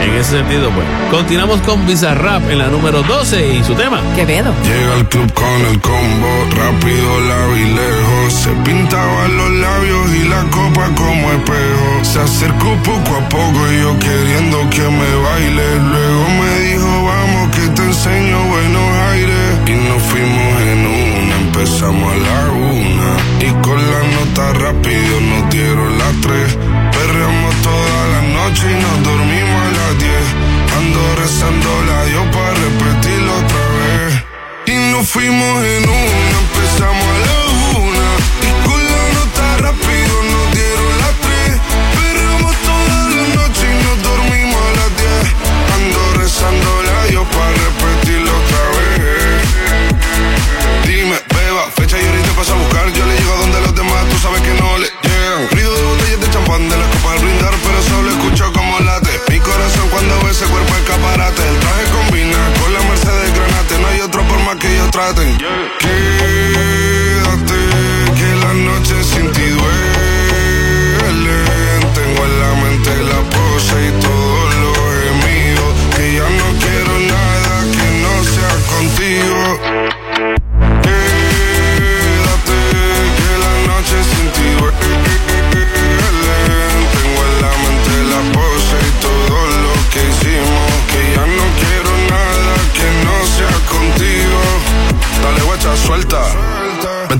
En 0.04 0.16
ese 0.16 0.38
sentido, 0.38 0.70
pues. 0.72 0.86
Continuamos 1.10 1.62
con 1.62 1.86
Bizarrap 1.86 2.50
en 2.50 2.60
la 2.60 2.68
número 2.68 3.04
12 3.04 3.56
y 3.56 3.64
su 3.64 3.74
tema. 3.76 4.02
Quevedo. 4.16 4.54
Llega 4.64 4.96
al 4.96 5.08
club 5.10 5.32
con 5.34 5.62
el 5.70 5.80
combo, 5.80 6.32
rápido 6.58 7.20
la 7.22 7.48
vi 7.54 7.66
lejos. 7.66 8.34
Se 8.34 8.50
pintaban 8.66 9.38
los 9.38 9.52
labios 9.52 10.16
y 10.16 10.28
la 10.30 10.44
copa 10.50 10.90
como 10.96 11.32
espejo. 11.32 12.04
Se 12.04 12.20
acercó 12.20 12.76
poco 12.84 13.18
a 13.18 13.30
poco 13.30 13.72
y 13.72 13.82
yo 13.82 14.00
queriendo 14.00 14.70
que 14.70 14.82
me 14.82 15.16
baile. 15.26 15.80
Luego 15.92 16.26
me 16.40 16.60
dijo, 16.68 17.06
vamos 17.06 17.56
que 17.56 17.68
te 17.70 17.82
enseño 17.84 18.38
buenos 18.46 18.90
aires. 19.12 19.60
Y 19.68 19.72
nos 19.72 20.02
fuimos 20.04 20.62
en 20.62 20.80
una, 20.86 21.36
empezamos 21.38 22.14
a 22.14 22.18
la 22.18 22.52
una. 22.52 23.48
Y 23.48 23.52
con 23.62 23.78
la 23.78 24.02
nota 24.16 24.54
rápido 24.60 25.22
nos 25.22 25.50
dieron 25.50 25.93
las 26.24 26.46
tres. 26.48 26.58
Perreamos 26.92 27.56
toda 27.62 28.08
la 28.14 28.22
noche 28.22 28.64
y 28.72 28.76
nos 28.82 29.04
dormimos 29.04 29.62
a 29.62 29.72
las 29.72 30.00
diez. 30.00 30.26
Ando 30.78 31.16
rezando 31.16 31.84
la 31.88 32.06
Dios 32.06 32.26
para 32.32 32.54
repetirlo 32.54 33.34
otra 33.34 33.64
vez. 33.78 34.24
Y 34.66 34.92
nos 34.92 35.08
fuimos 35.10 35.64
en 35.64 35.90
una, 35.90 36.38
empezamos 36.44 37.04
a 37.04 37.20
la 37.26 37.38
una. 37.80 38.10
Y 38.42 38.52
con 38.68 38.82
la 38.84 39.04
nota 39.18 39.58
rápido 39.58 40.14
nos 40.32 40.46
dieron 40.54 40.92
las 41.04 41.16
tres. 41.26 41.52
Perreamos 41.96 42.56
toda 42.70 42.98
la 43.16 43.24
noche 43.36 43.64
y 43.70 43.76
nos 43.84 43.98
dormimos 44.04 44.62
a 44.62 44.72
las 44.80 44.92
diez. 45.02 45.26
Ando 45.76 46.02
rezando 46.20 46.70
la 46.84 47.06
Dios 47.06 47.26
para 47.36 47.52
repetirlo 47.52 48.32
otra 48.32 48.64
vez. 48.76 49.44
Dime, 50.88 51.18
beba, 51.36 51.64
fecha 51.76 51.98
y 52.00 52.06
ahorita 52.06 52.32
paso 52.36 52.56
más 64.96 65.16
que 65.16 66.73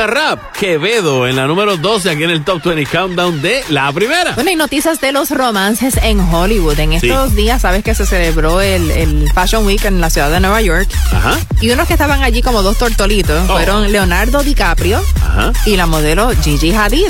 Bizarrap, 0.00 0.52
Quevedo 0.52 1.26
en 1.26 1.36
la 1.36 1.46
número 1.46 1.78
12 1.78 2.10
aquí 2.10 2.24
en 2.24 2.28
el 2.28 2.44
Top 2.44 2.62
20 2.62 2.84
Countdown 2.84 3.40
de 3.40 3.64
la 3.70 3.90
primera. 3.94 4.32
Bueno, 4.34 4.50
y 4.50 4.54
noticias 4.54 5.00
de 5.00 5.10
los 5.10 5.30
romances 5.30 5.98
en 6.02 6.20
Hollywood. 6.20 6.78
En 6.78 7.00
Sí. 7.00 7.08
estos 7.08 7.34
días, 7.34 7.62
sabes 7.62 7.82
que 7.82 7.94
se 7.94 8.04
celebró 8.04 8.60
el, 8.60 8.90
el 8.90 9.32
Fashion 9.32 9.64
Week 9.64 9.82
en 9.86 10.02
la 10.02 10.10
ciudad 10.10 10.30
de 10.30 10.38
Nueva 10.38 10.60
York. 10.60 10.86
Ajá. 11.14 11.38
Y 11.62 11.70
unos 11.70 11.86
que 11.88 11.94
estaban 11.94 12.22
allí 12.22 12.42
como 12.42 12.60
dos 12.60 12.76
tortolitos 12.76 13.42
Oh. 13.48 13.54
fueron 13.54 13.90
Leonardo 13.90 14.42
DiCaprio 14.42 15.00
Ajá. 15.26 15.52
y 15.64 15.78
la 15.78 15.86
modelo 15.86 16.30
Gigi 16.42 16.74
Hadid. 16.74 17.06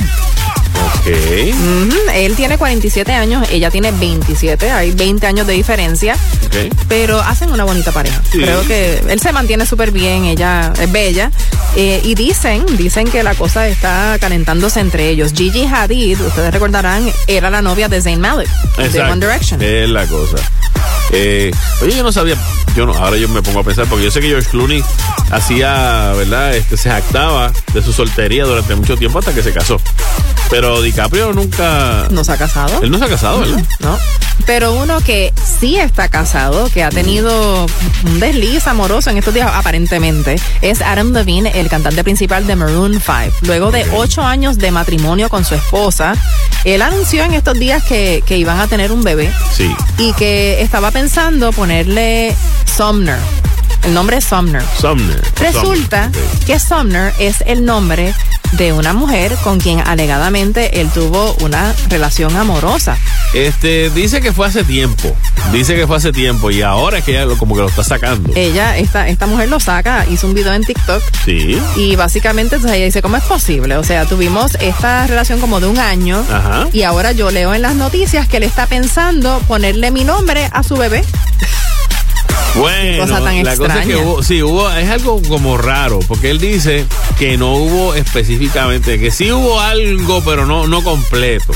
Él 1.07 2.34
tiene 2.36 2.59
47 2.59 3.12
años, 3.12 3.46
ella 3.50 3.70
tiene 3.70 3.92
27, 3.92 4.70
hay 4.70 4.90
20 4.92 5.26
años 5.26 5.46
de 5.46 5.52
diferencia, 5.52 6.16
pero 6.88 7.20
hacen 7.20 7.50
una 7.52 7.64
bonita 7.64 7.92
pareja. 7.92 8.20
Sí. 8.30 8.38
Creo 8.40 8.66
que 8.66 9.02
él 9.09 9.20
se 9.20 9.32
mantiene 9.32 9.66
súper 9.66 9.90
bien, 9.92 10.24
ella 10.24 10.72
es 10.80 10.90
bella. 10.90 11.30
eh, 11.76 12.00
y 12.02 12.14
dicen, 12.14 12.64
dicen 12.76 13.09
que 13.09 13.22
la 13.22 13.34
cosa 13.34 13.68
está 13.68 14.16
calentándose 14.20 14.80
entre 14.80 15.09
ellos. 15.09 15.32
Gigi 15.34 15.66
Hadid, 15.66 16.20
ustedes 16.20 16.52
recordarán, 16.52 17.09
era 17.26 17.50
la 17.50 17.62
novia 17.62 17.88
de 17.88 18.00
Zayn 18.02 18.20
Malik, 18.20 18.48
de. 18.76 19.00
One 19.00 19.20
Direction. 19.26 19.62
Es 19.62 19.88
la 19.88 20.07
cosa. 20.07 20.36
Eh, 21.12 21.52
oye, 21.82 21.96
yo 21.96 22.02
no 22.02 22.11
sabía, 22.11 22.34
yo 22.74 22.84
no, 22.84 22.92
ahora 22.94 23.16
yo 23.16 23.28
me 23.28 23.40
pongo 23.40 23.61
a 23.61 23.62
pensar, 23.64 23.86
porque 23.86 24.04
yo 24.04 24.11
sé 24.11 24.20
que 24.20 24.26
George 24.28 24.48
Clooney 24.50 24.82
hacía, 25.30 26.12
¿verdad? 26.16 26.57
Este, 26.57 26.76
se 26.76 26.90
jactaba 26.90 27.52
de 27.72 27.82
su 27.82 27.92
soltería 27.92 28.44
durante 28.44 28.74
mucho 28.74 28.96
tiempo 28.96 29.20
hasta 29.20 29.32
que 29.32 29.42
se 29.42 29.52
casó. 29.52 29.80
Pero 30.51 30.80
DiCaprio 30.80 31.32
nunca. 31.32 32.07
¿No 32.11 32.22
se 32.24 32.32
ha 32.32 32.36
casado? 32.36 32.80
Él 32.82 32.90
no 32.90 32.99
se 32.99 33.05
ha 33.05 33.09
casado, 33.09 33.40
¿verdad? 33.40 33.62
No. 33.80 33.99
Pero 34.44 34.74
uno 34.74 35.01
que 35.01 35.32
sí 35.61 35.76
está 35.76 36.09
casado, 36.09 36.68
que 36.70 36.84
ha 36.84 36.90
tenido 36.90 37.66
un 38.05 38.20
desliz 38.20 38.66
amoroso 38.68 39.11
en 39.11 39.16
estos 39.16 39.34
días, 39.34 39.51
aparentemente, 39.53 40.36
es 40.61 40.82
Adam 40.82 41.12
Levine, 41.12 41.51
el 41.59 41.68
cantante 41.68 42.05
principal 42.05 42.47
de 42.47 42.55
Maroon 42.55 42.92
5. 42.94 43.36
Luego 43.42 43.72
de 43.72 43.86
ocho 43.94 44.22
años 44.22 44.59
de 44.59 44.70
matrimonio 44.70 45.28
con 45.30 45.44
su 45.44 45.55
esposa, 45.55 46.12
él 46.64 46.82
anunció 46.82 47.24
en 47.24 47.32
estos 47.34 47.59
días 47.59 47.82
que, 47.82 48.22
que 48.24 48.36
iban 48.36 48.61
a 48.61 48.66
tener 48.68 48.92
un 48.92 49.03
bebé 49.03 49.32
Sí. 49.53 49.74
y 49.99 50.12
que 50.12 50.62
estaba 50.62 50.90
pensando 50.90 51.51
ponerle 51.53 52.36
Sumner. 52.76 53.18
El 53.84 53.94
nombre 53.94 54.18
es 54.18 54.24
Sumner. 54.24 54.62
Sumner. 54.80 55.20
Resulta 55.40 56.11
Sumner, 56.12 56.44
que 56.47 56.59
Sumner 56.61 57.12
es 57.18 57.36
el 57.47 57.64
nombre 57.64 58.14
de 58.53 58.72
una 58.72 58.92
mujer 58.92 59.36
con 59.44 59.59
quien 59.61 59.80
alegadamente 59.80 60.80
él 60.80 60.88
tuvo 60.90 61.34
una 61.40 61.74
relación 61.88 62.34
amorosa. 62.36 62.97
Este, 63.34 63.90
dice 63.90 64.20
que 64.20 64.32
fue 64.32 64.47
hace 64.47 64.64
tiempo. 64.64 65.14
Dice 65.53 65.74
que 65.76 65.86
fue 65.86 65.97
hace 65.97 66.12
tiempo 66.12 66.51
y 66.51 66.62
ahora 66.62 66.99
es 66.99 67.05
que 67.05 67.12
ella 67.12 67.24
lo- 67.26 67.36
como 67.38 67.55
que 67.55 67.61
lo 67.62 67.68
está 67.68 67.84
sacando. 67.84 68.32
Ella, 68.34 68.76
esta, 68.78 69.09
esta 69.09 69.26
mujer 69.26 69.49
lo 69.49 69.61
saca, 69.61 70.07
hizo 70.11 70.26
un 70.26 70.34
video 70.34 70.53
en 70.53 70.62
TikTok 70.64 71.03
Sí. 71.24 71.61
y 71.76 71.97
básicamente 71.97 72.57
entonces 72.57 72.76
ella 72.76 72.86
dice, 72.86 73.03
¿cómo 73.03 73.16
es 73.16 73.24
posible? 73.24 73.76
O 73.76 73.84
sea, 73.84 74.05
tuvimos 74.07 74.55
esta 74.61 75.07
relación 75.07 75.40
como 75.40 75.61
de 75.61 75.66
un 75.66 75.78
año 75.78 76.24
Ajá. 76.30 76.68
y 76.72 76.82
ahora 76.82 77.12
yo 77.12 77.30
leo 77.30 77.55
en 77.55 77.62
las 77.62 77.74
noticias 77.74 78.26
que 78.28 78.38
él 78.38 78.42
está 78.44 78.66
pensando 78.66 79.40
ponerle 79.47 79.90
mi 79.90 80.05
nombre 80.05 80.49
a 80.53 80.62
su 80.62 80.76
bebé. 80.76 81.05
Bueno, 82.57 83.03
cosa 83.03 83.22
tan 83.22 83.45
la 83.45 83.57
cosa 83.57 83.82
es 83.82 83.87
que 83.87 83.97
hubo, 83.97 84.22
sí, 84.22 84.43
hubo, 84.43 84.70
es 84.70 84.89
algo 84.89 85.20
como 85.28 85.59
raro, 85.59 85.99
porque 86.09 86.30
él 86.30 86.41
dice 86.41 86.87
que 87.18 87.37
no 87.37 87.55
hubo 87.55 87.95
específicamente, 87.95 88.99
que 88.99 89.11
sí 89.11 89.30
hubo 89.30 89.61
algo, 89.61 90.22
pero 90.24 90.47
no, 90.47 90.66
no 90.66 90.82
completo. 90.82 91.53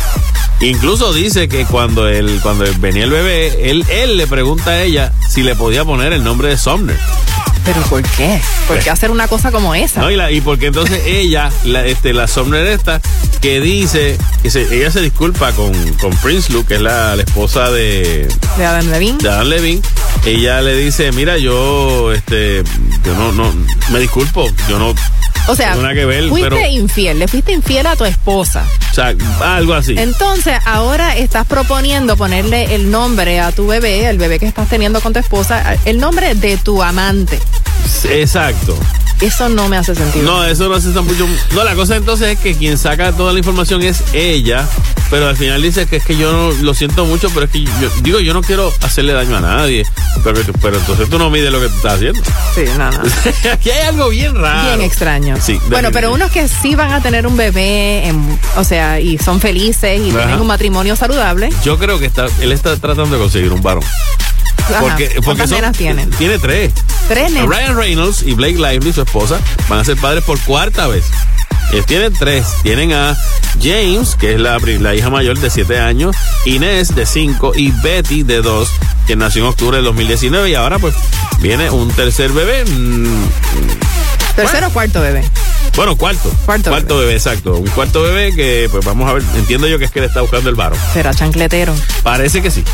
Incluso 0.61 1.13
dice 1.15 1.49
que 1.49 1.65
cuando 1.65 2.07
él, 2.09 2.39
cuando 2.43 2.65
venía 2.81 3.05
el 3.05 3.11
bebé, 3.11 3.71
él, 3.71 3.85
él 3.91 4.17
le 4.19 4.27
pregunta 4.27 4.71
a 4.73 4.83
ella 4.83 5.13
si 5.29 5.43
le 5.43 5.55
podía 5.55 5.85
poner 5.85 6.13
el 6.13 6.23
nombre 6.23 6.49
de 6.49 6.59
Sumner. 6.59 6.99
¿Pero 7.65 7.81
por 7.83 8.03
qué? 8.03 8.41
¿Por 8.67 8.79
qué 8.79 8.91
hacer 8.91 9.11
una 9.11 9.29
cosa 9.29 9.51
como 9.53 9.75
esa? 9.75 10.01
No, 10.01 10.11
y, 10.11 10.17
la- 10.17 10.31
y 10.33 10.41
porque 10.41 10.67
entonces 10.67 11.03
ella, 11.07 11.51
la, 11.65 11.85
este, 11.87 12.13
la 12.15 12.27
Sumner 12.27 12.67
esta, 12.67 13.01
que 13.41 13.61
dice, 13.61 14.17
que 14.43 14.51
se- 14.51 14.75
ella 14.75 14.91
se 14.91 15.01
disculpa 15.01 15.53
con, 15.53 15.73
con 16.01 16.11
Prince 16.19 16.53
Luke, 16.53 16.69
que 16.69 16.75
es 16.75 16.81
la, 16.81 17.17
la 17.17 17.23
esposa 17.23 17.71
de, 17.71 18.29
De 18.57 18.65
Adam 18.67 18.87
Levine. 18.91 19.19
de 19.19 19.29
Adam 19.29 19.49
Levine, 19.49 19.83
ella 20.27 20.61
le 20.63 20.75
dice, 20.77 21.13
mira, 21.13 21.37
yo, 21.39 22.13
este, 22.13 22.63
yo 23.05 23.15
no, 23.15 23.33
no, 23.33 23.53
me 23.91 23.99
disculpo, 23.99 24.47
yo 24.69 24.79
no, 24.79 24.95
O 25.49 25.57
sea, 25.57 25.74
que 25.95 26.05
ver, 26.05 26.28
fuiste 26.28 26.51
pero, 26.51 26.66
infiel, 26.68 27.18
le 27.18 27.28
fuiste 27.28 27.53
infiel 27.53 27.86
a 27.86 27.97
tu 27.97 28.05
esposa. 28.05 28.64
o 28.91 28.95
sea, 28.95 29.14
algo 29.41 29.74
así. 29.74 29.95
Entonces, 29.97 30.59
ahora 30.64 31.16
estás 31.16 31.47
proponiendo 31.47 32.16
ponerle 32.16 32.74
el 32.74 32.91
nombre 32.91 33.41
a 33.41 33.53
tu 33.53 33.66
bebé, 33.66 34.09
el 34.09 34.18
bebé 34.18 34.38
que 34.38 34.47
estás 34.47 34.68
teniendo 34.68 35.01
con 35.01 35.12
tu 35.12 35.18
esposa, 35.18 35.76
el 35.84 35.99
nombre 35.99 36.34
de 36.34 36.57
tu 36.57 36.82
amante. 36.82 37.38
Exacto. 38.11 38.76
Eso 39.20 39.51
no 39.51 39.68
me 39.68 39.76
hace 39.76 39.95
sentido. 39.95 40.24
No, 40.24 40.45
eso 40.45 40.66
no 40.68 40.76
hace 40.76 40.89
mucho. 40.89 41.26
No, 41.55 41.62
la 41.62 41.74
cosa 41.74 41.95
entonces 41.97 42.28
es 42.28 42.39
que 42.39 42.55
quien 42.55 42.78
saca 42.78 43.12
toda 43.12 43.35
la 43.35 43.39
información 43.39 43.83
es 43.83 44.03
ella, 44.14 44.66
pero 45.11 45.28
al 45.28 45.37
final 45.37 45.61
dice 45.61 45.85
que 45.87 45.97
es 45.97 46.05
que 46.07 46.16
yo 46.16 46.33
no 46.33 46.53
lo 46.62 46.72
siento 46.72 47.05
mucho, 47.05 47.28
pero 47.28 47.45
es 47.45 47.53
que 47.53 47.62
yo 47.64 47.70
digo, 48.01 48.20
yo 48.20 48.33
no 48.33 48.41
quiero 48.41 48.72
hacerle 48.81 49.12
daño 49.12 49.37
a 49.37 49.41
nadie. 49.43 49.85
Pero, 50.24 50.41
pero 50.62 50.78
entonces 50.78 51.11
tú 51.11 51.18
no 51.18 51.28
mides 51.28 51.53
lo 51.53 51.61
que 51.61 51.68
tú 51.68 51.76
estás 51.76 51.95
haciendo. 51.95 52.22
Sí, 52.55 52.62
no, 52.78 52.91
no. 52.91 53.03
Aquí 53.53 53.68
hay 53.70 53.89
algo 53.89 54.09
bien 54.09 54.35
raro. 54.37 54.68
Bien 54.68 54.81
extraño. 54.81 55.37
Sí, 55.39 55.61
bueno, 55.68 55.91
pero 55.93 56.14
unos 56.14 56.31
que 56.31 56.49
sí 56.49 56.74
van 56.74 56.91
a 56.93 57.03
tener 57.03 57.26
un 57.26 57.37
bebé, 57.37 58.07
en- 58.09 58.39
o 58.57 58.64
sea, 58.64 59.01
y 59.01 59.18
son 59.18 59.39
felices 59.39 60.01
y 60.01 60.09
Ajá. 60.11 60.18
tienen 60.20 60.41
un 60.41 60.47
matrimonio 60.47 60.97
saludable. 60.97 61.51
Yo 61.62 61.78
creo 61.78 61.99
que 61.99 62.07
está, 62.07 62.24
él 62.41 62.53
está 62.53 62.74
tratando 62.78 63.16
de 63.16 63.20
conseguir 63.20 63.53
un 63.53 63.61
varón. 63.62 63.85
Ajá. 64.69 64.81
Porque, 64.81 65.07
porque 65.07 65.25
¿Cuántas 65.25 65.51
son- 65.51 65.59
nenas 65.61 65.77
tienen? 65.77 66.11
Tiene 66.11 66.39
tres. 66.39 66.73
Tres 67.09 67.33
nenas. 67.33 67.49
Ryan 67.49 67.77
Reynolds 67.77 68.23
y 68.23 68.35
Blake 68.35 68.55
Lively, 68.55 68.93
su 68.93 69.03
esposa, 69.03 69.39
van 69.69 69.81
a 69.81 69.85
ser 69.85 69.97
padres 69.97 70.25
por 70.25 70.39
cuarta 70.41 70.87
vez. 70.87 71.05
Ellos 71.73 71.87
tienen 71.87 72.13
tres. 72.13 72.47
Tienen 72.63 72.93
a 72.93 73.17
James, 73.63 74.17
que 74.17 74.35
es 74.35 74.41
la, 74.41 74.59
la 74.59 74.95
hija 74.95 75.09
mayor 75.11 75.39
de 75.39 75.51
siete 75.51 75.79
años, 75.79 76.17
Inés 76.45 76.95
de 76.95 77.07
cinco 77.07 77.53
y 77.55 77.71
Betty 77.71 78.23
de 78.25 78.43
dos, 78.43 78.69
que 79.07 79.15
nació 79.17 79.43
en 79.43 79.49
octubre 79.51 79.77
del 79.77 79.85
2019 79.87 80.51
y 80.51 80.55
ahora 80.55 80.79
pues 80.79 80.95
viene 81.41 81.71
un 81.71 81.89
tercer 81.93 82.33
bebé. 82.33 82.65
mm, 82.65 83.25
Tercero 84.37 84.69
o 84.69 84.71
cuarto 84.71 85.01
bebé. 85.01 85.23
Bueno, 85.77 85.97
cuarto. 85.97 86.31
Cuarto 86.47 86.99
bebé. 86.99 87.13
exacto. 87.15 87.55
Un 87.57 87.67
cuarto 87.69 88.03
bebé 88.03 88.35
que 88.35 88.69
pues 88.71 88.85
vamos 88.85 89.09
a 89.09 89.13
ver, 89.13 89.23
entiendo 89.37 89.67
yo 89.69 89.79
que 89.79 89.85
es 89.85 89.91
que 89.91 90.01
le 90.01 90.07
está 90.07 90.21
buscando 90.23 90.49
el 90.51 90.57
varo. 90.57 90.77
Será 90.93 91.13
chancletero. 91.15 91.75
Parece 92.03 92.43
que 92.43 92.51
sí. 92.51 92.65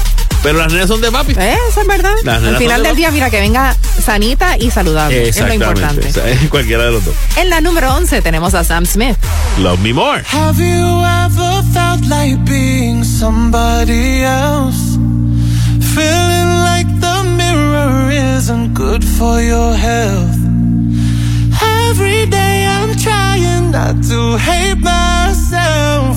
Pero 0.43 0.59
las 0.59 0.73
nenas 0.73 0.89
son 0.89 1.01
de 1.01 1.11
papi. 1.11 1.33
Eh, 1.39 1.57
Eso 1.69 1.81
es 1.81 1.87
verdad. 1.87 2.13
Al 2.27 2.57
final 2.57 2.83
de 2.83 2.89
del 2.89 2.97
día, 2.97 3.11
mira, 3.11 3.31
que 3.31 3.41
venga 3.41 3.75
sanita 4.05 4.57
y 4.59 4.71
saludable. 4.71 5.29
Es 5.29 5.41
lo 5.41 5.53
importante. 5.53 6.09
O 6.09 6.13
sea, 6.13 6.25
cualquiera 6.51 6.85
de 6.85 6.93
los 6.93 7.05
dos. 7.05 7.15
En 7.37 7.51
la 7.51 7.61
número 7.61 7.93
11 7.95 8.23
tenemos 8.23 8.55
a 8.55 8.63
Sam 8.65 8.87
Smith. 8.87 9.17
Love 9.59 9.81
me 9.81 9.93
more. 9.93 10.23
Have 10.31 10.59
you 10.63 11.05
ever 11.05 11.63
felt 11.73 12.05
like 12.07 12.37
being 12.45 13.03
somebody 13.05 14.23
else? 14.23 14.97
Feeling 15.95 16.59
like 16.65 16.87
the 17.01 17.23
mirror 17.37 18.11
isn't 18.37 18.75
good 18.75 19.03
for 19.03 19.41
your 19.43 19.75
health. 19.75 20.37
Every 21.91 22.27
day 22.27 22.67
I'm 22.67 22.95
trying 22.97 23.71
not 23.73 24.03
to 24.11 24.37
hate 24.37 24.77
myself. 24.79 26.17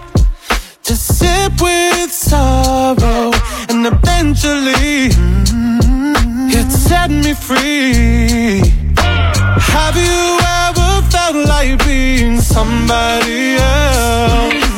to 0.91 0.97
sip 0.97 1.53
with 1.61 2.11
sorrow, 2.11 3.31
and 3.69 3.87
eventually 3.87 5.07
mm, 5.07 6.53
it 6.53 6.69
set 6.69 7.09
me 7.09 7.33
free. 7.33 8.59
Have 9.71 9.95
you 9.95 10.37
ever 10.67 11.01
felt 11.09 11.47
like 11.47 11.85
being 11.85 12.41
somebody 12.41 13.55
else? 13.55 14.70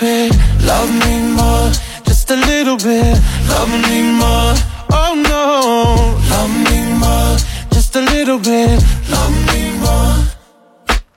Bit, 0.00 0.32
love 0.64 0.90
me 1.04 1.20
more. 1.36 1.70
Just 2.04 2.30
a 2.30 2.36
little 2.36 2.76
bit, 2.76 3.20
love 3.52 3.70
me 3.88 4.00
more. 4.22 4.54
Oh 4.98 5.12
no, 5.30 6.16
love 6.32 6.54
me 6.68 6.78
more. 7.04 7.36
Just 7.70 7.94
a 7.96 8.00
little 8.00 8.38
bit, 8.38 8.82
love 9.10 9.34
me 9.48 9.60
more. 9.84 10.16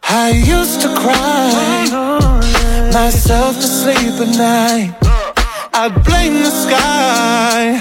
I 0.04 0.30
used 0.32 0.82
to 0.82 0.90
cry 1.02 1.88
myself 2.94 3.56
to 3.56 3.68
sleep 3.82 4.16
at 4.26 4.32
night. 4.38 4.92
I'd 5.74 5.96
blame 6.04 6.36
the 6.48 6.54
sky 6.66 7.80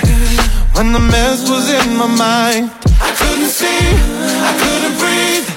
when 0.74 0.92
the 0.92 1.00
mess 1.00 1.50
was 1.50 1.68
in 1.80 1.96
my 1.96 2.06
mind. 2.06 2.70
I 3.08 3.10
couldn't 3.18 3.52
see, 3.60 3.84
I 4.48 4.52
couldn't 4.62 4.96
breathe. 5.02 5.48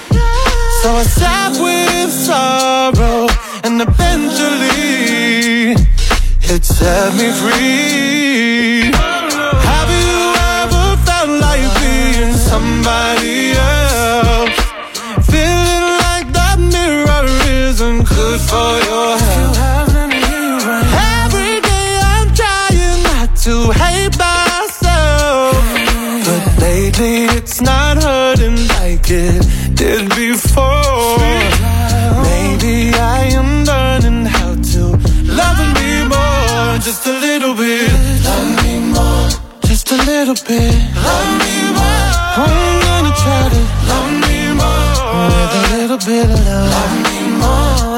So 0.82 0.90
I 0.96 1.04
sat 1.04 1.52
with 1.66 2.12
sorrow, 2.12 3.28
and 3.82 3.90
eventually 3.90 5.72
it 6.54 6.64
set 6.64 7.14
me 7.16 7.30
free. 7.42 8.92
Have 9.72 9.90
you 10.04 10.20
ever 10.62 10.86
felt 11.06 11.32
like 11.48 11.66
being 11.82 12.34
somebody 12.34 13.52
else? 13.52 14.56
Feeling 15.28 15.88
like 16.08 16.28
that 16.40 16.58
mirror 16.58 17.26
isn't 17.68 18.08
good 18.08 18.40
for 18.50 18.72
your 18.90 19.18
health. 19.26 19.58
Every 21.20 21.60
day 21.60 21.90
I'm 22.14 22.30
trying 22.34 23.04
not 23.10 23.36
to 23.46 23.56
hate 23.82 24.16
myself. 24.18 25.56
But 26.28 26.44
lately 26.62 27.26
it's 27.38 27.62
not 27.62 28.02
hurting 28.02 28.68
like 28.80 29.10
it 29.10 29.45
little 40.26 40.44
bit. 40.48 40.74
Love 40.96 41.32
me 41.38 41.56
more. 41.78 42.14
I'm 42.42 42.82
gonna 42.82 43.14
try 43.24 43.44
to 43.54 43.62
love 43.90 44.12
me 44.26 44.38
more. 44.60 45.22
With 45.30 45.60
a 45.60 45.78
little 45.78 46.00
bit 46.00 46.26
of 46.26 46.40
love. 46.46 46.72
Love 46.72 46.96
me 47.06 47.18
more. 47.42 47.95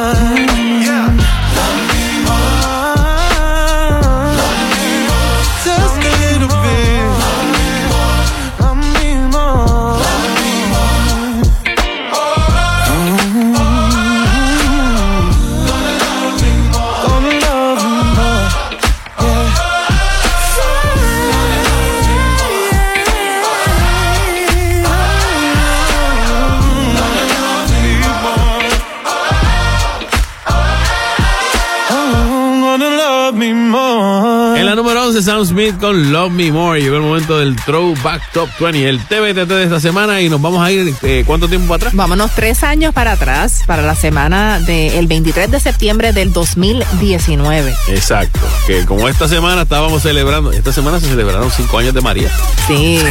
Entonces 35.27 35.36
Sam 35.37 35.45
Smith 35.45 35.79
con 35.79 36.11
Love 36.11 36.31
Me 36.31 36.51
More. 36.51 36.81
Llegó 36.81 36.95
el 36.95 37.03
momento 37.03 37.37
del 37.37 37.55
Throwback 37.55 38.31
Top 38.31 38.49
20, 38.59 38.89
el 38.89 38.99
TBTT 38.99 39.47
de 39.47 39.63
esta 39.65 39.79
semana 39.79 40.19
y 40.19 40.29
nos 40.29 40.41
vamos 40.41 40.65
a 40.65 40.71
ir, 40.71 40.95
eh, 41.03 41.23
¿cuánto 41.27 41.47
tiempo 41.47 41.75
atrás? 41.75 41.93
Vámonos 41.93 42.31
tres 42.33 42.63
años 42.63 42.91
para 42.91 43.11
atrás, 43.11 43.61
para 43.67 43.83
la 43.83 43.93
semana 43.93 44.59
del 44.59 45.05
23 45.05 45.51
de 45.51 45.59
septiembre 45.59 46.11
del 46.11 46.33
2019. 46.33 47.71
Exacto, 47.89 48.39
que 48.65 48.85
como 48.85 49.07
esta 49.07 49.27
semana 49.27 49.61
estábamos 49.61 50.01
celebrando, 50.01 50.51
esta 50.51 50.73
semana 50.73 50.99
se 50.99 51.05
celebraron 51.05 51.51
cinco 51.51 51.77
años 51.77 51.93
de 51.93 52.01
María. 52.01 52.31
Sí. 52.67 52.99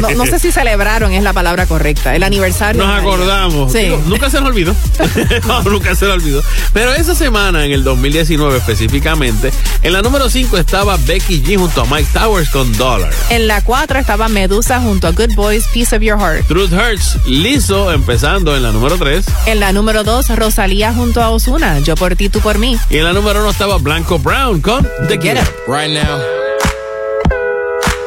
No, 0.00 0.10
no 0.10 0.26
sé 0.26 0.38
si 0.38 0.52
celebraron 0.52 1.12
es 1.12 1.22
la 1.22 1.32
palabra 1.32 1.66
correcta. 1.66 2.14
El 2.14 2.22
aniversario. 2.22 2.84
Nos 2.84 3.00
acordamos. 3.00 3.72
Sí. 3.72 3.80
Digo, 3.80 4.00
nunca 4.06 4.30
se 4.30 4.40
nos 4.40 4.50
olvidó. 4.50 4.74
No, 5.46 5.62
nunca 5.62 5.94
se 5.94 6.06
nos 6.06 6.14
olvidó. 6.14 6.42
Pero 6.72 6.92
esa 6.94 7.14
semana, 7.14 7.64
en 7.64 7.72
el 7.72 7.84
2019 7.84 8.58
específicamente, 8.58 9.50
en 9.82 9.92
la 9.92 10.02
número 10.02 10.28
5 10.28 10.56
estaba 10.56 10.96
Becky 10.96 11.42
G 11.42 11.57
junto 11.58 11.82
a 11.82 11.84
Mike 11.86 12.08
Towers 12.12 12.48
con 12.50 12.72
Dollar. 12.76 13.12
En 13.30 13.48
la 13.48 13.60
4 13.62 13.98
estaba 13.98 14.28
Medusa 14.28 14.80
junto 14.80 15.08
a 15.08 15.10
Good 15.10 15.34
Boys, 15.34 15.66
Piece 15.68 15.94
of 15.96 16.02
Your 16.02 16.18
Heart. 16.18 16.46
Truth 16.46 16.72
Hurts, 16.72 17.18
Lizzo 17.26 17.90
empezando 17.92 18.54
en 18.54 18.62
la 18.62 18.70
número 18.70 18.96
3. 18.96 19.26
En 19.46 19.58
la 19.58 19.72
número 19.72 20.04
2, 20.04 20.36
Rosalía 20.36 20.94
junto 20.94 21.20
a 21.20 21.30
Osuna, 21.30 21.80
Yo 21.80 21.96
por 21.96 22.14
ti, 22.14 22.28
tú 22.28 22.40
por 22.40 22.58
mí. 22.58 22.78
Y 22.90 22.98
en 22.98 23.04
la 23.04 23.12
número 23.12 23.40
1 23.40 23.50
estaba 23.50 23.78
Blanco 23.78 24.18
Brown 24.18 24.60
con 24.60 24.88
The 25.08 25.18
Get 25.20 25.38
Up. 25.38 25.48
Right 25.66 25.90
now, 25.90 26.20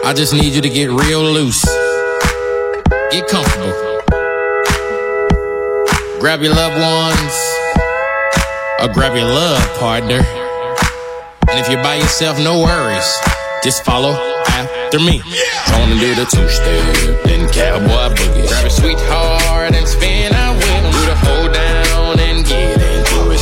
I 0.06 0.14
just 0.16 0.34
need 0.34 0.54
you 0.54 0.62
to 0.62 0.70
get 0.70 0.90
real 0.90 1.22
loose. 1.22 1.68
Get 3.12 3.28
comfortable. 3.28 3.74
Grab 6.20 6.42
your 6.42 6.56
loved 6.56 6.80
ones, 6.80 7.34
or 8.80 8.88
grab 8.94 9.16
your 9.16 9.28
love 9.28 9.62
partner. 9.80 10.26
And 11.50 11.60
if 11.60 11.70
you're 11.70 11.84
by 11.84 11.96
yourself, 11.96 12.40
no 12.40 12.62
worries. 12.62 13.31
Just 13.64 13.86
follow 13.86 14.14
after 14.48 15.00
me. 15.00 15.22
Gonna 15.70 15.96
do 16.00 16.16
the 16.16 16.26
two 16.26 16.50
step, 16.50 17.24
then 17.26 17.48
cowboy 17.50 18.10
boogie. 18.16 18.48
Grab 18.48 18.66
a 18.66 18.70
sweetheart 18.72 19.76
and 19.76 19.88
spin 19.88 20.34
out 20.34 20.56
with 20.56 20.68
'em. 20.68 20.92
Do 20.92 21.06
the 21.06 21.16
hold 21.16 21.54
down 21.54 22.20
and 22.20 22.44
get 22.44 22.82
into 22.82 23.30
it. 23.30 23.42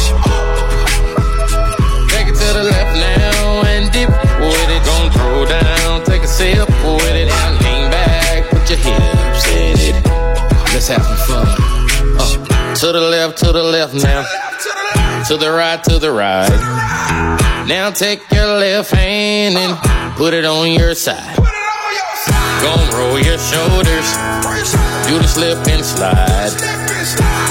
Take 2.10 2.28
it 2.28 2.36
to 2.36 2.54
the 2.54 2.64
left 2.64 2.98
now 2.98 3.62
and 3.62 3.92
dip 3.94 4.10
with 4.42 4.70
it. 4.76 4.84
Gon' 4.84 5.10
throw 5.12 5.46
down, 5.46 6.04
take 6.04 6.24
a 6.24 6.28
sip 6.28 6.68
with 6.84 7.16
it. 7.16 7.30
Now 7.30 7.52
lean 7.64 7.90
back, 7.90 8.50
put 8.50 8.70
your 8.70 8.80
hips 8.80 9.48
in 9.48 9.80
it. 9.80 9.96
Let's 10.74 10.90
have 10.90 11.02
some 11.02 11.18
fun. 11.28 11.48
Uh, 12.20 12.76
to 12.76 12.92
the 12.92 13.00
left, 13.00 13.38
to 13.38 13.54
the 13.54 13.64
left 13.64 13.94
now. 13.94 14.49
To 15.30 15.38
the 15.38 15.52
right, 15.52 15.84
to 15.84 16.00
the 16.00 16.12
right. 16.12 16.50
Now 17.68 17.92
take 17.92 18.20
your 18.32 18.48
left 18.48 18.90
hand 18.90 19.56
and 19.58 20.18
put 20.18 20.34
it 20.34 20.44
on 20.44 20.72
your 20.72 20.96
side. 20.96 21.38
Gon' 22.66 22.90
roll 22.98 23.20
your 23.20 23.38
shoulders. 23.38 24.10
Do 25.06 25.22
the 25.22 25.28
slip 25.30 25.60
and 25.68 25.86
slide. 25.86 26.50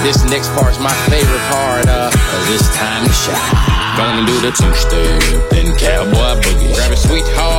This 0.03 0.25
next 0.29 0.49
part's 0.59 0.77
my 0.77 0.91
favorite 1.07 1.39
part 1.47 1.87
uh, 1.87 2.11
of 2.11 2.47
this 2.51 2.67
time 2.75 3.07
to 3.07 3.13
shine. 3.13 3.95
Gonna 3.95 4.27
do 4.27 4.41
the 4.41 4.51
two 4.51 4.75
step, 4.75 5.49
then 5.49 5.71
cowboy 5.77 6.35
boogie. 6.41 6.75
Grab 6.75 6.91
a 6.91 6.97
sweetheart 6.97 7.58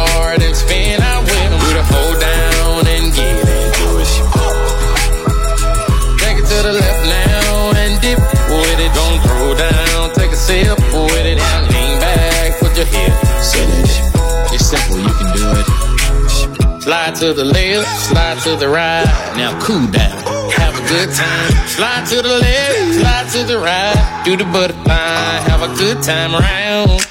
to 17.21 17.35
the 17.35 17.45
left, 17.45 17.87
slide 18.09 18.39
to 18.39 18.57
the 18.57 18.67
right. 18.67 19.05
Now 19.37 19.53
cool 19.61 19.87
down, 19.89 20.25
have 20.53 20.75
a 20.75 20.89
good 20.89 21.11
time. 21.15 21.51
Slide 21.69 22.07
to 22.09 22.23
the 22.23 22.39
left, 22.39 22.95
slide 22.95 23.29
to 23.33 23.45
the 23.45 23.59
right. 23.59 24.23
Do 24.25 24.39
the 24.39 24.45
butterfly, 24.45 25.45
have 25.51 25.61
a 25.61 25.69
good 25.77 26.03
time. 26.03 26.33
Round, 26.33 27.07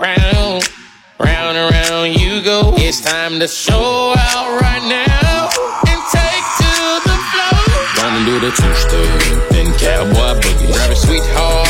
round, 0.00 0.64
round 1.20 1.56
and 1.58 1.74
round 1.74 2.18
you 2.18 2.42
go. 2.42 2.72
It's 2.78 3.02
time 3.02 3.38
to 3.40 3.48
show 3.48 4.14
out 4.16 4.60
right 4.62 4.84
now 4.88 5.50
and 5.90 6.00
take 6.08 6.46
to 6.64 6.72
the 7.04 7.16
floor. 7.28 7.60
Gonna 8.00 8.24
do 8.24 8.40
the 8.40 8.52
two 8.56 8.74
step, 8.80 9.50
then 9.50 9.68
cowboy 9.76 10.40
boogie. 10.40 10.72
Grab 10.72 10.90
a 10.90 10.96
sweetheart 10.96 11.69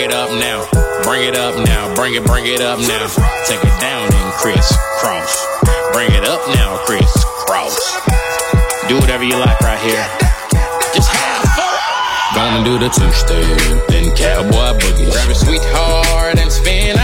bring 0.00 0.10
it, 0.10 0.16
up 0.16 0.30
now. 0.30 1.02
Bring 1.02 1.28
it 1.28 1.36
up 1.36 1.54
now, 1.66 1.94
bring 1.94 2.14
it, 2.14 2.24
bring 2.24 2.46
it 2.46 2.62
up 2.62 2.78
now. 2.78 3.06
Take 3.44 3.60
it 3.60 3.80
down 3.80 4.08
and 4.08 4.32
crisscross. 4.32 5.46
Bring 5.92 6.10
it 6.12 6.24
up 6.24 6.40
now, 6.54 6.78
crisscross. 6.86 7.76
Do 8.88 8.96
whatever 8.96 9.24
you 9.24 9.36
like 9.36 9.60
right 9.60 9.80
here. 9.80 10.06
Just 10.94 11.10
have 11.12 11.44
fun. 11.52 12.34
Gonna 12.34 12.64
do 12.64 12.78
the 12.78 12.88
two 12.88 13.12
step, 13.12 13.88
then 13.88 14.16
cowboy 14.16 14.78
boogie. 14.80 15.12
Grab 15.12 15.28
a 15.28 15.34
sweetheart 15.34 16.38
and 16.38 16.50
spin 16.50 16.99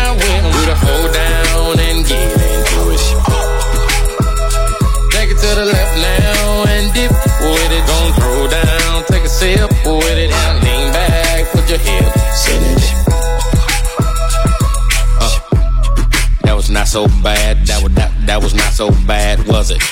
so 16.97 17.07
bad. 17.22 17.59
That 17.66 17.82
was 17.82 17.92
that, 17.92 18.11
that 18.24 18.42
was 18.42 18.55
not 18.55 18.72
so 18.72 18.88
bad, 19.05 19.47
was 19.47 19.70
it? 19.70 19.82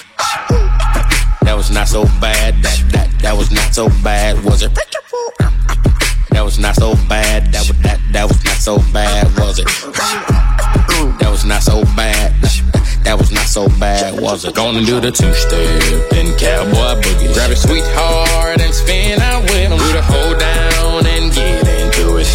That 1.44 1.52
was 1.54 1.70
not 1.70 1.86
so 1.86 2.04
bad. 2.18 2.54
That 2.64 2.80
that 2.92 3.08
that 3.20 3.36
was 3.36 3.52
not 3.52 3.74
so 3.74 3.90
bad, 4.02 4.42
was 4.42 4.62
it? 4.62 4.72
That 6.32 6.40
was 6.42 6.58
not 6.58 6.74
so 6.76 6.94
bad. 7.06 7.52
That 7.52 7.68
was 7.68 7.76
that 7.84 8.00
that 8.14 8.24
was 8.26 8.40
not 8.42 8.56
so 8.56 8.78
bad, 8.96 9.28
was 9.36 9.58
it? 9.58 9.68
That 11.20 11.28
was 11.28 11.44
not 11.44 11.62
so 11.62 11.84
bad. 11.92 12.32
That 13.04 13.18
was 13.18 13.30
not 13.30 13.48
so 13.52 13.68
bad, 13.78 14.18
was 14.18 14.46
it? 14.46 14.54
Gonna 14.54 14.80
do 14.80 14.98
the 14.98 15.12
two 15.12 15.34
step, 15.34 16.08
then 16.08 16.32
cowboy 16.40 17.04
boogie. 17.04 17.34
Grab 17.34 17.52
your 17.52 17.60
sweetheart 17.60 18.62
and 18.64 18.72
spin 18.72 19.20
out 19.20 19.42
with 19.42 19.72
'em. 19.72 19.76
Do 19.76 19.92
the 19.92 20.00
hold 20.00 20.38
down 20.40 21.04
and 21.04 21.30
get 21.34 21.68
into 21.68 22.16
it. 22.16 22.32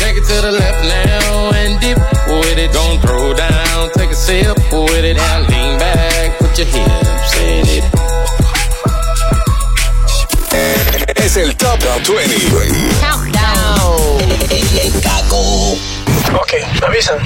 Take 0.00 0.16
it 0.16 0.24
to 0.32 0.36
the 0.40 0.52
left 0.52 0.82
now 0.88 1.33
it. 2.64 2.72
Don't 2.72 3.00
throw 3.00 3.34
down, 3.34 3.90
take 3.94 4.10
a 4.10 4.14
sip 4.14 4.56
with 4.72 5.04
it. 5.04 5.16
Now 5.16 5.40
lean 5.48 5.78
back, 5.78 6.38
put 6.38 6.58
your 6.58 6.66
hips 6.66 7.40
in 7.40 7.66
it. 7.68 7.84
Es 11.16 11.36
el 11.36 11.56
Top 11.56 11.80
20. 11.80 12.34
Ok, 16.34 16.52
me 16.80 16.86
avisan. 16.86 17.18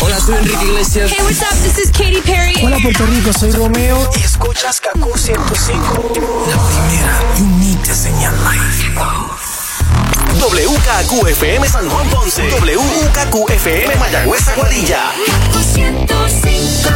Hola, 0.00 0.20
soy 0.20 0.34
Enrique 0.36 0.64
Iglesias. 0.64 1.10
Hey, 1.10 1.22
what's 1.22 1.42
up? 1.42 1.56
This 1.62 1.78
is 1.78 1.90
Katy 1.90 2.20
Perry. 2.22 2.54
Hola 2.62 2.78
Puerto 2.82 3.06
Rico, 3.06 3.32
soy 3.32 3.50
Romeo 3.52 4.10
y 4.16 4.22
escuchas 4.22 4.80
Kaku 4.80 5.16
105. 5.16 6.12
La 6.50 6.56
primera 6.68 7.22
y 7.38 7.42
única 7.42 7.94
señal 7.94 8.34
live. 8.44 9.47
WKQFM 10.36 11.66
San 11.66 11.88
Juan 11.88 12.08
Ponce. 12.10 12.42
WKQFM 12.50 13.96
Mayagüez 13.98 14.46
Aguadilla. 14.48 15.10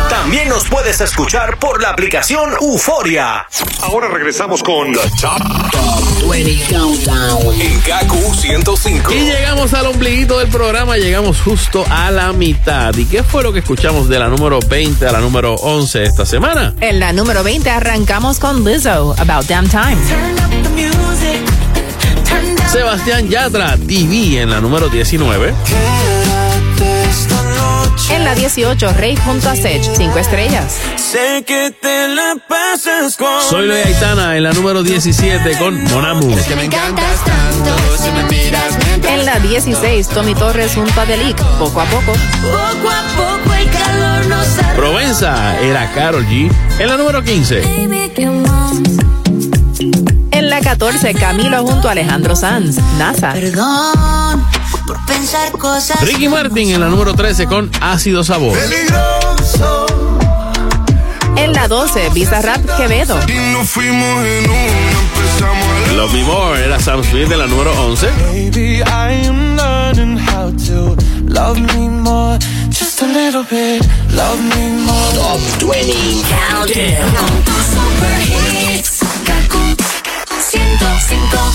También 0.08 0.48
nos 0.48 0.68
puedes 0.68 1.00
escuchar 1.00 1.58
por 1.58 1.80
la 1.82 1.90
aplicación 1.90 2.52
Euforia. 2.60 3.46
Ahora 3.82 4.08
regresamos 4.08 4.62
con 4.62 4.92
The 4.92 5.00
Top, 5.20 6.30
20 6.30 6.74
Countdown. 6.74 7.60
en 7.60 7.80
KQ 7.80 8.34
105. 8.40 9.12
Y 9.12 9.20
llegamos 9.24 9.72
al 9.74 9.86
ombliguito 9.86 10.38
del 10.38 10.48
programa, 10.48 10.96
llegamos 10.96 11.40
justo 11.40 11.84
a 11.90 12.10
la 12.10 12.32
mitad. 12.32 12.94
¿Y 12.96 13.06
qué 13.06 13.22
fue 13.24 13.42
lo 13.42 13.52
que 13.52 13.60
escuchamos 13.60 14.08
de 14.08 14.18
la 14.18 14.28
número 14.28 14.60
20 14.68 15.06
a 15.06 15.12
la 15.12 15.20
número 15.20 15.54
11 15.54 16.02
esta 16.04 16.26
semana? 16.26 16.74
En 16.80 17.00
la 17.00 17.12
número 17.12 17.42
20 17.42 17.68
arrancamos 17.70 18.38
con 18.38 18.62
Lizzo, 18.64 19.14
About 19.18 19.46
Damn 19.46 19.68
Time. 19.68 19.96
Sebastián 22.70 23.28
Yatra, 23.28 23.76
TV 23.76 24.40
en 24.40 24.50
la 24.50 24.60
número 24.60 24.88
19. 24.88 25.52
En 28.10 28.24
la 28.24 28.34
18, 28.34 28.92
Rey 28.94 29.16
junto 29.16 29.48
a 29.48 29.56
Sech, 29.56 29.82
5 29.82 30.18
estrellas. 30.18 30.78
Sé 30.96 31.44
que 31.46 31.70
te 31.80 32.08
la 32.08 32.36
pasas 32.48 33.16
con 33.16 33.42
Soy 33.48 33.66
Loy 33.66 33.80
Aitana 33.80 34.36
en 34.36 34.42
la 34.42 34.52
número 34.52 34.82
17 34.82 35.58
con 35.58 35.82
Monamu. 35.84 36.30
Es 36.36 36.46
que 36.46 36.56
me 36.56 36.64
encantas 36.64 37.24
tanto, 37.24 37.74
si 37.96 38.10
me 38.10 38.24
miras. 38.24 38.76
En 39.08 39.24
la 39.24 39.38
16, 39.38 40.08
Tommy 40.08 40.34
Torres 40.34 40.74
junto 40.74 41.00
a 41.00 41.06
Delic, 41.06 41.36
poco 41.58 41.80
a 41.80 41.84
poco. 41.84 42.12
Poco 42.12 42.90
a 42.90 43.02
poco 43.16 43.54
el 43.54 43.70
calor 43.70 44.26
nos 44.26 44.46
Provenza 44.76 45.58
era 45.60 45.90
Carol 45.92 46.26
G. 46.26 46.50
En 46.78 46.88
la 46.88 46.96
número 46.96 47.22
15. 47.22 47.60
Baby, 47.60 48.12
la 50.52 50.60
14, 50.60 51.14
Camilo 51.14 51.66
junto 51.66 51.88
a 51.88 51.92
Alejandro 51.92 52.36
Sanz, 52.36 52.76
NASA. 52.98 53.32
Perdón 53.32 54.44
por 54.86 55.02
pensar 55.06 55.50
cosas. 55.52 55.98
Ricky 56.02 56.28
Martin 56.28 56.68
en 56.68 56.80
la 56.80 56.88
número 56.88 57.14
13 57.14 57.46
con 57.46 57.70
Ácido 57.80 58.22
Sabor. 58.22 58.58
Peligroso. 58.58 59.86
En 61.36 61.54
la 61.54 61.68
12, 61.68 62.10
Bizarrap 62.10 62.60
Quevedo. 62.76 63.18
Y 63.28 63.64
fuimos 63.64 64.26
en 64.26 64.44
Love 65.96 66.12
Me 66.12 66.22
More 66.24 66.62
era 66.62 66.78
Sam 66.78 67.02
Smith 67.02 67.28
de 67.28 67.38
la 67.38 67.46
número 67.46 67.72
11. 67.86 68.10
Baby, 68.34 68.82
I 68.82 69.26
am 69.26 69.56
learning 69.56 70.18
how 70.18 70.50
to 70.50 70.94
love 71.28 71.58
me 71.58 71.88
more. 71.88 72.38
Just 72.68 73.00
a 73.00 73.06
little 73.06 73.44
bit, 73.44 73.82
love 74.14 74.38
me 74.54 74.68
more. 74.84 75.14
Top 75.14 75.40
20 75.60 76.22
Countdown. 76.28 78.61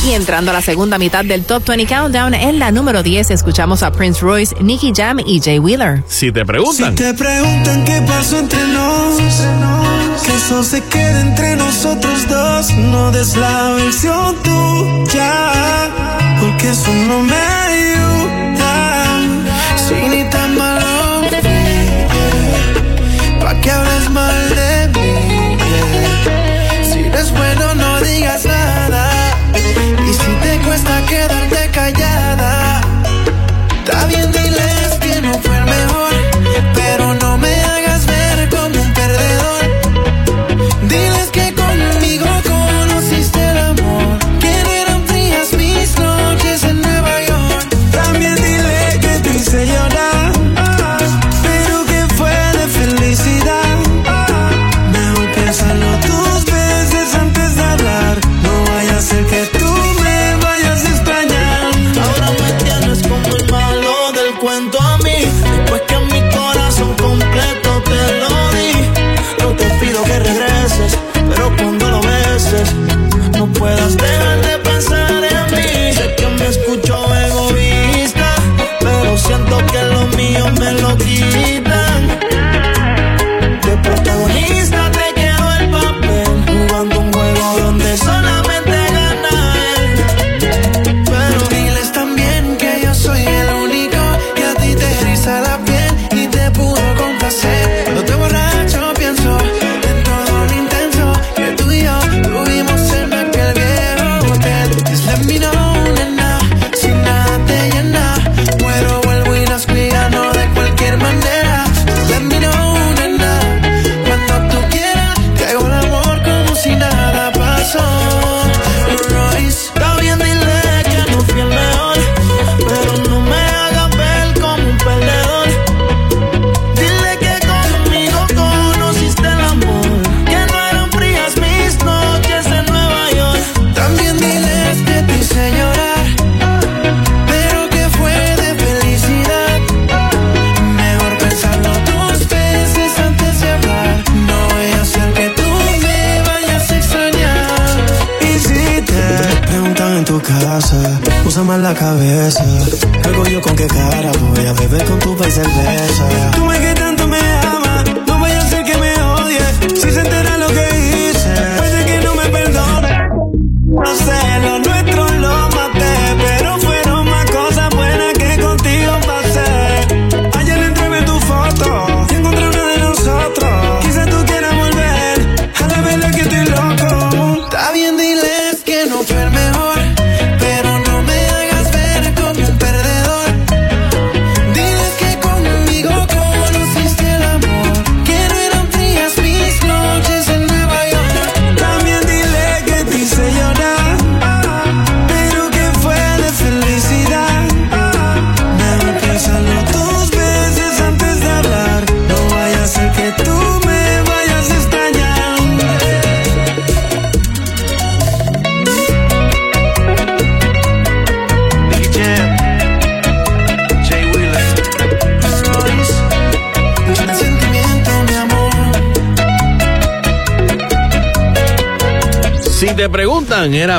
Y 0.05 0.13
entrando 0.13 0.51
a 0.51 0.53
la 0.53 0.61
segunda 0.61 0.97
mitad 0.97 1.25
del 1.25 1.43
Top 1.43 1.65
20 1.67 1.85
Countdown, 1.85 2.33
en 2.33 2.59
la 2.59 2.71
número 2.71 3.03
10 3.03 3.31
escuchamos 3.31 3.83
a 3.83 3.91
Prince 3.91 4.21
Royce, 4.21 4.55
Nicky 4.61 4.93
Jam 4.95 5.19
y 5.19 5.41
Jay 5.41 5.59
Wheeler. 5.59 6.03
Si 6.07 6.31
te 6.31 6.45
preguntan. 6.45 6.97
Si 6.97 7.03
te 7.03 7.13
preguntan 7.13 7.83
qué 7.83 8.01
pasó 8.07 8.39
entre 8.39 8.59
nos, 8.67 9.17
que 10.23 10.33
eso 10.35 10.63
se 10.63 10.81
quede 10.83 11.19
entre 11.21 11.55
nosotros 11.57 12.27
dos. 12.29 12.71
No 12.77 13.11
des 13.11 13.35
la 13.35 13.73
versión 13.73 14.35
tuya, 14.43 15.89
porque 16.39 16.69
eso 16.69 16.93
no 17.07 17.21
me 17.21 17.35
ayuda. 17.35 18.16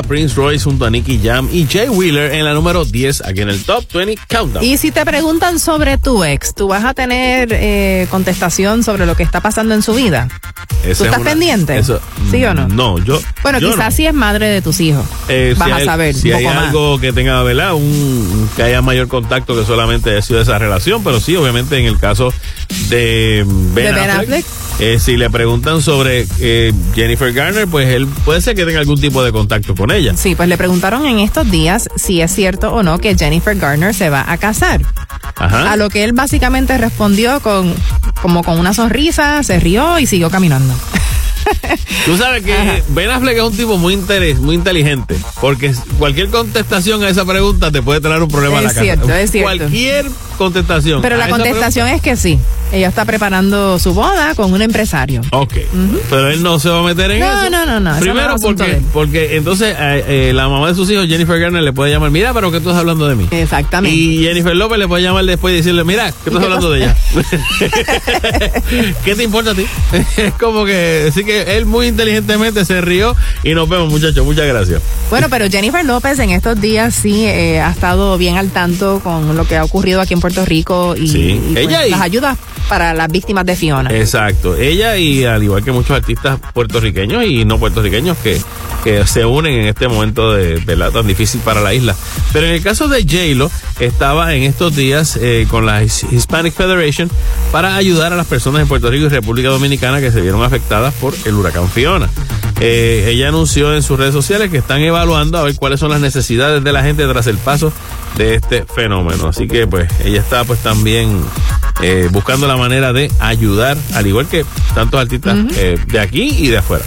Prince 0.09 0.33
Royce 0.35 0.63
junto 0.65 0.85
a 0.85 0.89
Nicky 0.89 1.19
Jam 1.23 1.47
y 1.53 1.67
Jay 1.67 1.87
Wheeler 1.87 2.33
en 2.33 2.43
la 2.43 2.53
número 2.53 2.83
10 2.83 3.21
aquí 3.25 3.41
en 3.41 3.49
el 3.49 3.63
Top 3.63 3.85
20 3.93 4.17
Countdown. 4.27 4.65
Y 4.65 4.77
si 4.77 4.89
te 4.91 5.05
preguntan 5.05 5.59
sobre 5.59 5.97
tu 5.99 6.23
ex, 6.23 6.55
¿tú 6.55 6.67
vas 6.67 6.83
a 6.83 6.93
tener 6.95 7.49
eh, 7.53 8.07
contestación 8.09 8.83
sobre 8.83 9.05
lo 9.05 9.15
que 9.15 9.21
está 9.23 9.39
pasando 9.39 9.75
en 9.75 9.83
su 9.83 9.93
vida? 9.93 10.27
Esa 10.27 10.81
¿Tú 10.81 10.89
es 10.89 11.01
estás 11.01 11.19
una- 11.19 11.29
pendiente? 11.29 11.77
eso- 11.77 12.01
¿Sí 12.31 12.43
o 12.43 12.53
no? 12.55 12.67
No, 12.67 12.97
yo. 12.97 13.21
Bueno, 13.43 13.59
yo 13.59 13.69
quizás 13.71 13.91
no. 13.91 13.95
si 13.95 14.07
es 14.07 14.13
madre 14.13 14.47
de 14.47 14.61
tus 14.63 14.79
hijos. 14.79 15.05
Eh, 15.27 15.53
vas 15.57 15.67
si 15.67 15.71
a 15.71 15.75
hay- 15.77 15.85
saber 15.85 16.15
si 16.15 16.29
un 16.31 16.37
hay 16.37 16.45
más. 16.45 16.57
algo 16.67 16.99
que 16.99 17.13
tenga, 17.13 17.41
¿verdad? 17.43 17.75
Un, 17.75 18.49
que 18.55 18.63
haya 18.63 18.81
mayor 18.81 19.07
contacto 19.07 19.55
que 19.55 19.65
solamente 19.65 20.09
haya 20.09 20.21
sido 20.23 20.41
esa 20.41 20.57
relación, 20.57 21.03
pero 21.03 21.19
sí, 21.19 21.35
obviamente 21.35 21.77
en 21.77 21.85
el 21.85 21.99
caso 21.99 22.33
de 22.89 23.45
Ben, 23.73 23.73
¿De 23.75 23.91
Ben 23.93 24.09
Affleck? 24.09 24.45
eh, 24.79 24.97
si 24.99 25.17
le 25.17 25.29
preguntan 25.29 25.81
sobre 25.81 26.25
eh, 26.39 26.73
Jennifer 26.95 27.31
Garner, 27.33 27.67
pues 27.67 27.87
él 27.89 28.07
puede 28.25 28.41
ser 28.41 28.55
que 28.55 28.65
tenga 28.65 28.79
algún 28.79 28.99
tipo 28.99 29.23
de 29.23 29.31
contacto 29.31 29.75
con 29.75 29.91
ella. 29.91 29.98
Sí, 30.15 30.35
pues 30.35 30.47
le 30.49 30.57
preguntaron 30.57 31.05
en 31.05 31.19
estos 31.19 31.49
días 31.49 31.89
si 31.95 32.21
es 32.21 32.33
cierto 32.33 32.73
o 32.73 32.83
no 32.83 32.99
que 32.99 33.15
Jennifer 33.15 33.55
Garner 33.55 33.93
se 33.93 34.09
va 34.09 34.31
a 34.31 34.37
casar. 34.37 34.81
Ajá. 35.35 35.71
A 35.71 35.75
lo 35.75 35.89
que 35.89 36.03
él 36.03 36.13
básicamente 36.13 36.77
respondió 36.77 37.39
con 37.39 37.73
como 38.21 38.43
con 38.43 38.59
una 38.59 38.73
sonrisa, 38.73 39.41
se 39.43 39.59
rió 39.59 39.99
y 39.99 40.05
siguió 40.05 40.29
caminando. 40.29 40.73
Tú 42.05 42.17
sabes 42.17 42.43
que 42.43 42.83
Ben 42.89 43.09
Affleck 43.09 43.37
es 43.37 43.43
un 43.43 43.55
tipo 43.55 43.77
muy 43.77 43.93
interes, 43.93 44.39
muy 44.39 44.55
inteligente, 44.55 45.15
porque 45.41 45.73
cualquier 45.97 46.29
contestación 46.29 47.03
a 47.03 47.09
esa 47.09 47.25
pregunta 47.25 47.71
te 47.71 47.81
puede 47.81 48.01
traer 48.01 48.21
un 48.23 48.29
problema 48.29 48.59
a 48.59 48.61
la 48.61 48.69
casa. 48.69 48.81
cierto, 48.81 49.13
es 49.13 49.31
cierto. 49.31 49.45
Cualquier 49.45 50.05
contestación. 50.37 51.01
Pero 51.01 51.17
la 51.17 51.29
contestación 51.29 51.87
es 51.87 52.01
que 52.01 52.15
sí. 52.15 52.39
Ella 52.71 52.87
está 52.87 53.03
preparando 53.03 53.79
su 53.79 53.93
boda 53.95 54.35
con 54.35 54.53
un 54.53 54.61
empresario. 54.61 55.21
Ok, 55.31 55.53
pero 56.09 56.29
él 56.29 56.43
no 56.43 56.59
se 56.59 56.69
va 56.69 56.79
a 56.79 56.83
meter 56.83 57.09
en 57.11 57.19
No, 57.19 57.25
eso. 57.41 57.49
no, 57.49 57.65
no, 57.65 57.79
no, 57.79 57.93
no 57.93 57.99
Primero 57.99 58.35
de 58.35 58.39
porque, 58.39 58.81
porque 58.93 59.35
entonces 59.37 59.75
eh, 59.77 60.03
eh, 60.07 60.31
la 60.35 60.47
mamá 60.47 60.69
de 60.69 60.75
sus 60.75 60.89
hijos, 60.91 61.07
Jennifer 61.07 61.39
Garner, 61.39 61.63
le 61.63 61.73
puede 61.73 61.91
llamar, 61.91 62.11
mira, 62.11 62.31
pero 62.33 62.51
que 62.51 62.59
tú 62.59 62.69
estás 62.69 62.79
hablando 62.81 63.07
de 63.07 63.15
mí. 63.15 63.27
Exactamente. 63.31 63.95
Y 63.97 64.19
Jennifer 64.23 64.55
López 64.55 64.77
le 64.77 64.87
puede 64.87 65.01
llamar 65.03 65.25
después 65.25 65.53
y 65.53 65.57
decirle, 65.57 65.83
mira, 65.83 66.11
que 66.23 66.29
tú 66.29 66.37
estás 66.37 66.43
hablando 66.43 66.71
de 66.71 66.79
ella. 66.83 66.95
¿Qué 69.03 69.15
te 69.15 69.23
importa 69.23 69.51
a 69.51 69.55
ti? 69.55 69.65
es 70.17 70.33
como 70.35 70.63
que, 70.63 71.07
así 71.09 71.23
que 71.23 71.38
él 71.41 71.65
muy 71.65 71.87
inteligentemente 71.87 72.65
se 72.65 72.81
rió 72.81 73.15
y 73.43 73.53
nos 73.53 73.67
vemos, 73.69 73.89
muchachos. 73.89 74.25
Muchas 74.25 74.47
gracias. 74.47 74.81
Bueno, 75.09 75.27
pero 75.29 75.49
Jennifer 75.49 75.83
López 75.85 76.19
en 76.19 76.29
estos 76.31 76.59
días 76.59 76.93
sí 76.95 77.25
eh, 77.25 77.59
ha 77.59 77.71
estado 77.71 78.17
bien 78.17 78.37
al 78.37 78.49
tanto 78.49 78.99
con 79.03 79.35
lo 79.35 79.45
que 79.47 79.57
ha 79.57 79.63
ocurrido 79.63 80.01
aquí 80.01 80.13
en 80.13 80.19
Puerto 80.19 80.45
Rico 80.45 80.95
y, 80.95 81.07
Sí. 81.07 81.19
y, 81.31 81.53
pues, 81.53 81.65
Ella 81.67 81.87
y- 81.87 81.89
las 81.91 82.01
ayudas 82.01 82.37
para 82.69 82.93
las 82.93 83.11
víctimas 83.11 83.45
de 83.45 83.55
Fiona. 83.55 83.89
Exacto. 83.93 84.55
Ella 84.55 84.95
y 84.97 85.25
al 85.25 85.43
igual 85.43 85.63
que 85.63 85.71
muchos 85.71 85.91
artistas 85.97 86.39
puertorriqueños 86.53 87.25
y 87.25 87.43
no 87.43 87.57
puertorriqueños 87.59 88.15
que, 88.19 88.39
que 88.83 89.05
se 89.07 89.25
unen 89.25 89.53
en 89.55 89.67
este 89.67 89.87
momento 89.87 90.31
de, 90.31 90.55
¿verdad? 90.65 90.91
tan 90.91 91.07
difícil 91.07 91.41
para 91.41 91.59
la 91.61 91.73
isla. 91.73 91.95
Pero 92.31 92.45
en 92.45 92.53
el 92.53 92.61
caso 92.61 92.87
de 92.87 93.01
J-Lo, 93.03 93.51
estaba 93.79 94.35
en 94.35 94.43
estos 94.43 94.75
días 94.75 95.17
eh, 95.21 95.47
con 95.49 95.65
la 95.65 95.83
His- 95.83 96.05
Hispanic 96.11 96.53
Federation 96.53 97.09
para 97.51 97.75
ayudar 97.75 98.13
a 98.13 98.15
las 98.15 98.27
personas 98.27 98.61
en 98.61 98.67
Puerto 98.67 98.89
Rico 98.91 99.05
y 99.07 99.09
República 99.09 99.49
Dominicana 99.49 99.99
que 99.99 100.11
se 100.11 100.21
vieron 100.21 100.43
afectadas 100.43 100.93
por 100.93 101.13
el 101.25 101.33
huracán 101.33 101.67
Fiona. 101.69 102.07
Eh, 102.61 103.05
ella 103.09 103.29
anunció 103.29 103.73
en 103.73 103.81
sus 103.81 103.97
redes 103.97 104.13
sociales 104.13 104.51
que 104.51 104.57
están 104.57 104.81
evaluando 104.81 105.37
a 105.37 105.43
ver 105.43 105.55
cuáles 105.55 105.79
son 105.79 105.91
las 105.91 106.01
necesidades 106.01 106.61
de 106.63 106.71
la 106.73 106.83
gente 106.83 107.07
tras 107.07 107.25
el 107.27 107.37
paso 107.37 107.71
de 108.17 108.35
este 108.35 108.65
fenómeno. 108.65 109.27
Así 109.29 109.47
que 109.47 109.65
pues 109.65 109.87
ella 110.03 110.19
está 110.19 110.43
pues 110.43 110.59
también 110.59 111.21
eh, 111.81 112.09
buscando 112.11 112.47
la 112.47 112.57
manera 112.57 112.93
de 112.93 113.11
ayudar, 113.19 113.77
al 113.93 114.07
igual 114.07 114.27
que 114.27 114.45
tantos 114.75 114.99
artistas 114.99 115.37
eh, 115.57 115.77
de 115.87 115.99
aquí 115.99 116.23
y 116.37 116.47
de 116.47 116.57
afuera. 116.57 116.83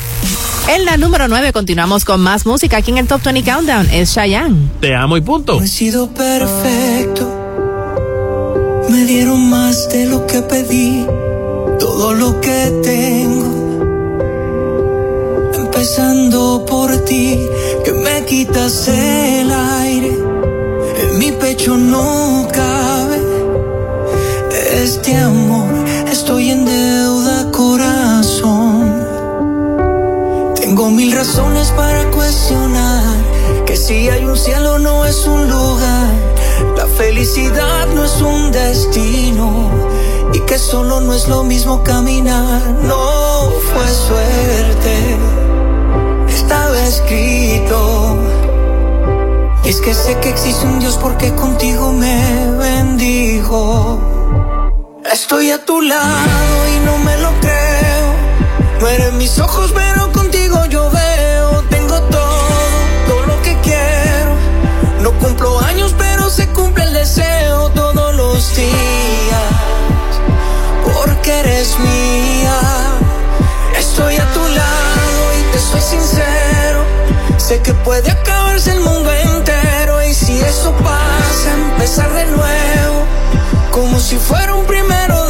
En 0.68 0.84
la 0.84 0.96
número 0.96 1.26
9 1.26 1.52
continuamos 1.52 2.04
con 2.04 2.20
más 2.20 2.46
música 2.46 2.76
aquí 2.76 2.92
en 2.92 2.98
el 2.98 3.08
Top 3.08 3.22
20 3.22 3.42
Countdown. 3.42 3.90
Es 3.90 4.14
Cheyenne. 4.14 4.70
Te 4.80 4.94
amo 4.94 5.16
y 5.16 5.20
punto. 5.20 5.56
No 5.56 5.64
he 5.64 5.68
sido 5.68 6.08
perfecto. 6.14 7.28
Me 8.88 9.04
dieron 9.04 9.50
más 9.50 9.88
de 9.88 10.06
lo 10.06 10.26
que 10.26 10.40
pedí. 10.42 11.06
Todo 11.80 12.14
lo 12.14 12.40
que 12.40 12.80
tengo. 12.84 13.62
Empezando 15.54 16.64
por 16.68 16.96
ti, 17.04 17.40
que 17.84 17.92
me 17.92 18.24
quitas 18.24 18.86
el 18.86 19.50
aire. 19.50 20.16
En 21.02 21.18
mi 21.18 21.32
pecho 21.32 21.76
no 21.76 22.46
este 24.82 25.16
amor. 25.16 25.68
Estoy 26.10 26.50
en 26.50 26.64
deuda, 26.64 27.50
corazón. 27.52 29.06
Tengo 30.56 30.90
mil 30.90 31.12
razones 31.12 31.70
para 31.70 32.10
cuestionar 32.10 33.04
que 33.64 33.76
si 33.76 34.08
hay 34.08 34.24
un 34.24 34.36
cielo 34.36 34.80
no 34.80 35.04
es 35.06 35.24
un 35.26 35.48
lugar, 35.48 36.10
la 36.76 36.86
felicidad 36.86 37.86
no 37.94 38.04
es 38.04 38.20
un 38.20 38.50
destino 38.50 39.70
y 40.32 40.40
que 40.40 40.58
solo 40.58 41.00
no 41.00 41.14
es 41.14 41.28
lo 41.28 41.44
mismo 41.44 41.84
caminar, 41.84 42.60
no 42.82 43.50
fue 43.72 43.88
suerte, 43.88 45.16
estaba 46.28 46.82
escrito. 46.82 48.18
Y 49.64 49.68
es 49.68 49.80
que 49.80 49.94
sé 49.94 50.18
que 50.18 50.30
existe 50.30 50.66
un 50.66 50.80
Dios 50.80 50.98
porque 51.00 51.32
contigo 51.34 51.92
me 51.92 52.50
bendijo. 52.58 54.21
Estoy 55.32 55.50
a 55.50 55.64
tu 55.64 55.80
lado 55.80 56.68
y 56.68 56.80
no 56.80 56.98
me 56.98 57.16
lo 57.16 57.30
creo. 57.40 58.14
No 58.80 58.86
eres 58.86 59.14
mis 59.14 59.38
ojos, 59.38 59.72
pero 59.74 60.12
contigo 60.12 60.66
yo 60.66 60.90
veo. 60.90 61.62
Tengo 61.70 62.02
todo, 62.02 62.48
todo 63.08 63.26
lo 63.26 63.40
que 63.40 63.56
quiero. 63.62 64.36
No 65.00 65.10
cumplo 65.12 65.58
años, 65.60 65.94
pero 65.96 66.28
se 66.28 66.48
cumple 66.48 66.84
el 66.84 66.92
deseo 66.92 67.70
todos 67.70 68.14
los 68.14 68.54
días. 68.54 69.52
Porque 70.84 71.40
eres 71.40 71.78
mía. 71.78 72.60
Estoy 73.78 74.16
a 74.16 74.30
tu 74.34 74.40
lado 74.40 75.22
y 75.40 75.50
te 75.50 75.58
soy 75.58 75.80
sincero. 75.80 76.84
Sé 77.38 77.62
que 77.62 77.72
puede 77.72 78.10
acabarse 78.10 78.72
el 78.72 78.80
mundo 78.80 79.10
entero. 79.10 80.02
Y 80.02 80.12
si 80.12 80.38
eso 80.38 80.72
pasa, 80.72 81.54
empezar 81.72 82.12
de 82.12 82.26
nuevo. 82.26 83.06
Como 83.70 83.98
si 83.98 84.18
fuera 84.18 84.54
un 84.54 84.66
primero 84.66 85.21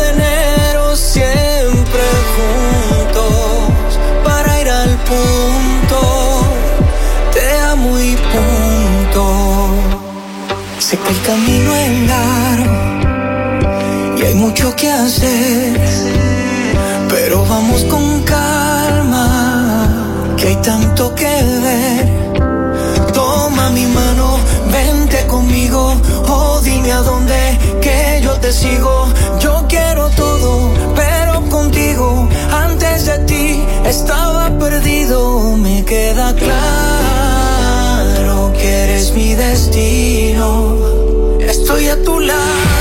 el 11.12 11.20
camino 11.22 11.74
es 11.76 12.08
largo 12.08 12.76
y 14.16 14.22
hay 14.22 14.34
mucho 14.34 14.74
que 14.74 14.90
hacer. 14.90 15.80
Pero 17.10 17.44
vamos 17.44 17.84
con 17.84 18.22
calma, 18.22 19.88
que 20.38 20.48
hay 20.48 20.56
tanto 20.56 21.14
que 21.14 21.34
ver. 21.66 22.32
Toma 23.12 23.68
mi 23.70 23.86
mano, 23.86 24.38
vente 24.72 25.26
conmigo, 25.26 25.94
o 26.28 26.60
dime 26.62 26.92
a 26.92 27.02
dónde 27.02 27.58
que 27.82 28.20
yo 28.22 28.32
te 28.40 28.50
sigo. 28.52 29.12
Yo 29.38 29.66
quiero 29.68 30.08
todo, 30.10 30.72
pero 30.94 31.42
contigo, 31.50 32.26
antes 32.50 33.04
de 33.06 33.18
ti 33.30 33.62
estaba 33.84 34.50
perdido. 34.58 35.56
Me 35.58 35.84
queda 35.84 36.34
claro 36.34 36.52
que 38.54 38.84
eres 38.84 39.12
mi 39.12 39.34
destino. 39.34 40.71
A 41.92 41.96
tu 41.96 42.18
lado 42.20 42.71